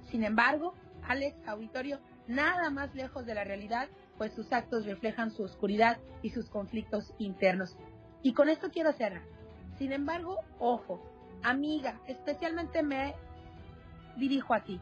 [0.10, 0.74] Sin embargo,
[1.06, 6.30] Alex, auditorio, nada más lejos de la realidad, pues sus actos reflejan su oscuridad y
[6.30, 7.76] sus conflictos internos.
[8.22, 9.24] Y con esto quiero cerrar.
[9.78, 11.02] Sin embargo, ojo,
[11.44, 13.16] amiga, especialmente me
[14.16, 14.80] dirijo a ti.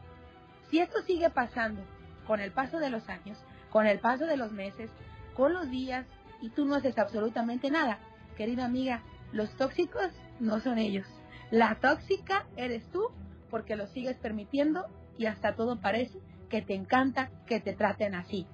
[0.72, 1.82] Si esto sigue pasando
[2.26, 3.36] con el paso de los años,
[3.68, 4.90] con el paso de los meses,
[5.36, 6.06] con los días,
[6.40, 7.98] y tú no haces absolutamente nada,
[8.38, 10.08] querida amiga, los tóxicos
[10.40, 11.06] no son ellos.
[11.50, 13.10] La tóxica eres tú
[13.50, 14.86] porque lo sigues permitiendo
[15.18, 16.18] y hasta todo parece
[16.48, 18.46] que te encanta que te traten así.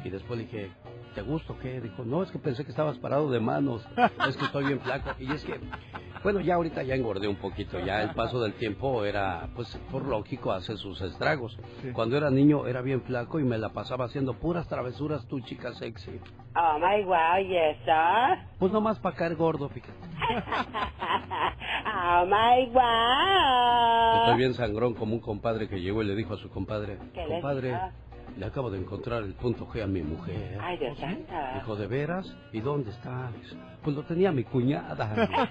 [0.03, 0.69] Y después dije,
[1.15, 1.81] ¿te gusta o qué?
[1.81, 3.84] Dijo, no, es que pensé que estabas parado de manos.
[4.27, 5.10] Es que estoy bien flaco.
[5.19, 5.60] Y es que,
[6.28, 7.80] bueno, ya ahorita ya engordé un poquito.
[7.80, 11.58] Ya el paso del tiempo era, pues, por lógico, hace sus estragos.
[11.82, 11.91] Sí.
[11.94, 15.72] Cuando era niño era bien flaco y me la pasaba haciendo puras travesuras, tu chica
[15.76, 16.20] sexy.
[16.54, 18.45] Oh my wow, yes, sir.
[18.60, 19.94] Pues nomás para caer gordo, fíjate.
[22.10, 24.24] Oh my wow.
[24.24, 27.22] Estoy bien sangrón como un compadre que llegó y le dijo a su compadre, ¿Qué
[27.22, 27.74] le compadre?
[28.38, 30.58] Le acabo de encontrar el punto G a mi mujer.
[30.62, 31.34] Ay, Dios santo.
[31.56, 32.36] Dijo, ¿de veras?
[32.52, 33.32] ¿Y dónde está?
[33.41, 35.28] Dice, Pues lo tenía mi cuñada.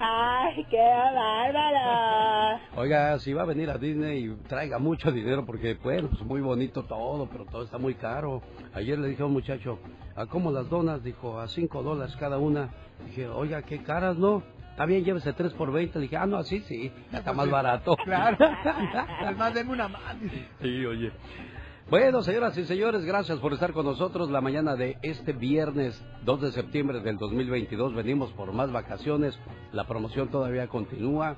[0.00, 2.60] Ay, qué bárbaro.
[2.76, 6.82] Oiga, si va a venir a Disney, traiga mucho dinero porque, bueno, pues muy bonito
[6.82, 8.42] todo, pero todo está muy caro.
[8.74, 9.78] Ayer le dije a un muchacho,
[10.16, 11.02] ¿a cómo las donas?
[11.02, 12.70] Dijo, a cinco dólares cada una.
[13.06, 14.42] Dije, oiga, qué caras, ¿no?
[14.72, 15.98] Está bien, llévese tres por 20.
[15.98, 17.94] Le dije, ah, no, así sí, está más barato.
[18.04, 18.38] Claro.
[19.20, 20.16] Además, denme una más.
[20.60, 21.12] Sí, oye.
[21.90, 26.40] Bueno, señoras y señores, gracias por estar con nosotros la mañana de este viernes 2
[26.40, 27.94] de septiembre del 2022.
[27.94, 29.38] Venimos por más vacaciones.
[29.72, 31.36] La promoción todavía continúa.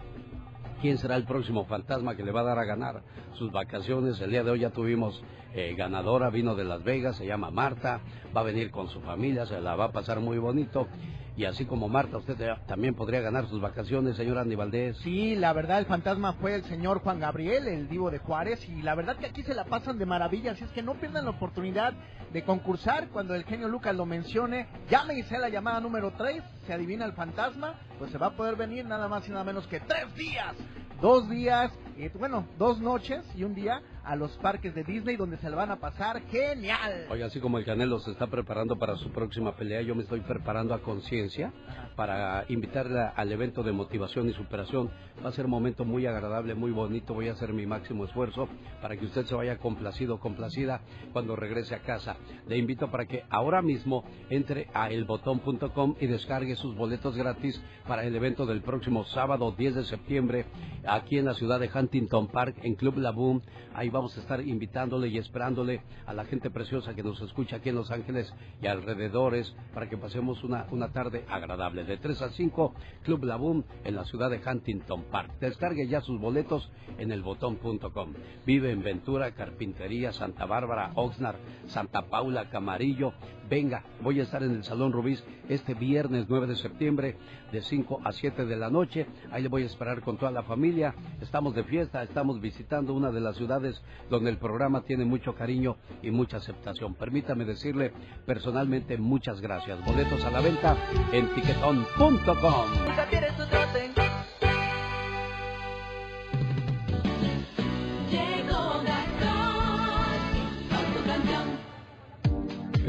[0.80, 3.02] ¿Quién será el próximo fantasma que le va a dar a ganar
[3.32, 4.20] sus vacaciones?
[4.20, 5.20] El día de hoy ya tuvimos
[5.54, 8.00] eh, ganadora, vino de Las Vegas, se llama Marta,
[8.36, 10.88] va a venir con su familia, se la va a pasar muy bonito.
[11.36, 12.36] Y así como Marta, usted
[12.66, 14.96] también podría ganar sus vacaciones, señor Andy Valdés.
[14.98, 18.82] Sí, la verdad el fantasma fue el señor Juan Gabriel, el divo de Juárez, y
[18.82, 21.32] la verdad que aquí se la pasan de maravilla, así es que no pierdan la
[21.32, 21.92] oportunidad
[22.32, 24.68] de concursar cuando el genio Lucas lo mencione.
[24.88, 28.36] Llame y sea la llamada número 3, se adivina el fantasma, pues se va a
[28.36, 30.54] poder venir nada más y nada menos que tres días.
[31.00, 35.38] Dos días, eh, bueno, dos noches y un día a los parques de Disney donde
[35.38, 37.06] se la van a pasar genial.
[37.10, 40.20] Oiga, así como el Canelo se está preparando para su próxima pelea, yo me estoy
[40.20, 41.52] preparando a conciencia
[41.96, 44.90] para invitarla al evento de motivación y superación.
[45.24, 47.14] Va a ser un momento muy agradable, muy bonito.
[47.14, 48.48] Voy a hacer mi máximo esfuerzo
[48.82, 50.80] para que usted se vaya complacido, complacida
[51.12, 52.16] cuando regrese a casa.
[52.46, 58.04] Le invito para que ahora mismo entre a elbotón.com y descargue sus boletos gratis para
[58.04, 60.46] el evento del próximo sábado 10 de septiembre
[60.86, 63.42] aquí en la ciudad de Huntington Park en Club La Boom.
[63.74, 67.68] Ahí vamos a estar invitándole y esperándole a la gente preciosa que nos escucha aquí
[67.68, 71.84] en Los Ángeles y alrededores para que pasemos una, una tarde agradable.
[71.84, 75.30] De 3 a 5, Club La Boom en la ciudad de Huntington Park.
[75.40, 78.14] Descargue ya sus boletos en elbotón.com.
[78.44, 81.36] Vive en Ventura, Carpintería, Santa Bárbara, Oxnard,
[81.68, 83.12] Santa Paula, Camarillo.
[83.48, 87.16] Venga, voy a estar en el Salón Rubís este viernes 9 de septiembre
[87.52, 89.06] de 5 a 7 de la noche.
[89.30, 90.94] Ahí le voy a esperar con toda la familia.
[91.20, 95.76] Estamos de fiesta, estamos visitando una de las ciudades donde el programa tiene mucho cariño
[96.02, 96.94] y mucha aceptación.
[96.94, 97.92] Permítame decirle
[98.26, 99.84] personalmente muchas gracias.
[99.84, 100.76] Boletos a la venta
[101.12, 102.14] en tiquetón.com.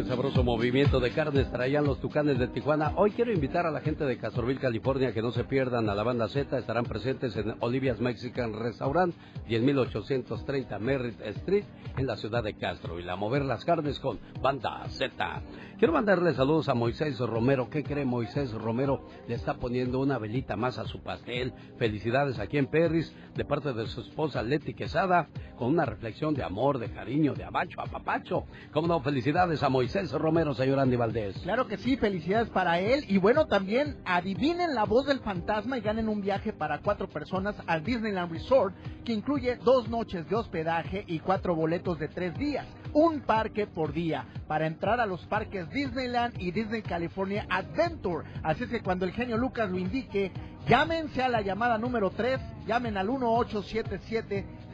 [0.07, 2.94] Sabroso movimiento de carnes traían los tucanes de Tijuana.
[2.95, 6.03] Hoy quiero invitar a la gente de Castroville, California, que no se pierdan a la
[6.03, 6.60] banda Z.
[6.60, 9.15] Estarán presentes en Olivia's Mexican Restaurant,
[9.48, 11.65] 10830 Merritt Street,
[11.98, 12.99] en la ciudad de Castro.
[12.99, 15.41] Y a mover las carnes con banda Z.
[15.80, 17.69] Quiero mandarle saludos a Moisés Romero.
[17.69, 19.07] ¿Qué cree Moisés Romero?
[19.27, 21.52] Le está poniendo una velita más a su pastel.
[21.80, 25.27] Felicidades aquí en Perris, de parte de su esposa Leti Quesada,
[25.57, 28.45] con una reflexión de amor, de cariño, de abacho a papacho.
[28.72, 31.38] Como no, felicidades a Moisés Romero, señor Andy Valdés.
[31.39, 33.05] Claro que sí, felicidades para él.
[33.07, 37.55] Y bueno, también adivinen la voz del fantasma y ganen un viaje para cuatro personas
[37.65, 42.65] al Disneyland Resort, que incluye dos noches de hospedaje y cuatro boletos de tres días.
[42.93, 48.26] un parque por día para entrar a los parques Disneyland y Disney California Adventure.
[48.41, 50.31] Así es que cuando el genio Lucas lo indique,
[50.65, 53.09] llámense a la llamada número 3, llamen al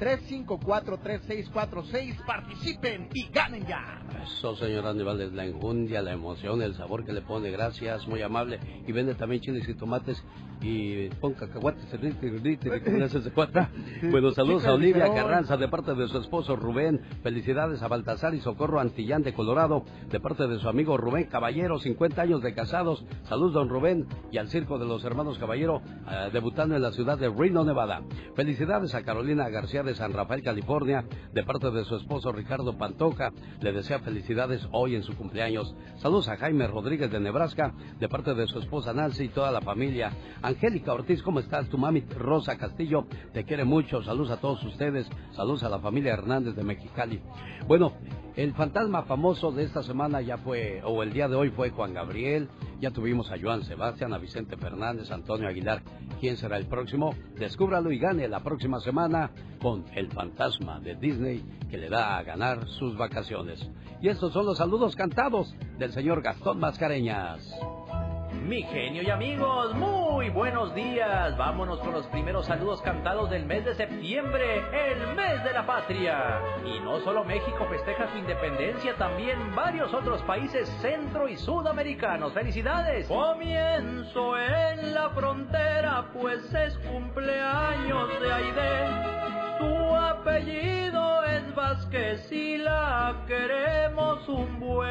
[0.01, 4.01] 1877-354-3646, participen y ganen ya.
[4.23, 7.51] Eso, señor Aníbal, es la enjundia, la emoción, el sabor que le pone.
[7.51, 8.59] Gracias, muy amable.
[8.87, 10.23] Y vende también chiles y tomates
[10.61, 11.91] y pon cacahuates.
[11.99, 13.67] rite, rite, rite, ¿cómo le hace ese cuate?
[14.11, 17.01] Bueno, saludos a Olivia Carranza de parte de su esposo Rubén.
[17.23, 21.79] Felicidades a Baltasar y Socorro Antillán de Colorado de parte de su amigo Rubén Caballero,
[21.79, 23.03] 50 años de casados.
[23.23, 27.17] Saludos, don Rubén, y al Circo de los Hermanos Caballero, eh, debutando en la ciudad
[27.17, 28.01] de Reno, Nevada.
[28.35, 33.31] Felicidades a Carolina García de San Rafael, California, de parte de su esposo Ricardo Pantoja.
[33.59, 35.75] Le desea felicidades hoy en su cumpleaños.
[35.97, 39.61] Saludos a Jaime Rodríguez de Nebraska, de parte de su esposa Nancy y toda la
[39.61, 40.11] familia.
[40.41, 41.69] Angélica Ortiz, ¿cómo estás?
[41.69, 44.01] Tu mami Rosa Castillo te quiere mucho.
[44.03, 45.09] Saludos a todos ustedes.
[45.31, 47.21] Saludos a la familia Hernández de Mexicali.
[47.67, 47.93] Bueno,
[48.35, 51.93] el fantasma famoso de esta semana ya fue, o el día de hoy fue Juan
[51.93, 52.49] Gabriel.
[52.79, 55.83] Ya tuvimos a Joan Sebastián, a Vicente Fernández, a Antonio Aguilar.
[56.19, 57.13] ¿Quién será el próximo?
[57.37, 59.31] Descúbralo y gane la próxima semana
[59.61, 63.59] con el fantasma de Disney que le da a ganar sus vacaciones.
[64.01, 67.47] Y estos son los saludos cantados del señor Gastón Mascareñas.
[68.41, 71.37] Mi genio y amigos, muy buenos días.
[71.37, 76.41] Vámonos con los primeros saludos cantados del mes de septiembre, el mes de la patria.
[76.65, 82.33] Y no solo México festeja su independencia, también varios otros países centro y sudamericanos.
[82.33, 83.07] ¡Felicidades!
[83.07, 89.80] Comienzo en la frontera, pues es cumpleaños de Aide.
[90.11, 94.89] Apellido es Vázquez y la queremos un buen.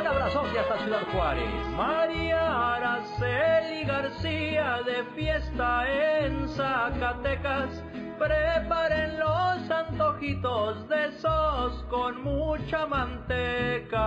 [0.00, 1.66] Un abrazote hasta Ciudad Juárez.
[1.76, 7.82] María Araceli García de fiesta en Zacatecas.
[8.18, 14.00] Preparen los antojitos de esos con mucha manteca.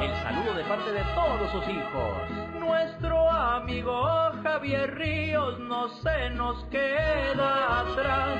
[0.00, 2.49] El saludo de parte de todos sus hijos.
[2.70, 8.38] Nuestro amigo Javier Ríos no se nos queda atrás.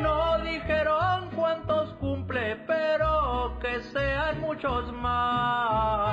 [0.00, 6.08] No dijeron cuántos cumple, pero que sean muchos más.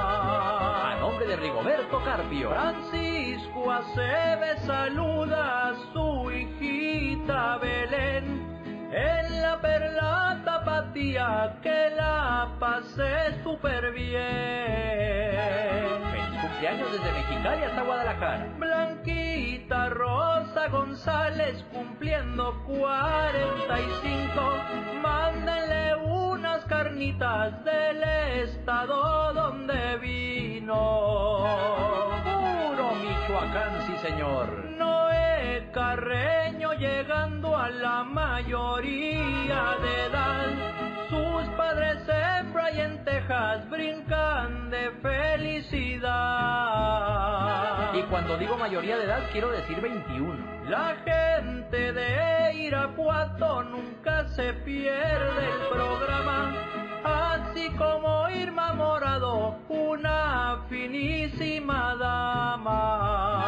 [0.83, 2.49] A nombre de Rigoberto Carpio.
[2.49, 8.51] Francisco Aceves saluda a su hijita Belén.
[8.91, 15.45] En la perla tapatía que la pasé súper bien.
[16.45, 18.47] Cumpleaños desde Mexicali hasta Guadalajara.
[18.59, 24.41] Blanquita Rosa González cumpliendo 45.
[25.01, 28.03] Mándenle unas carnitas del
[28.43, 31.47] estado donde vino.
[32.23, 34.65] Puro Michoacán, sí señor.
[34.77, 40.24] Noé Carreño llegando a la mayoría de edad.
[43.69, 46.13] Brincan de felicidad.
[47.93, 50.69] Y cuando digo mayoría de edad quiero decir 21.
[50.69, 56.53] La gente de Irapuato nunca se pierde el programa.
[57.03, 63.41] Así como Irma Morado, una finísima dama.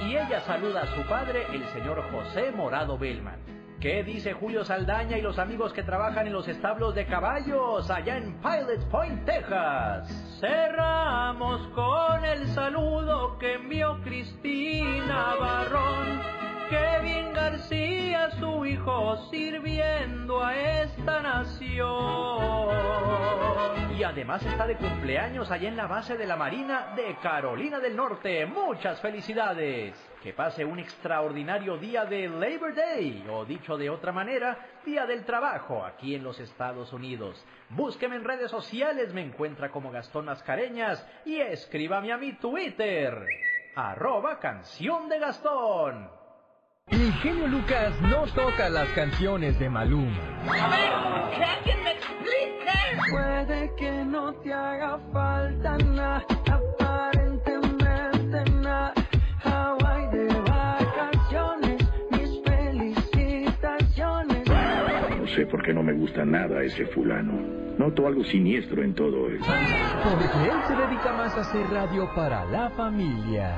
[0.00, 3.63] Y ella saluda a su padre, el señor José Morado Bellman.
[3.84, 8.16] ¿Qué dice Julio Saldaña y los amigos que trabajan en los establos de caballos allá
[8.16, 10.08] en Pilots Point, Texas?
[10.40, 16.18] Cerramos con el saludo que envió Cristina Barrón.
[16.70, 21.84] Kevin García, su hijo, sirviendo a esta nación.
[23.98, 27.94] Y además está de cumpleaños allá en la base de la Marina de Carolina del
[27.94, 28.46] Norte.
[28.46, 30.13] Muchas felicidades.
[30.24, 35.26] Que pase un extraordinario día de Labor Day, o dicho de otra manera, Día del
[35.26, 37.44] Trabajo, aquí en los Estados Unidos.
[37.68, 43.22] Búsqueme en redes sociales, me encuentra como Gastón Mascareñas y escríbame a mi Twitter,
[43.76, 46.08] arroba canción de Gastón.
[46.86, 50.40] El genio Lucas no toca las canciones de Maluma.
[50.48, 53.10] A ver, que alguien me explique.
[53.10, 56.24] Puede que no te haga falta nada,
[65.34, 67.32] sé por qué no me gusta nada ese fulano.
[67.78, 69.46] Noto algo siniestro en todo esto.
[70.02, 73.52] Porque él se dedica más a hacer radio para la familia.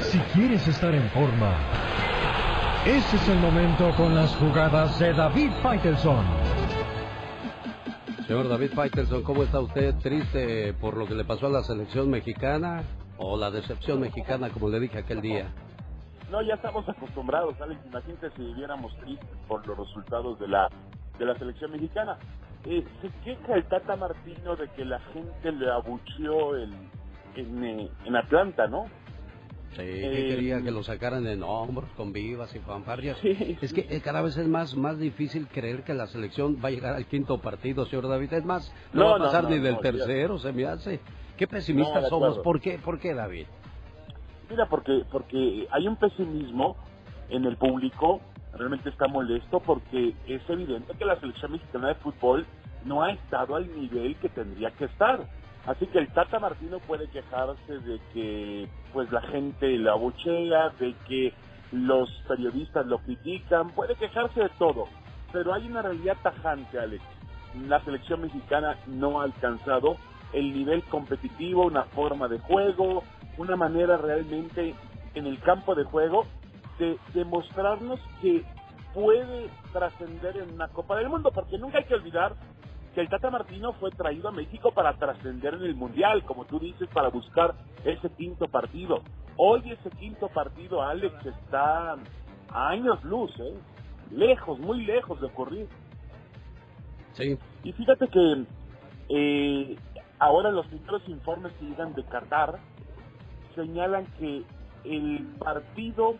[0.00, 1.54] Si quieres estar en forma,
[2.86, 6.24] ese es el momento con las jugadas de David Faitelson.
[8.26, 9.94] Señor David Faitelson, ¿cómo está usted?
[9.96, 12.82] ¿Triste por lo que le pasó a la selección mexicana?
[13.18, 15.48] ¿O la decepción mexicana, como le dije aquel día?
[16.30, 17.80] No, ya estamos acostumbrados, Alex.
[17.86, 20.68] Imagínate si viviéramos tristes por los resultados de la
[21.18, 22.18] de la selección mexicana.
[22.64, 26.74] Eh, se queja el Tata Martino de que la gente le abucheó el,
[27.36, 28.84] en, eh, en Atlanta, ¿no?
[29.76, 33.18] Sí, Eh, quería que lo sacaran en hombros, con vivas y fanfarrias.
[33.22, 36.70] es que eh, cada vez es más, más difícil creer que la selección va a
[36.72, 38.32] llegar al quinto partido, señor David.
[38.32, 41.00] Es más, no, No, va a pasar no, ni del tercero, se me hace.
[41.36, 42.38] Qué pesimistas somos.
[42.38, 43.46] ¿Por qué, ¿Por qué, David?
[44.48, 46.76] Mira, porque, porque hay un pesimismo
[47.28, 48.20] en el público,
[48.52, 52.46] realmente está molesto porque es evidente que la selección mexicana de fútbol
[52.84, 55.20] no ha estado al nivel que tendría que estar.
[55.66, 60.94] Así que el Tata Martino puede quejarse de que pues la gente la abuchea, de
[61.08, 61.32] que
[61.72, 64.86] los periodistas lo critican, puede quejarse de todo.
[65.32, 67.02] Pero hay una realidad tajante, Alex.
[67.66, 69.96] La selección mexicana no ha alcanzado
[70.32, 73.02] el nivel competitivo, una forma de juego,
[73.38, 74.74] una manera realmente
[75.14, 76.26] en el campo de juego
[76.78, 78.44] de demostrarnos que
[78.94, 82.34] puede trascender en una Copa del Mundo, porque nunca hay que olvidar
[82.94, 86.58] que el Tata Martino fue traído a México para trascender en el Mundial, como tú
[86.58, 87.54] dices, para buscar
[87.84, 89.02] ese quinto partido.
[89.36, 91.96] Hoy ese quinto partido, Alex, está
[92.48, 93.54] a años luz, ¿eh?
[94.10, 95.68] lejos, muy lejos de ocurrir.
[97.12, 97.38] Sí.
[97.64, 98.44] Y fíjate que
[99.10, 99.76] eh,
[100.18, 102.58] ahora los primeros informes que llegan de Qatar
[103.56, 104.44] señalan que
[104.84, 106.14] el partido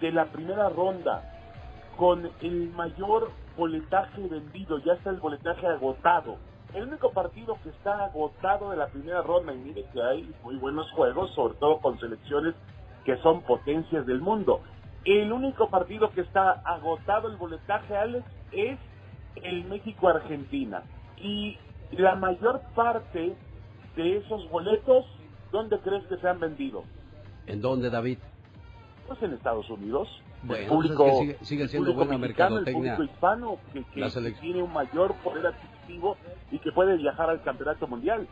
[0.00, 1.32] de la primera ronda
[1.96, 6.36] con el mayor boletaje vendido, ya está el boletaje agotado.
[6.74, 10.56] El único partido que está agotado de la primera ronda, y mire que hay muy
[10.56, 12.54] buenos juegos, sobre todo con selecciones
[13.04, 14.60] que son potencias del mundo.
[15.04, 18.78] El único partido que está agotado el boletaje, Alex, es
[19.36, 20.82] el México-Argentina.
[21.16, 21.56] Y
[21.92, 23.34] la mayor parte
[23.94, 25.06] de esos boletos,
[25.56, 26.84] ¿dónde crees que se han vendido?
[27.46, 28.18] ¿En dónde, David?
[29.08, 30.08] Pues en Estados Unidos.
[30.42, 32.96] Bueno, el pues es público, que sigue- sigue el siendo público buena mexicano, el mercadotecnia.
[32.96, 36.16] público hispano, que, tiene un mayor poder adquisitivo
[36.50, 38.26] y que puede viajar al campeonato mundial.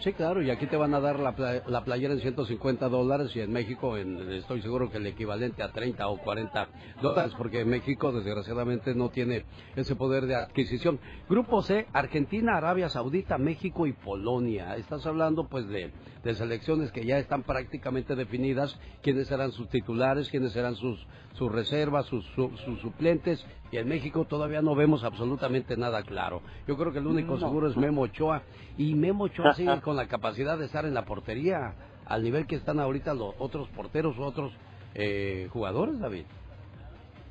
[0.00, 1.34] Sí, claro, y aquí te van a dar la,
[1.66, 5.72] la playera en 150 dólares y en México en- estoy seguro que el equivalente a
[5.72, 6.68] 30 o 40
[7.00, 9.44] dólares, porque México desgraciadamente no tiene
[9.74, 11.00] ese poder de adquisición.
[11.30, 14.76] Grupo C, Argentina, Arabia Saudita, México y Polonia.
[14.76, 15.90] Estás hablando pues de,
[16.22, 21.50] de selecciones que ya están prácticamente definidas, quiénes serán sus titulares, quiénes serán sus, sus
[21.50, 26.42] reservas, sus, su- sus suplentes, y en México todavía no vemos absolutamente nada claro.
[26.68, 27.40] Yo creo que el único No.
[27.40, 28.42] seguro es Memo Ochoa,
[28.78, 31.76] y Memo Ochoa sigue con la capacidad de estar en la portería
[32.06, 34.52] al nivel que están ahorita los otros porteros otros
[34.96, 36.24] eh, jugadores, David.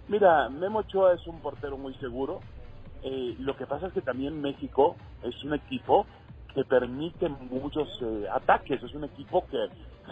[0.07, 2.39] Mira, Memo Ochoa es un portero muy seguro.
[3.03, 6.05] Eh, lo que pasa es que también México es un equipo
[6.53, 8.81] que permite muchos eh, ataques.
[8.81, 9.57] Es un equipo que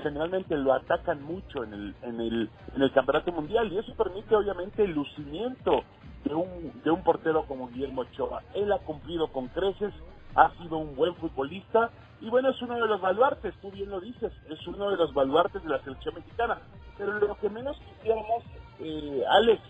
[0.04, 4.36] generalmente lo atacan mucho en el, en el, en el campeonato mundial y eso permite
[4.36, 5.86] obviamente el lucimiento
[6.26, 8.44] de un, de un portero como Guillermo Ochoa.
[8.54, 9.94] Él ha cumplido con creces,
[10.36, 11.90] ha sido un buen futbolista
[12.22, 15.14] y bueno, es uno de los baluartes, tú bien lo dices, es uno de los
[15.14, 16.58] baluartes de la selección mexicana.
[16.98, 18.44] Pero lo que menos quisiéramos,
[18.80, 19.62] eh, Alex,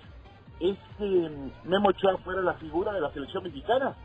[0.60, 3.96] es que Memo Ochoa fuera la figura de la selección mexicana.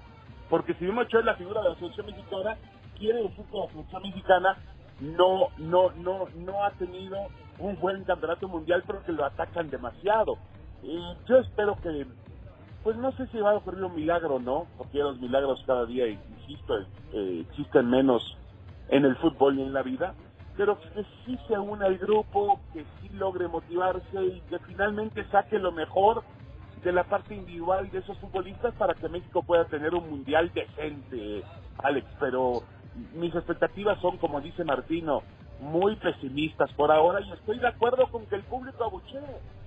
[0.49, 2.57] Porque si Memo Ochoa es la figura de la selección mexicana,
[2.99, 4.57] quiere decir que la selección mexicana
[5.01, 7.19] no, no, no, no ha tenido
[7.59, 10.39] un buen campeonato mundial, pero que lo atacan demasiado.
[10.83, 12.07] Y yo espero que,
[12.89, 16.09] pues no sé si va a ocurrir un milagro no, porque los milagros cada día,
[16.09, 16.75] insisto,
[17.13, 18.35] eh, existen menos
[18.89, 20.15] en el fútbol y en la vida,
[20.57, 25.59] pero que sí se una el grupo, que sí logre motivarse y que finalmente saque
[25.59, 26.23] lo mejor
[26.83, 31.45] de la parte individual de esos futbolistas para que México pueda tener un mundial decente,
[31.83, 32.07] Alex.
[32.19, 32.63] Pero
[33.13, 35.25] mis expectativas son, como dice Martino,
[35.61, 39.21] muy pesimistas por ahora y estoy de acuerdo con que el público abuchee.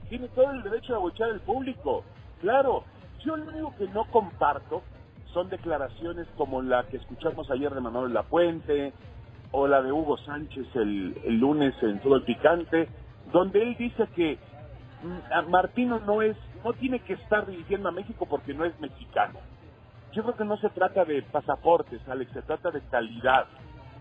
[0.10, 2.04] Tiene todo el derecho de abuchear el público.
[2.42, 2.84] Claro,
[3.24, 4.82] yo lo único que no comparto
[5.34, 8.94] son declaraciones como la que escuchamos ayer de Manuel Lapuente
[9.52, 12.90] o la de Hugo Sánchez el, el lunes en Todo el Picante,
[13.32, 14.38] donde él dice que
[15.04, 19.40] mm, Martino no es no tiene que estar dirigiendo a México porque no es mexicano.
[20.14, 23.48] Yo creo que no se trata de pasaportes, Alex, se trata de calidad.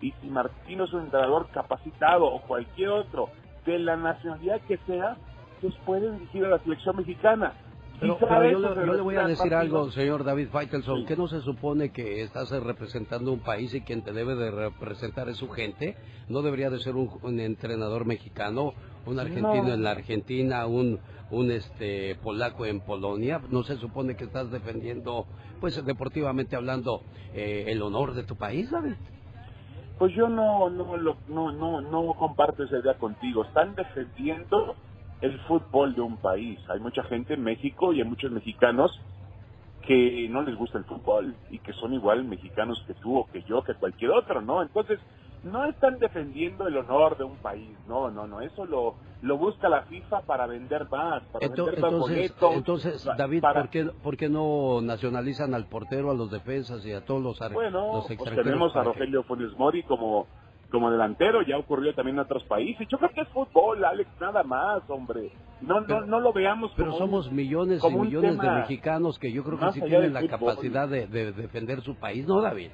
[0.01, 3.29] Y si Martino es un entrenador capacitado o cualquier otro
[3.65, 5.17] de la nacionalidad que sea,
[5.61, 7.53] pues puede dirigir a la selección mexicana.
[8.01, 11.29] Pero, pero yo, le, yo le voy a decir algo, señor David Faitelson, que no
[11.29, 15.49] se supone que estás representando un país y quien te debe de representar es su
[15.51, 15.97] gente.
[16.29, 18.73] No debería de ser un, un entrenador mexicano,
[19.07, 19.75] un argentino No.
[19.75, 20.99] en la Argentina, un,
[21.31, 23.41] un este polaco en Polonia.
[23.51, 25.27] No se supone que estás defendiendo,
[25.61, 27.03] pues deportivamente hablando,
[27.35, 28.95] eh, el honor de tu país, David.
[29.99, 33.45] Pues yo no, no, lo- no, no, no comparto esa idea contigo.
[33.45, 34.75] Están defendiendo
[35.21, 36.61] el fútbol de un país.
[36.71, 38.93] Hay mucha gente en México y hay muchos mexicanos
[39.83, 43.43] que no les gusta el fútbol y que son igual mexicanos que tú o que
[43.45, 44.63] yo, que cualquier otro, ¿no?
[44.63, 45.01] Entonces,
[45.43, 49.69] no están defendiendo el honor de un país, no, no, no, eso lo, lo busca
[49.69, 52.53] la FIFA para vender más, para Ento- vender más Entonces, boletos.
[52.57, 56.93] entonces David, para- ¿por qué, ¿por qué no nacionalizan al portero, a los defensas y
[56.93, 60.31] a todos los, Bueno, los pues tenemos a Rogelio Funes Mori como,
[60.71, 62.87] como delantero, ya ocurrió también en otros países.
[62.89, 65.31] Yo creo que es fútbol, Alex, nada más, hombre.
[65.61, 69.33] No, no, no lo veamos Pero como somos un- millones y millones de mexicanos que
[69.33, 70.39] yo creo que sí tienen la fútbol.
[70.39, 72.71] capacidad de, de defender su país, ¿no, David?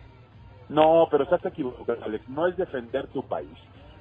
[0.68, 2.28] No, pero estás equivocado, Alex.
[2.28, 3.48] No es defender tu país.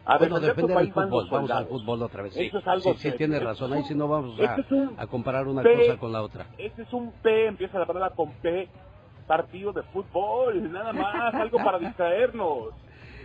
[0.08, 2.34] A bueno, defender, defender el fútbol, vamos al fútbol otra vez.
[2.34, 3.74] Sí, Eso es algo sí, tiene razón.
[3.74, 6.22] Ahí sí no vamos este a, es un a comparar una P- cosa con la
[6.22, 6.48] otra.
[6.60, 8.70] Ese es un P, empieza la palabra con P,
[9.26, 12.70] partido de fútbol, nada más, algo para distraernos.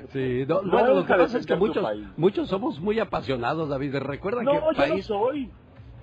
[0.09, 1.87] Sí, no, No bueno, lo es que pasa es muchos,
[2.17, 3.97] muchos somos muy apasionados, David.
[3.97, 5.09] Recuerda No, que yo el país...
[5.09, 5.51] lo soy.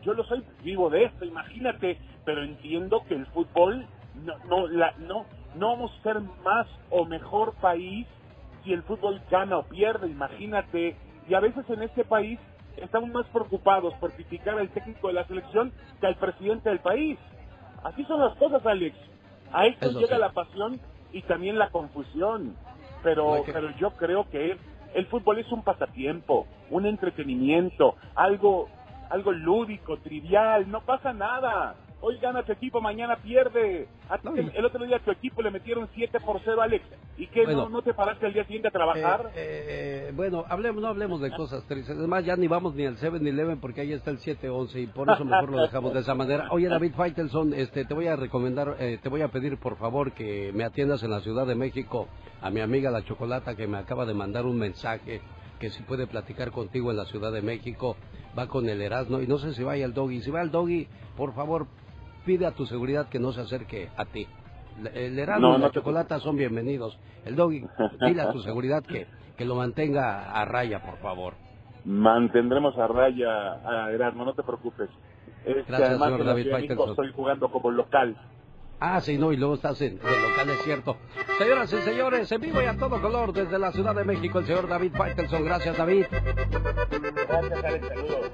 [0.04, 1.98] Yo lo soy, vivo de esto, imagínate.
[2.26, 3.86] Pero entiendo que el fútbol,
[4.24, 5.26] no, no, la, no,
[5.56, 8.08] no vamos a ser más o mejor país
[8.64, 10.96] si el fútbol gana o pierde, imagínate.
[11.28, 12.40] Y a veces en este país
[12.78, 17.18] estamos más preocupados por criticar al técnico de la selección que al presidente del país.
[17.84, 18.96] Así son las cosas, Alex.
[19.52, 20.22] A esto Eso llega sí.
[20.22, 20.80] la pasión
[21.14, 22.56] y también la confusión.
[23.04, 24.58] Pero, que- pero yo creo que
[24.96, 28.70] el fútbol es un pasatiempo, un entretenimiento, algo,
[29.10, 31.76] algo lúdico, trivial, no pasa nada.
[32.00, 33.88] Hoy gana tu equipo, mañana pierde.
[34.08, 36.86] A ti el, el otro día a tu equipo le metieron 7 por 0, Alex.
[37.18, 37.44] ¿Y qué?
[37.44, 37.64] Bueno.
[37.64, 39.32] ¿No, ¿No te paraste al día siguiente a trabajar?
[39.36, 41.98] Eh, bueno, hablemos, no hablemos de cosas tristes.
[41.98, 45.26] Además, ya ni vamos ni al 7-Eleven porque ahí está el 7-11 y por eso
[45.26, 46.48] mejor lo dejamos de esa manera.
[46.52, 50.12] Oye, David Faitelson, este, te voy a recomendar, eh, te voy a pedir por favor
[50.12, 52.08] que me atiendas en la Ciudad de México
[52.42, 55.22] a mi amiga La Chocolata que me acaba de mandar un mensaje
[55.60, 57.98] que si puede platicar contigo en la Ciudad de México.
[58.38, 60.22] Va con el Erasmo y no sé si vaya el Doggy.
[60.22, 61.66] Si va el Doggy, por favor,
[62.28, 64.28] pide a tu seguridad que no se acerque a ti.
[64.94, 67.00] El Erasmo No, y la Chocolata son bienvenidos.
[67.26, 67.66] El Doggy,
[68.06, 71.36] dile a tu seguridad que, que lo mantenga a raya, por favor.
[71.86, 74.90] Mantendremos a raya a Erasmo, no te preocupes.
[75.46, 78.18] Este, Gracias, además, señor en la David México estoy jugando como local.
[78.80, 80.98] Ah, sí, no, y luego estás en, el local, es cierto.
[81.40, 84.46] Señoras y señores, en vivo y a todo color desde la Ciudad de México, el
[84.46, 85.46] señor David Faitelson.
[85.46, 86.06] Gracias, David.
[87.28, 88.32] Gracias, Alex, saludos.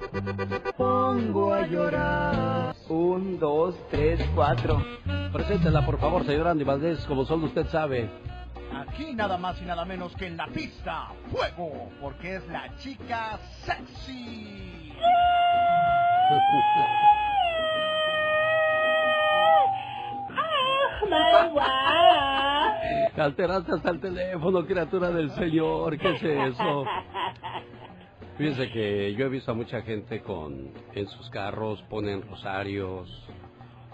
[0.76, 2.76] Pongo a llorar.
[2.90, 4.84] Un, dos, tres, cuatro.
[5.32, 8.10] Preséntela, por favor, señor Andy Valdés, como solo usted sabe.
[8.76, 13.40] Aquí nada más y nada menos que en la pista, fuego, porque es la chica
[13.66, 14.92] sexy.
[23.18, 25.98] Alteraste hasta el teléfono, criatura del Señor.
[25.98, 26.86] ¿Qué es eso?
[28.38, 33.08] Fíjense que yo he visto a mucha gente con en sus carros ponen rosarios,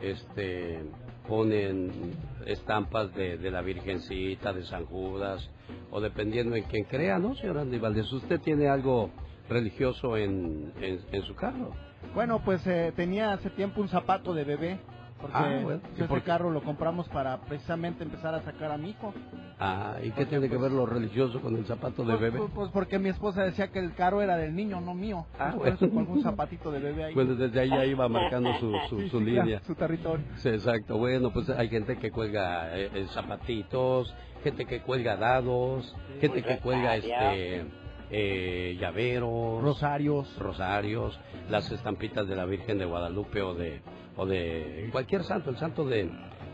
[0.02, 0.80] este,
[1.28, 2.16] ponen
[2.46, 5.50] estampas de, de la Virgencita, de San Judas,
[5.92, 8.12] o dependiendo en quién crea, ¿no, señor Andy Valdés?
[8.14, 9.10] ¿Usted tiene algo
[9.50, 11.72] religioso en, en, en su carro?
[12.16, 14.80] Bueno, pues eh, tenía hace tiempo un zapato de bebé.
[15.22, 15.82] Porque Ah, bueno.
[15.92, 19.14] ¿Y ese por carro lo compramos para precisamente empezar a sacar a mi hijo.
[19.60, 22.38] Ah, ¿y qué tiene que ver lo religioso con el zapato de Pues, bebé?
[22.40, 25.26] pues, pues porque mi esposa decía que el carro era del niño, no mío.
[25.38, 25.94] Ah, Por eso bueno.
[26.06, 27.14] pongo un zapatito de bebé ahí.
[27.14, 29.44] Bueno, desde ahí ya iba marcando su, su, Sí, su sí, línea.
[29.44, 30.26] claro, su territorio.
[30.38, 30.98] Sí, exacto.
[30.98, 36.60] Bueno, pues hay gente que cuelga eh, eh, zapatitos, gente que cuelga dados, gente que
[36.60, 37.66] cuelga este
[38.12, 41.20] eh, llaveros, rosarios, rosarios,
[41.50, 43.82] las estampitas de la Virgen de Guadalupe o de
[44.20, 46.10] o de cualquier santo, el santo de,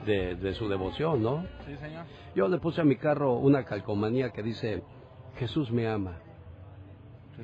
[0.05, 1.45] de, de su devoción, ¿no?
[1.65, 2.05] Sí, señor.
[2.35, 4.83] Yo le puse a mi carro una calcomanía que dice
[5.37, 6.19] Jesús me ama.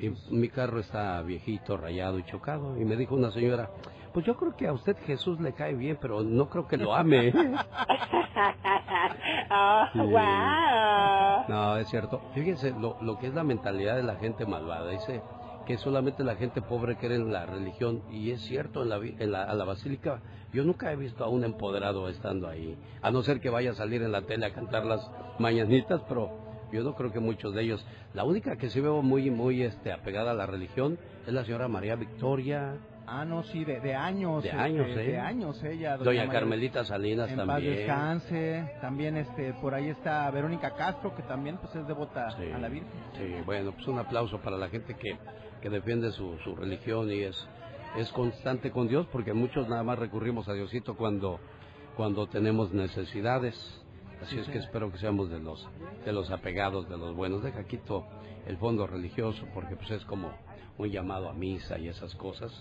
[0.00, 2.80] Y mi carro está viejito, rayado y chocado.
[2.80, 3.68] Y me dijo una señora,
[4.14, 6.94] pues yo creo que a usted Jesús le cae bien, pero no creo que lo
[6.94, 7.28] ame.
[7.28, 7.32] ¿eh?".
[9.50, 9.98] oh, Sí.
[9.98, 11.44] wow.
[11.48, 12.20] No, es cierto.
[12.34, 14.90] Fíjense lo, lo que es la mentalidad de la gente malvada.
[14.90, 15.20] Dice
[15.66, 18.02] que solamente la gente pobre cree en la religión.
[18.10, 20.20] Y es cierto, en la, en la, a la basílica
[20.52, 22.76] yo nunca he visto a un empoderado estando ahí.
[23.00, 26.30] A no ser que vaya a salir en la tele a cantar las mañanitas, pero
[26.72, 27.86] yo no creo que muchos de ellos.
[28.14, 31.68] La única que sí veo muy, muy este, apegada a la religión es la señora
[31.68, 32.76] María Victoria.
[33.06, 34.42] Ah, no, sí, de, de años.
[34.42, 35.02] De este, años, ¿eh?
[35.02, 35.96] De años, ella.
[35.96, 37.76] Doña Carmelita Salinas en paz también.
[37.76, 38.72] descanse.
[38.80, 42.90] También este, por ahí está Verónica Castro, que también pues es devota a la Virgen.
[43.14, 45.16] Sí, bueno, pues un aplauso para la gente que,
[45.62, 47.48] que defiende su, su religión y es,
[47.96, 51.38] es constante con Dios, porque muchos nada más recurrimos a Diosito cuando,
[51.96, 53.54] cuando tenemos necesidades.
[54.20, 55.66] Así Sí, es que espero que seamos de los,
[56.04, 57.42] de los apegados, de los buenos.
[57.42, 58.06] Deja quito
[58.46, 60.32] el fondo religioso, porque pues es como
[60.78, 62.52] un llamado a misa y esas cosas.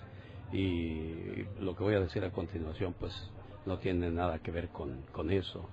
[0.52, 3.14] Y lo que voy a decir a continuación, pues
[3.66, 5.68] no tiene nada que ver con, con eso.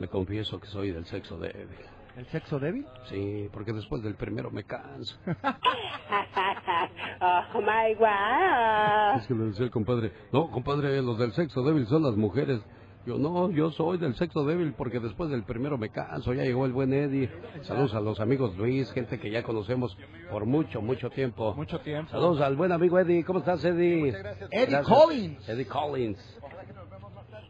[0.00, 1.93] Me confieso que soy del sexo débil.
[2.16, 2.86] ¿El sexo débil?
[3.08, 5.16] Sí, porque después del primero me canso.
[7.20, 9.18] oh my wow.
[9.18, 12.60] Es que le decía el compadre, no, compadre, los del sexo débil son las mujeres.
[13.06, 16.32] Yo no, yo soy del sexo débil porque después del primero me canso.
[16.32, 17.30] Ya llegó el buen Eddie.
[17.62, 19.94] Saludos a los amigos Luis, gente que ya conocemos
[20.30, 21.54] por mucho, mucho tiempo.
[21.54, 22.10] Mucho tiempo.
[22.10, 23.22] Saludos al buen amigo Eddie.
[23.24, 24.14] ¿Cómo estás, Eddie?
[24.50, 25.48] Eddie Collins.
[25.48, 26.40] Eddie Collins.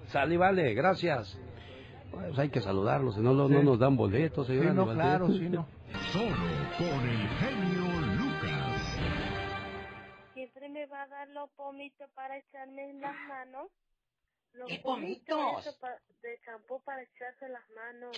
[0.09, 1.39] Sally, vale, gracias.
[2.15, 3.55] Pues hay que saludarlos, si no, no, Sí.
[3.55, 4.47] no nos dan boletos.
[4.47, 5.67] señora Sí, no, claro, sí, no.
[6.13, 6.35] Solo
[6.79, 8.99] con el genio Lucas.
[10.35, 13.71] Siempre me va a dar los pomitos para echarme en las manos.
[14.55, 15.65] Los ¿Qué pomitos?
[16.23, 18.17] de champú para echarse en las manos.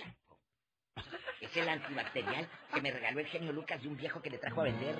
[1.41, 4.61] Es el antibacterial que me regaló el genio Lucas de un viejo que le trajo
[4.61, 4.95] a vender.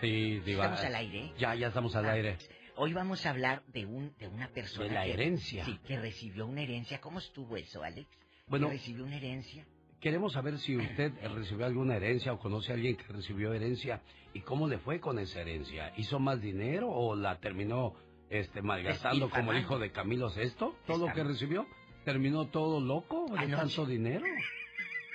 [0.00, 0.64] Sí, Diva.
[0.64, 1.32] ¿Estamos al aire?
[1.38, 2.38] Ya, ya estamos al Ah, aire.
[2.76, 5.64] Hoy vamos a hablar de un de una persona De la que- herencia.
[5.64, 7.00] Sí, que recibió una herencia.
[7.00, 8.08] ¿Cómo estuvo eso, Alex?
[8.46, 8.68] Bueno.
[8.68, 9.64] ¿Que recibió una herencia.
[10.00, 14.02] Queremos saber si usted recibió alguna herencia o conoce a alguien que recibió herencia
[14.34, 15.94] y cómo le fue con esa herencia.
[15.96, 17.94] ¿Hizo más dinero o la terminó
[18.28, 20.50] este malgastando como el hijo de Camilo VI?
[20.86, 21.66] ¿Todo lo que recibió?
[22.04, 24.26] ¿Terminó todo loco de tanto dinero?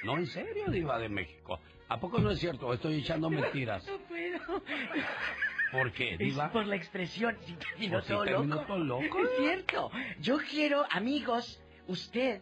[0.03, 1.60] No, en serio, Diva de México.
[1.88, 2.73] ¿A poco no es cierto?
[2.73, 3.85] Estoy echando mentiras.
[3.88, 4.64] No puedo.
[5.72, 6.51] ¿Por qué, Diva?
[6.51, 7.38] por la expresión.
[7.45, 8.65] Si terminó Pues todo terminó loco.
[8.68, 9.19] todo loco.
[9.23, 9.91] Es cierto.
[10.19, 12.41] Yo quiero, amigos, usted.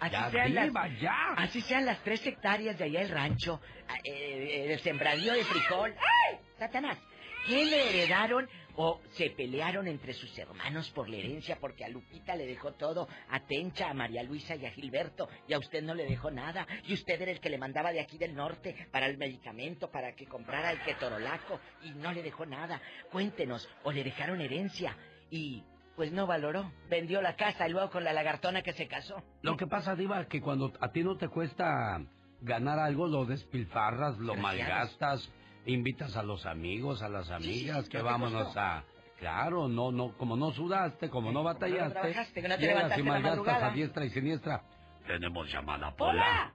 [0.00, 1.32] Así Ya, sean, las, ya.
[1.36, 3.60] así sean las tres hectáreas de allá el rancho,
[4.04, 5.94] eh, el sembradío de frijol.
[5.98, 6.38] ¡Ay!
[6.58, 6.98] Satanás.
[7.46, 12.36] ¿Qué le heredaron o se pelearon entre sus hermanos por la herencia porque a Lupita
[12.36, 15.94] le dejó todo, a Tencha, a María Luisa y a Gilberto y a usted no
[15.94, 19.06] le dejó nada y usted era el que le mandaba de aquí del norte para
[19.06, 22.80] el medicamento, para que comprara el ketorolaco y no le dejó nada?
[23.10, 24.94] Cuéntenos, o le dejaron herencia
[25.30, 25.64] y
[25.98, 29.20] pues no valoró, vendió la casa y luego con la lagartona que se casó.
[29.42, 32.00] Lo que pasa, Diva, que cuando a ti no te cuesta
[32.40, 35.28] ganar algo, lo despilfarras, lo malgastas,
[35.66, 38.84] invitas a los amigos, a las amigas, sí, que ¿no te vámonos a...
[39.18, 43.62] Claro, no, no, como no sudaste, como no batallaste, no te llegas y la malgastas
[43.64, 44.62] a diestra y siniestra.
[45.04, 46.52] Tenemos llamada, Pola.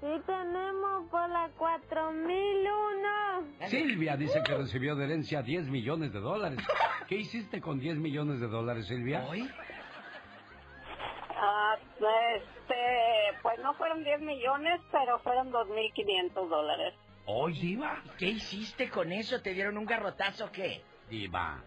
[0.00, 3.66] Sí tenemos por la 4001.
[3.66, 6.60] Silvia dice que recibió de herencia 10 millones de dólares.
[7.08, 9.26] ¿Qué hiciste con 10 millones de dólares, Silvia?
[9.28, 9.48] ¿Hoy?
[11.36, 16.94] Ah, este, pues no fueron 10 millones, pero fueron 2.500 dólares.
[17.26, 18.00] ¿Hoy, Diva?
[18.18, 19.42] ¿Qué hiciste con eso?
[19.42, 20.82] ¿Te dieron un garrotazo o qué?
[21.10, 21.60] Diva.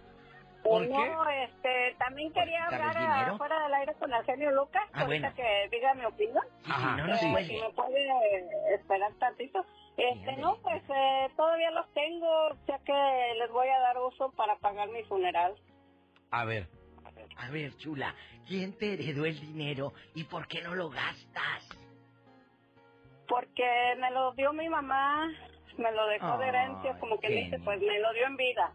[0.64, 0.90] ¿Por qué?
[0.90, 5.34] no, este, también quería ¿Por hablar fuera del aire con Arsenio Lucas, Ah, bueno.
[5.36, 6.44] que diga mi opinión.
[6.60, 7.56] Sí, sí, no nos Eh, cuelgue.
[7.56, 9.66] si me puede eh, esperar tantito.
[9.98, 14.56] Este, no, pues eh, todavía los tengo, ya que les voy a dar uso para
[14.58, 15.56] pagar mi funeral.
[16.32, 16.68] A ver,
[17.38, 18.14] A ver, chula,
[18.48, 21.68] ¿quién te heredó el dinero y por qué no lo gastas?
[23.28, 25.28] Porque me lo dio mi mamá,
[25.78, 28.74] me lo dejó de herencia, como que dice, pues me lo dio en vida.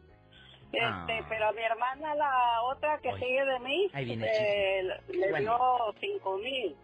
[0.73, 1.25] Este, Ay.
[1.29, 5.31] pero a mi hermana, la otra que Oye, sigue de mí, ahí viene eh, le
[5.31, 5.39] Bueno.
[5.39, 6.77] dio cinco mil.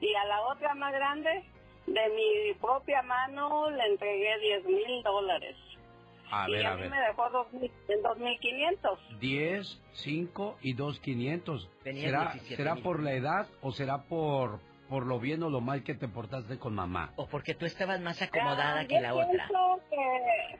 [0.00, 1.44] Y a la otra más grande,
[1.86, 5.56] de mi propia mano, le entregué diez mil dólares.
[6.30, 6.90] a y ver, a a mí ver.
[6.90, 8.98] me dejó dos mil, en dos mil quinientos.
[9.18, 11.70] 10, 5 y 2, 500.
[11.82, 15.60] Tenías ¿Será, 17 ¿será por la edad o será por, por lo bien o lo
[15.60, 17.12] mal que te portaste con mamá?
[17.16, 19.48] ¿O porque tú estabas más acomodada Ah, que la otra?
[19.90, 20.58] que,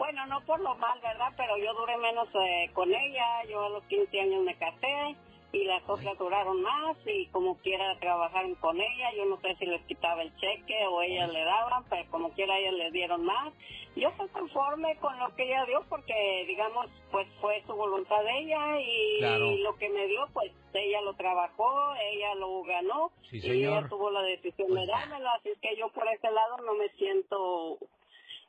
[0.00, 1.32] bueno, no por lo mal, ¿verdad?
[1.36, 3.44] Pero yo duré menos eh, con ella.
[3.48, 5.14] Yo a los 15 años me casé
[5.52, 9.12] y las otras duraron más y como quiera trabajaron con ella.
[9.16, 12.56] Yo no sé si les quitaba el cheque o ellas le daban, pero como quiera
[12.58, 13.52] ellas le dieron más.
[13.96, 18.38] Yo estoy conforme con lo que ella dio porque, digamos, pues fue su voluntad de
[18.38, 19.50] ella y Claro.
[19.56, 24.10] lo que me dio, pues ella lo trabajó, ella lo ganó Sí, y ella tuvo
[24.10, 24.96] la decisión Pues de ya.
[24.98, 25.28] dármelo.
[25.30, 27.78] Así que yo por ese lado no me siento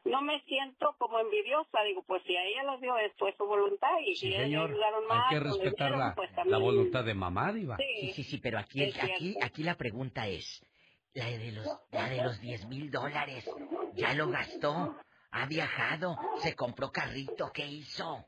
[0.03, 3.45] no me siento como envidiosa, digo, pues si a ella les dio esto, es su
[3.45, 6.15] voluntad y Sí, si a le ayudaron Hay más, que o le respetar dieron, la,
[6.15, 7.77] pues la voluntad de mamá, Diva.
[7.77, 10.65] Sí, sí, sí, pero aquí, aquí, aquí la pregunta es,
[11.13, 13.49] la de los, la de los 10 mil dólares,
[13.93, 14.95] ¿ya lo gastó?
[15.31, 16.17] ¿Ha viajado?
[16.37, 17.51] ¿Se compró carrito?
[17.53, 18.25] ¿Qué hizo?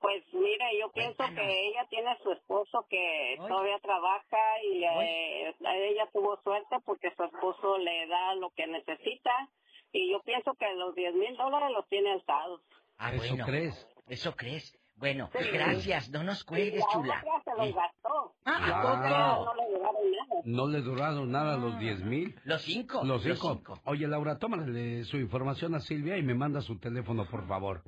[0.00, 1.34] Pues mire, yo pienso Cuéntanos.
[1.40, 7.12] que ella tiene su esposo que todavía trabaja y le- a ella tuvo suerte porque
[7.16, 9.48] su esposo le da lo que necesita
[9.92, 12.60] y yo pienso que los 10 mil dólares los tiene alzados.
[12.98, 13.46] Ah, ¿Eso bueno.
[13.46, 13.88] crees?
[14.08, 14.78] Eso crees.
[14.96, 15.48] Bueno, Sí.
[15.52, 17.22] gracias, no nos cuelgues, la chula.
[17.24, 18.34] otra se los Eh, gastó.
[18.44, 19.44] Ah, Y la ¿a otra poco?
[19.44, 20.40] no le llegaron nada.
[20.44, 22.38] No le duraron nada los 10 mil.
[22.44, 23.02] Los cinco.
[23.04, 23.80] Los cinco.
[23.84, 27.82] Oye, Laura, tómale su información a Silvia y me manda su teléfono, por favor.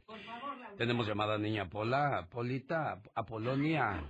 [0.76, 4.02] Tenemos llamada niña Pola, Polita, Apolonia.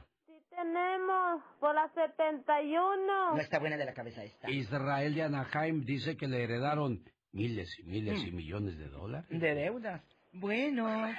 [0.48, 3.34] Tenemos por la 71.
[3.34, 4.50] No está buena de la cabeza esta.
[4.50, 7.02] Israel de Anaheim dice que le heredaron
[7.35, 8.36] miles y miles y Mm.
[8.36, 9.27] millones de dólares.
[9.31, 10.02] De deudas.
[10.32, 11.12] Bueno.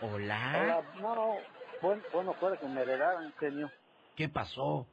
[0.00, 0.52] Hola.
[0.62, 1.34] Hola, no,
[1.80, 3.70] bueno, bueno, puede que me heredaran, genio.
[4.16, 4.86] ¿Qué pasó?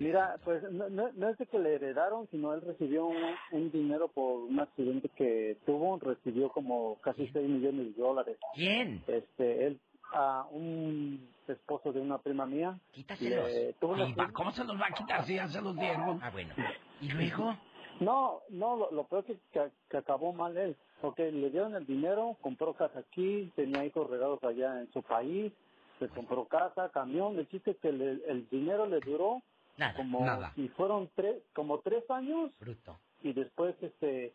[0.00, 3.16] Mira, pues no, no, no es de que le heredaron, sino él recibió un,
[3.52, 8.36] un dinero por un accidente que tuvo, recibió como casi 6 millones de dólares.
[8.54, 9.02] ¿Quién?
[9.06, 9.80] Este, él,
[10.12, 12.78] a un esposo de una prima mía.
[12.92, 13.48] Quítaselos.
[13.50, 16.20] le- tuvo va, ¿Cómo se los va a quitar si ya se los dieron?
[16.22, 16.54] Ah, bueno.
[17.00, 17.56] ¿Y luego?
[18.00, 21.86] No, no, lo, lo peor que, que, que acabó mal él, porque le dieron el
[21.86, 25.52] dinero, compró casa aquí, tenía hijos regados allá en su país,
[25.98, 29.42] se compró casa, camión, el chiste que le- el dinero le duró
[29.76, 30.52] Nada, como nada.
[30.54, 32.98] si fueron tres, como tres años Bruto.
[33.22, 34.32] y después este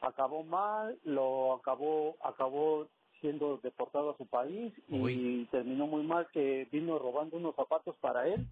[0.00, 2.88] acabó mal, lo acabó, acabó
[3.20, 8.28] siendo deportado a su país y terminó muy mal que vino robando unos zapatos para
[8.28, 8.46] él,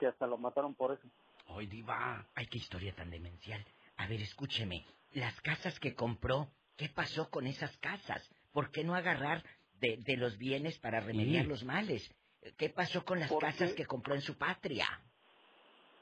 [0.00, 1.02] que hasta lo mataron por eso.
[1.48, 2.26] Hoy diva.
[2.34, 3.64] Ay, qué historia tan demencial.
[4.02, 4.84] A ver, escúcheme.
[5.12, 8.28] Las casas que compró, ¿qué pasó con esas casas?
[8.52, 9.42] ¿Por qué no agarrar
[9.80, 11.48] de, de los bienes para remediar Sí.
[11.50, 12.10] los males?
[12.56, 14.88] ¿Qué pasó con las Porque- casas que compró en su patria?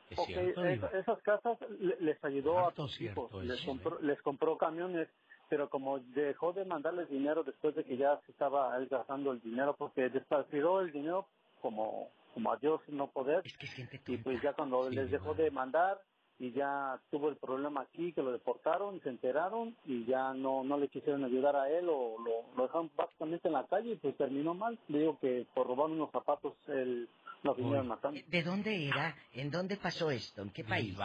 [0.09, 4.01] Es cierto, es- esas casas le- les ayudó Harto a sus cierto hijos, les compró,
[4.01, 5.09] les compró camiones,
[5.51, 9.40] pero como dejó de mandarles dinero después de que ya se estaba él gastando el
[9.43, 11.28] dinero, porque despatrió el dinero
[11.60, 14.97] como, como a Dios no poder, Es que es gente y pues ya cuando Sí,
[14.97, 16.01] les dejó de mandar
[16.41, 20.79] y ya tuvo el problema aquí, que lo deportaron, se enteraron y ya no no
[20.79, 24.17] le quisieron ayudar a él o lo, lo dejaron básicamente en la calle y pues
[24.17, 24.79] terminó mal.
[24.89, 27.09] Le digo que por robar unos zapatos él
[27.43, 28.19] lo vinieron matando.
[28.27, 29.15] ¿De dónde era?
[29.35, 30.43] ¿En dónde pasó esto?
[30.43, 30.97] ¿En qué país?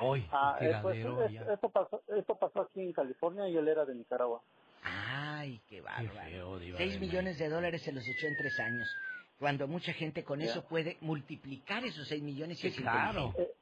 [0.00, 3.84] Hoy, Ah, eh, pues, es- esto, pasó, esto pasó aquí en California y él era
[3.84, 4.42] de Nicaragua.
[4.82, 6.58] Ay, qué bárbaro.
[6.76, 8.88] Seis millones de dólares se los echó en tres años.
[9.38, 10.46] Cuando mucha gente con Ya.
[10.46, 13.26] eso puede multiplicar esos seis millones y Sí, es claro.
[13.26, 13.61] inteligente.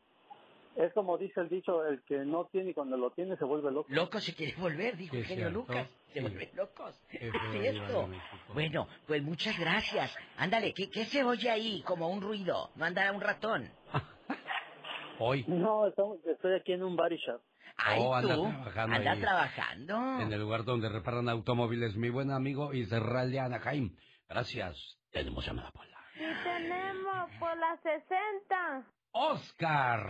[0.82, 3.70] Es como dice el dicho, el que no tiene y cuando lo tiene se vuelve
[3.70, 3.86] loco.
[3.90, 5.58] Loco se quiere volver, dijo Sí, el es genio cierto.
[5.60, 5.88] Lucas.
[6.06, 6.20] Se Sí.
[6.20, 7.02] vuelven locos.
[7.10, 8.08] Es cierto.
[8.54, 10.16] Bueno, pues muchas gracias.
[10.38, 11.82] Ándale, ¿qué, ¿qué se oye ahí?
[11.82, 12.70] Como un ruido.
[12.76, 13.70] No andará un ratón.
[15.18, 17.40] Hoy, No, estamos- estoy aquí en un body shop.
[17.76, 18.42] Ay, Oh, anda tú.
[18.44, 19.20] trabajando anda ahí.
[19.20, 20.20] trabajando.
[20.22, 23.96] en el lugar donde reparan automóviles, mi buen amigo Israel de Anaheim.
[24.28, 24.98] Gracias.
[25.12, 25.98] Tenemos llamada Pola.
[26.14, 28.86] Y tenemos por la 60.
[29.12, 30.06] Oscar.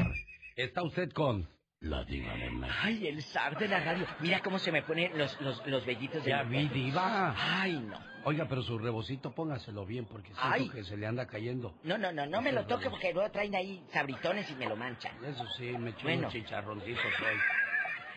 [0.65, 1.49] Está usted con
[1.81, 2.79] la diva de México.
[2.83, 4.07] Ay, el zar de la radio.
[4.21, 7.35] Mira cómo se me ponen los, los, los vellitos de Ya mi vi, diva.
[7.37, 7.99] Ay, no.
[8.25, 10.69] Oiga, pero su rebocito póngaselo bien porque siento Ay.
[10.69, 11.75] que se le anda cayendo.
[11.85, 14.77] No, no, no, no me lo toque porque luego traen ahí sabritones y me lo
[14.77, 15.13] manchan.
[15.25, 16.19] Eso sí, me eché Bueno.
[16.21, 17.39] unos chicharroncitos hoy.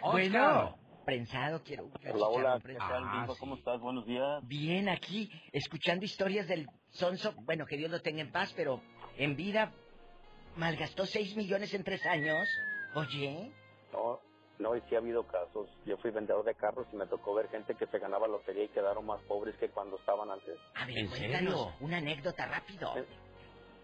[0.02, 0.12] Oscar.
[0.12, 1.86] Bueno, prensado quiero.
[1.86, 2.90] un Hola, hola, chicharrón ¿qué prensado.
[2.92, 3.34] tal, Ah, Diva?
[3.34, 3.40] sí.
[3.40, 3.80] ¿Cómo estás?
[3.80, 4.42] Buenos días.
[4.48, 7.34] Bien, aquí, escuchando historias del Sonso.
[7.44, 8.82] Bueno, que Dios lo tenga en paz, pero
[9.18, 9.72] en vida
[10.56, 12.48] malgastó seis millones en tres años.
[12.96, 13.52] Oye,
[13.92, 14.20] No,
[14.60, 15.68] no, y sí ha habido casos.
[15.86, 18.70] Yo fui vendedor de carros y me tocó ver gente que se ganaba lotería y
[18.70, 20.58] quedaron más pobres que cuando estaban antes.
[20.76, 21.74] a ver, ¿En cuéntanos serio?
[21.80, 22.94] una anécdota rápido.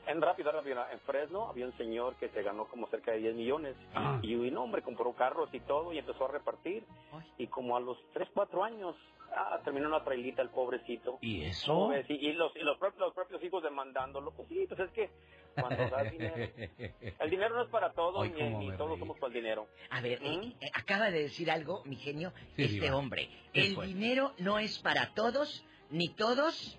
[0.08, 3.36] En rápido, rápido, en Fresno había un señor que se ganó como cerca de 10
[3.36, 4.20] millones Ah.
[4.24, 7.32] y un hombre compró carros y todo y empezó a repartir Ay.
[7.38, 8.96] y como a los 3, 4 años
[9.36, 11.20] ah, terminó una trailita el pobrecito.
[11.22, 11.92] ¿Y eso?
[12.08, 15.12] Y, y los, y los, propios, los propios hijos demandándolo, pues sí, pues es que
[15.62, 16.36] cuando das dinero,
[17.20, 19.68] el dinero no es para todos Ay, ni, todos somos para el dinero.
[19.90, 20.52] A ver, eh, ¿Mm?
[20.64, 22.96] eh, acaba de decir algo, mi genio, Sí, este Diva.
[22.96, 23.30] hombre.
[23.54, 23.88] ¿Qué El fue?
[23.88, 26.78] dinero no es para todos, ni todos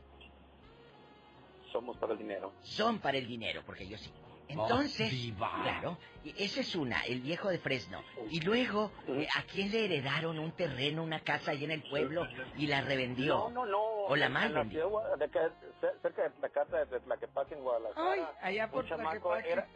[1.73, 2.53] Somos para el dinero.
[2.63, 4.11] son para el dinero, porque yo sí.
[4.49, 8.03] Entonces, Oh, claro, esa es una, el viejo de Fresno.
[8.31, 12.27] Y luego, eh, ¿a quién le heredaron un terreno, una casa ahí en el pueblo
[12.57, 13.49] y la revendió?
[13.51, 13.79] No, no, no.
[14.09, 14.91] O la mal la vendió.
[15.17, 15.29] de
[15.81, 18.13] Cerca de la casa de Tlaquepaque en Guadalajara.
[18.13, 19.67] Ay, allá por un chamaco era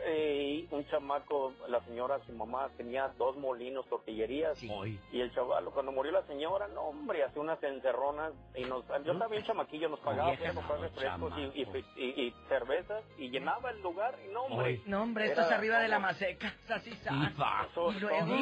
[0.00, 4.56] eh, un chamaco, la señora, su mamá tenía dos molinos, tortillerías.
[5.12, 9.12] Y el chaval, cuando murió la señora, no, hombre, hace unas encerronas y nos, yo
[9.12, 11.78] estaba bien chamaquillo, nos pagaba para comprar refrescos y, y, chamaco.
[11.96, 14.66] y- y cervezas y llenaba el lugar y no, hombre.
[14.68, 14.82] Hoy.
[14.86, 16.54] No, hombre, esto es arriba de la maceta.
[16.68, 16.90] Así.
[16.90, 17.68] Diva.
[17.74, 18.36] So- Y luego-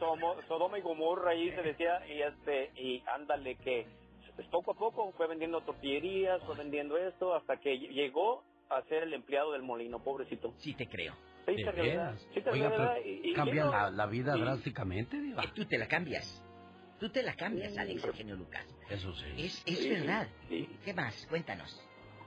[0.00, 3.86] Somo- Sodoma y Gomorra ahí se decía y este y ándale que
[4.36, 8.82] pues, poco a poco fue vendiendo tortillerías, fue vendiendo esto hasta que ll- llegó a
[8.82, 10.52] ser el empleado del molino, pobrecito.
[10.58, 11.14] Sí te creo.
[11.46, 12.18] Sí, ¿De te?
[12.32, 15.44] Sí, te Oiga, pero Y- y- cambia y la, la vida drásticamente, Diva.
[15.44, 16.42] Eh, tú te la cambias.
[16.98, 18.64] Tú te la cambias, Alex Eugenio Lucas.
[18.88, 19.26] Eso sí.
[19.36, 20.28] Es, es verdad.
[20.84, 21.26] ¿Qué más?
[21.28, 21.78] Cuéntanos.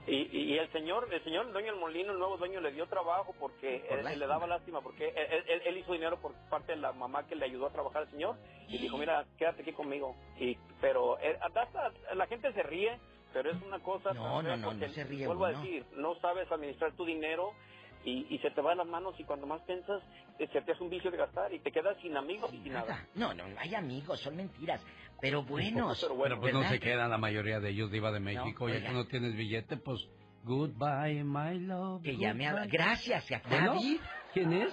[0.08, 2.86] Y, y el señor, el señor el dueño del molino, el nuevo dueño, le dio
[2.86, 6.32] trabajo porque Por él, él le daba lástima, porque él, él- él hizo dinero por
[6.48, 8.36] parte de la mamá que le ayudó a trabajar al señor
[8.68, 10.16] y dijo, mira, quédate aquí conmigo.
[10.38, 12.98] Y, pero eh, hasta- la gente se ríe,
[13.32, 14.14] pero es una cosa...
[14.14, 17.52] No, no, no, no se ríe Vuelvo a decir, no sabes administrar tu dinero
[18.04, 20.02] y, y se te va de las manos y cuando más piensas,
[20.38, 22.72] eh, se te hace un vicio de gastar y te quedas sin amigos y sin
[22.72, 23.06] nada.
[23.14, 24.82] No, no, no hay amigos, son mentiras.
[25.20, 26.00] Pero buenos.
[26.00, 28.68] Pero bueno, Pues no se quedan la mayoría de ellos, Diva de México.
[28.68, 28.86] ya oiga.
[28.88, 30.08] que no tienes billete, pues,
[30.44, 32.02] goodbye, my love.
[32.02, 32.62] Que ya me habla.
[32.62, 32.78] goodbye.
[32.78, 34.00] Gracias, David.
[34.32, 34.72] ¿Quién es?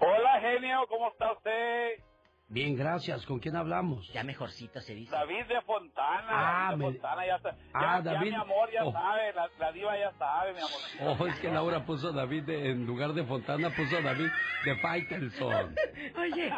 [0.00, 2.02] Hola, genio, ¿cómo está usted?
[2.48, 3.26] Bien, gracias.
[3.26, 4.08] ¿Con quién hablamos?
[4.12, 5.10] Ya mejorcito se dice.
[5.10, 6.26] David de Fontana.
[6.30, 7.40] Ah, David de me- Fontana, ya
[7.74, 8.30] Ah, ya David.
[8.30, 8.92] mi amor ya Oh.
[8.92, 10.70] sabe, la, la diva ya sabe, mi amor.
[11.20, 14.28] Oh, es que Laura puso David de- en lugar de Fontana, puso David
[14.64, 15.74] de Faitelson.
[16.16, 16.52] Oye,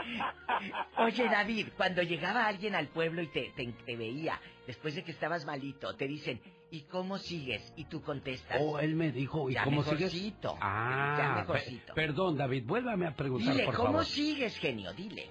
[0.99, 5.13] oye David, cuando llegaba alguien al pueblo y te, te, te veía, después de que
[5.13, 6.39] estabas malito, te dicen,
[6.71, 7.73] ¿y cómo sigues?
[7.77, 8.59] Y tú contestas.
[8.61, 10.01] Oh, él me dijo, ¿y Ya cómo sigues?
[10.13, 10.55] mejorcito.
[10.61, 11.95] Ah, Ya pe- mejorcito.
[11.95, 14.05] perdón, David, vuélvame a preguntar, Dile, por ¿cómo favor.
[14.05, 14.93] sigues, genio?
[14.93, 15.31] Dile.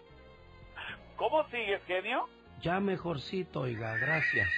[1.18, 2.28] ¿Cómo sigues, genio?
[2.62, 4.50] Ya mejorcito, oiga, gracias.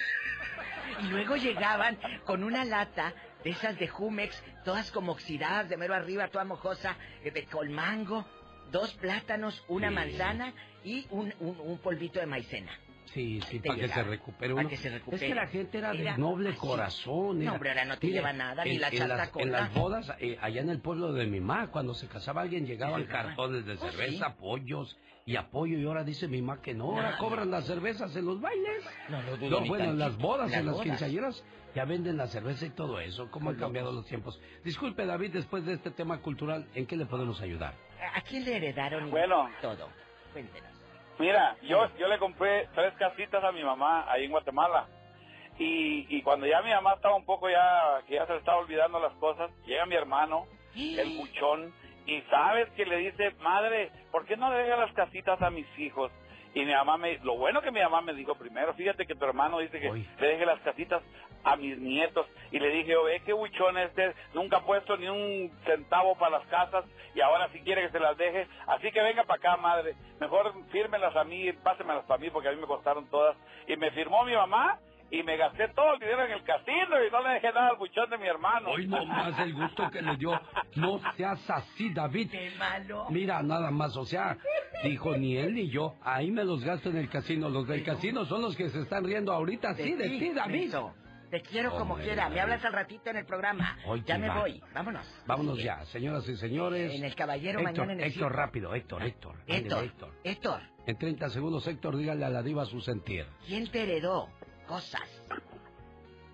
[1.02, 3.14] Y luego llegaban con una lata
[3.44, 7.72] de esas de Jumex, todas como oxidadas de mero arriba, toda mojosa, eh, de con
[7.72, 8.26] mango,
[8.72, 9.95] dos plátanos, una Sí.
[9.95, 10.53] manzana
[10.84, 12.72] y un, un, un polvito de maicena.
[13.06, 14.69] Sí, sí, para que se recupere Para uno.
[14.69, 15.26] que se recupere.
[15.26, 16.60] Es que la gente era, Era de noble así.
[16.60, 17.38] corazón.
[17.38, 20.38] No, era- hombre, ahora no te lleva nada, ni la chata en las bodas, eh,
[20.41, 23.77] allá en el pueblo de mi mamá, cuando se casaba alguien, llegaban cartones de Oh,
[23.77, 24.36] cerveza, sí.
[24.40, 24.95] pollos
[25.30, 25.77] y apoyo.
[25.77, 27.18] Y ahora dice mi mamá que no, ahora Nada.
[27.19, 28.84] cobran las cervezas en los bailes.
[29.10, 30.88] No No, ni bueno, en las bodas, Las en las bodas.
[30.88, 31.45] quinceañeras,
[31.76, 33.30] ya venden la cerveza y todo eso.
[33.30, 33.97] ¿Cómo han Son cambiado locos.
[34.01, 34.41] los tiempos?
[34.64, 37.76] Disculpe, David, después de este tema cultural, ¿en qué le podemos ayudar?
[38.15, 39.49] ¿A quién le heredaron Bueno.
[39.61, 39.88] todo?
[40.34, 40.69] Cuéntenos.
[41.19, 44.88] Mira, yo, yo le compré tres casitas a mi mamá ahí en Guatemala.
[45.60, 48.99] Y, y cuando ya mi mamá estaba un poco ya, que ya se estaba olvidando
[48.99, 50.45] las cosas, llega mi hermano,
[50.76, 51.73] el buchón,
[52.06, 55.68] y sabes que le dice, madre, ¿por qué no le dejas las casitas a mis
[55.78, 56.12] hijos?
[56.54, 59.24] Y mi mamá me, lo bueno que mi mamá me dijo primero, fíjate que tu
[59.24, 61.04] hermano dice que le deje las casitas
[61.44, 62.26] a mis nietos.
[62.52, 66.40] Y le dije, oh, ve qué buchón este, nunca ha puesto ni un centavo para
[66.40, 68.48] las casas y ahora sí quiere que se las deje.
[68.68, 69.96] Así que venga para acá, madre.
[70.20, 73.38] Mejor fírmelas a mí, pásemelas para mí porque a mí me costaron todas.
[73.68, 74.80] Y me firmó mi mamá
[75.11, 77.77] y me gasté todo el dinero en el casino y no le dejé nada al
[77.77, 78.69] buchón de mi hermano.
[78.69, 80.40] Hoy no más el gusto que le dio.
[80.76, 82.31] No seas así, David.
[82.31, 83.07] ¡Qué malo!
[83.10, 84.38] Mira, nada más, o sea,
[84.84, 85.95] dijo ni él ni yo.
[86.03, 87.49] Ahí me los gasto en el casino.
[87.49, 90.73] Los del casino son los que se están riendo ahorita, sí, de ti, David.
[91.30, 92.27] Te quiero como Hombre, quiera.
[92.30, 93.77] Me hablas al ratito en el programa.
[93.86, 94.40] Hoy ya me va.
[94.40, 94.60] voy.
[94.73, 95.06] Vámonos.
[95.27, 96.91] Vámonos ya, señoras y señores.
[96.95, 98.36] En el Caballero, Héctor, mañana en el Héctor, circo.
[98.36, 99.36] rápido, Héctor, Héctor.
[99.45, 100.11] Héctor, Héctor.
[100.23, 103.27] Héctor, En 30 segundos, Héctor, dígale a la diva su sentir.
[103.45, 104.27] ¿quién te heredó
[104.70, 105.02] cosas?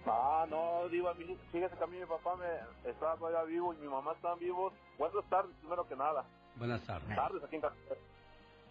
[0.06, 3.78] Ah, no, Diva, mi- fíjese que a mí mi papá me estaba todavía vivo y
[3.78, 4.74] mi mamá estaban vivos.
[5.00, 6.24] Buenas tardes, primero que nada.
[6.58, 7.16] Buenas tardes.
[7.16, 7.76] Tardes aquí en casa.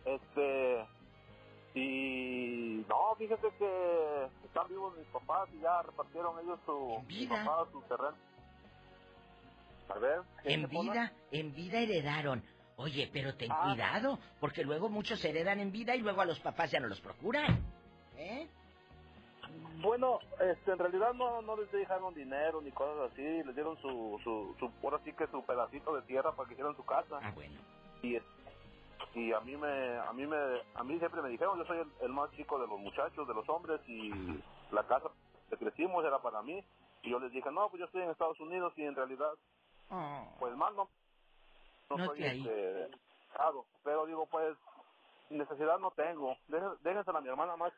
[0.05, 0.87] Este.
[1.75, 2.85] Y.
[2.89, 7.03] No, fíjese que están vivos mis papás y ya repartieron ellos su.
[7.09, 7.45] Mi vida?
[7.45, 8.17] papá su terreno.
[9.89, 10.21] A ver.
[10.43, 12.43] ¿qué En vida, en vida heredaron.
[12.77, 13.63] Oye, pero ten Ah.
[13.65, 17.01] cuidado, porque luego muchos heredan en vida y luego a los papás ya no los
[17.01, 17.61] procuran.
[18.17, 18.49] ¿Eh?
[19.81, 24.19] Bueno, este, en realidad no, no les dejaron dinero ni cosas así, les dieron su,
[24.25, 27.21] su, su, por así que su pedacito de tierra para que hicieran su casa.
[27.23, 27.61] Ah, bueno.
[28.03, 28.19] Y,
[29.15, 30.37] y a mí me, a mí me,
[30.75, 33.35] a mí siempre me dijeron, yo soy el, el más chico de los muchachos, de
[33.35, 34.11] los hombres, y
[34.73, 35.09] la casa
[35.51, 36.65] que crecimos era para mí.
[37.03, 39.33] Y yo les dije, no, pues yo estoy en Estados Unidos y en realidad,
[39.91, 40.27] Oh.
[40.41, 40.89] pues más no,
[41.91, 42.89] no, No soy este,
[43.31, 43.67] casado.
[43.85, 44.57] pero digo, pues,
[45.29, 46.35] necesidad no tengo.
[46.81, 47.73] Déjensela a mi hermana más,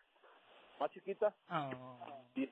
[0.81, 1.35] más chiquita.
[2.35, 2.49] Y,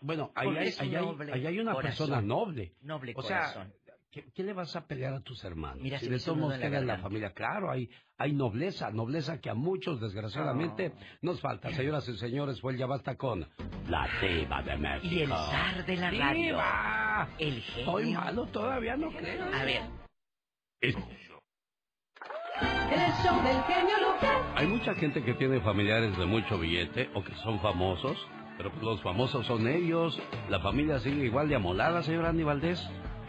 [0.00, 2.06] Bueno, ahí hay, es ahí hay- noble ahí hay una corazón.
[2.08, 2.72] persona noble.
[2.82, 3.72] Noble o sea, corazón.
[4.10, 5.82] ¿qué, qué le vas a pelear a tus hermanos?
[5.82, 7.02] Mira, si se de todos modos en la queda en la garganta.
[7.08, 10.92] familia, claro, hay, hay nobleza, nobleza que a muchos, desgraciadamente,
[11.22, 11.70] nos falta.
[11.72, 13.40] Señoras y señores, fue el ya basta con
[13.88, 15.14] la diva de México.
[15.14, 16.42] Y el zar de la radio.
[16.46, 17.28] ¡Diva!
[17.38, 17.78] El genio.
[17.98, 19.44] Estoy malo todavía, no creo.
[19.52, 19.82] A ver,
[22.90, 24.30] El show del genio Lucas.
[24.56, 28.16] Hay mucha gente que tiene familiares de mucho billete o que son famosos,
[28.56, 30.18] pero pues los famosos son ellos.
[30.48, 32.80] La familia sigue igual de amolada, señor Andy Valdés.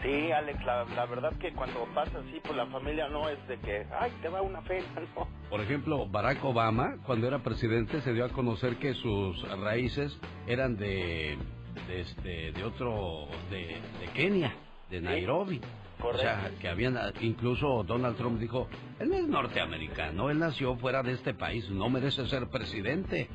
[0.02, 3.58] Sí, Alex, la, la verdad que cuando pasa así, pues la familia no es de
[3.58, 5.28] que, ay, te va una feria, no.
[5.50, 10.78] Por ejemplo, Barack Obama, cuando era presidente, se dio a conocer que sus raíces eran
[10.78, 11.36] de,
[11.86, 14.54] de, este, de otro, de, de Kenia,
[14.88, 15.60] de Nairobi.
[16.02, 18.68] O sea, que habían, incluso Donald Trump dijo,
[18.98, 23.28] él no es norteamericano, él nació fuera de este país, no merece ser presidente.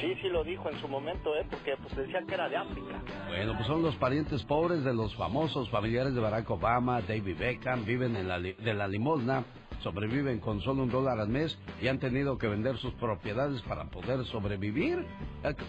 [0.00, 1.46] Sí, sí lo dijo en su momento, ¿eh?
[1.50, 3.00] Porque pues decía que era de África.
[3.28, 7.84] Bueno, pues son los parientes pobres de los famosos familiares de Barack Obama, David Beckham,
[7.86, 9.44] viven en la, li- de la limosna,
[9.82, 13.84] sobreviven con solo un dólar al mes y han tenido que vender sus propiedades para
[13.90, 15.04] poder sobrevivir.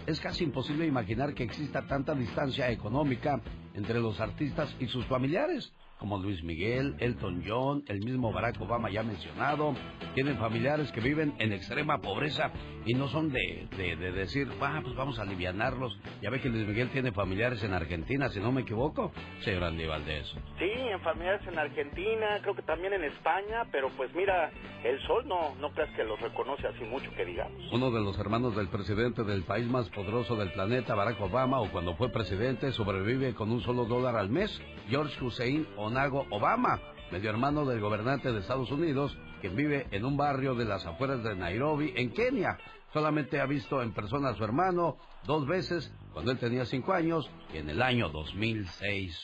[0.06, 3.40] Es casi imposible imaginar que exista tanta distancia económica
[3.74, 8.90] entre los artistas y sus familiares, como Luis Miguel, Elton John, el mismo Barack Obama
[8.90, 9.74] ya mencionado.
[10.14, 12.50] Tienen familiares que viven en extrema pobreza
[12.86, 15.98] y no son de, de, de decir, ah, pues vamos a alivianarlos.
[16.22, 19.12] Ya ve que Luis Miguel tiene familiares en Argentina, si no me equivoco,
[19.44, 20.26] señor Andy Valdés.
[20.58, 24.50] Sí, en familiares en Argentina, creo que también en España, pero pues mira,
[24.84, 27.72] el sol no, no creas que los reconoce así mucho que digamos.
[27.72, 31.70] Uno de los hermanos del presidente del país más poderoso del planeta, Barack Obama, o
[31.70, 34.50] cuando fue presidente, sobrevive con un solo dólar al mes,
[34.88, 36.78] George Hussein Onago Obama,
[37.10, 41.22] medio hermano del gobernante de Estados Unidos, quien vive en un barrio de las afueras
[41.24, 42.58] de Nairobi, en Kenia.
[42.92, 47.30] Solamente ha visto en persona a su hermano dos veces, cuando él tenía cinco años,
[47.52, 49.18] y en el año 2006.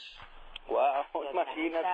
[0.68, 1.88] Wow, imagínate.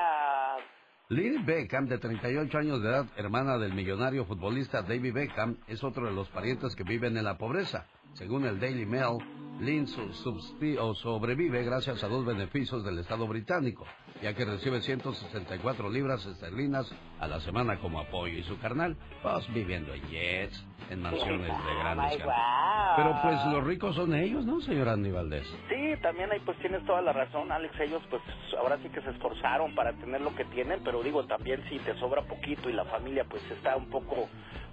[1.09, 6.07] Lily Beckham, de 38 años de edad, hermana del millonario futbolista David Beckham, es otro
[6.07, 7.89] de los parientes que viven en la pobreza.
[8.13, 9.19] Según el Daily Mail,
[9.61, 13.85] Lynn sobrevive gracias a dos beneficios del Estado británico,
[14.23, 19.53] ya que recibe 164 libras esterlinas a la semana como apoyo y su carnal, pues
[19.53, 22.97] viviendo en jets, en mansiones de grandes my casas.
[22.97, 25.47] Pero pues los ricos son ellos, ¿no, señor Andy Valdés?
[25.69, 27.79] Sí, también ahí pues tienes toda la razón, Alex.
[27.81, 28.23] Ellos pues
[28.59, 31.95] ahora sí que se esforzaron para tener lo que tienen, pero digo también si te
[31.99, 34.29] sobra poquito y la familia pues está un poco,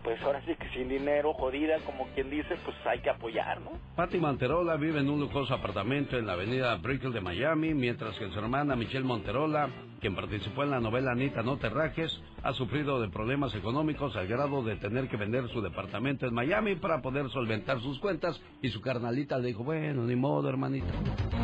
[0.08, 3.72] pues ahora sí que sin dinero, jodida, como quien dice, pues hay que apoyar, ¿no?
[3.98, 8.30] Patty Monterola vive en un lujoso apartamento en la avenida Brickell de Miami, mientras que
[8.30, 9.70] su hermana Michelle Monterola,
[10.00, 12.10] quien participó en la novela Anita No te rajes,
[12.42, 16.78] ha sufrido de problemas económicos al grado de tener que vender su departamento en Miami
[16.78, 20.88] para poder solventar sus cuentas y su carnalita le dijo, bueno, ni modo, hermanita.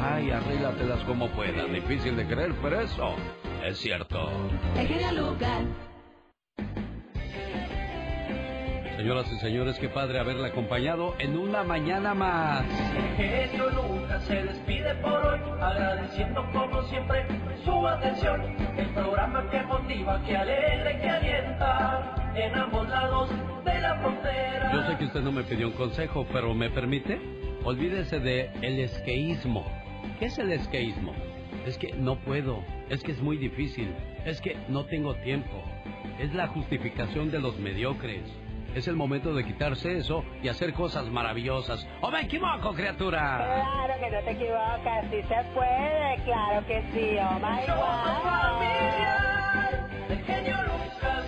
[0.01, 1.69] Ay, arréglatelas como puedas.
[1.69, 3.13] Difícil de creer, pero eso
[3.65, 4.29] es cierto.
[4.77, 5.92] El genio Lucas.
[8.95, 12.63] Señoras y señores, qué padre haberla acompañado en una mañana más.
[13.17, 17.25] genio Lucas se despide por hoy, agradeciendo como siempre
[17.65, 18.55] su atención.
[18.77, 23.29] El programa que motiva, que alegra y que alienta en ambos lados
[23.65, 24.71] de la frontera.
[24.73, 27.19] Yo sé que usted no me pidió un consejo, pero ¿me permite?
[27.63, 29.65] Olvídese de el esqueísmo.
[30.19, 31.13] ¿Qué es el esqueísmo?
[31.65, 33.91] Es que no puedo, es que es muy difícil,
[34.25, 35.63] es que no tengo tiempo.
[36.19, 38.42] Es la justificación de los mediocres.
[38.75, 41.87] Es el momento de quitarse eso y hacer cosas maravillosas.
[42.01, 43.61] ¡O ¡Oh, me equivoco, criatura!
[43.61, 49.87] Claro que no te equivocas, sí se puede, claro que sí, oh my Somos familia,
[50.09, 51.22] el genio Lucas.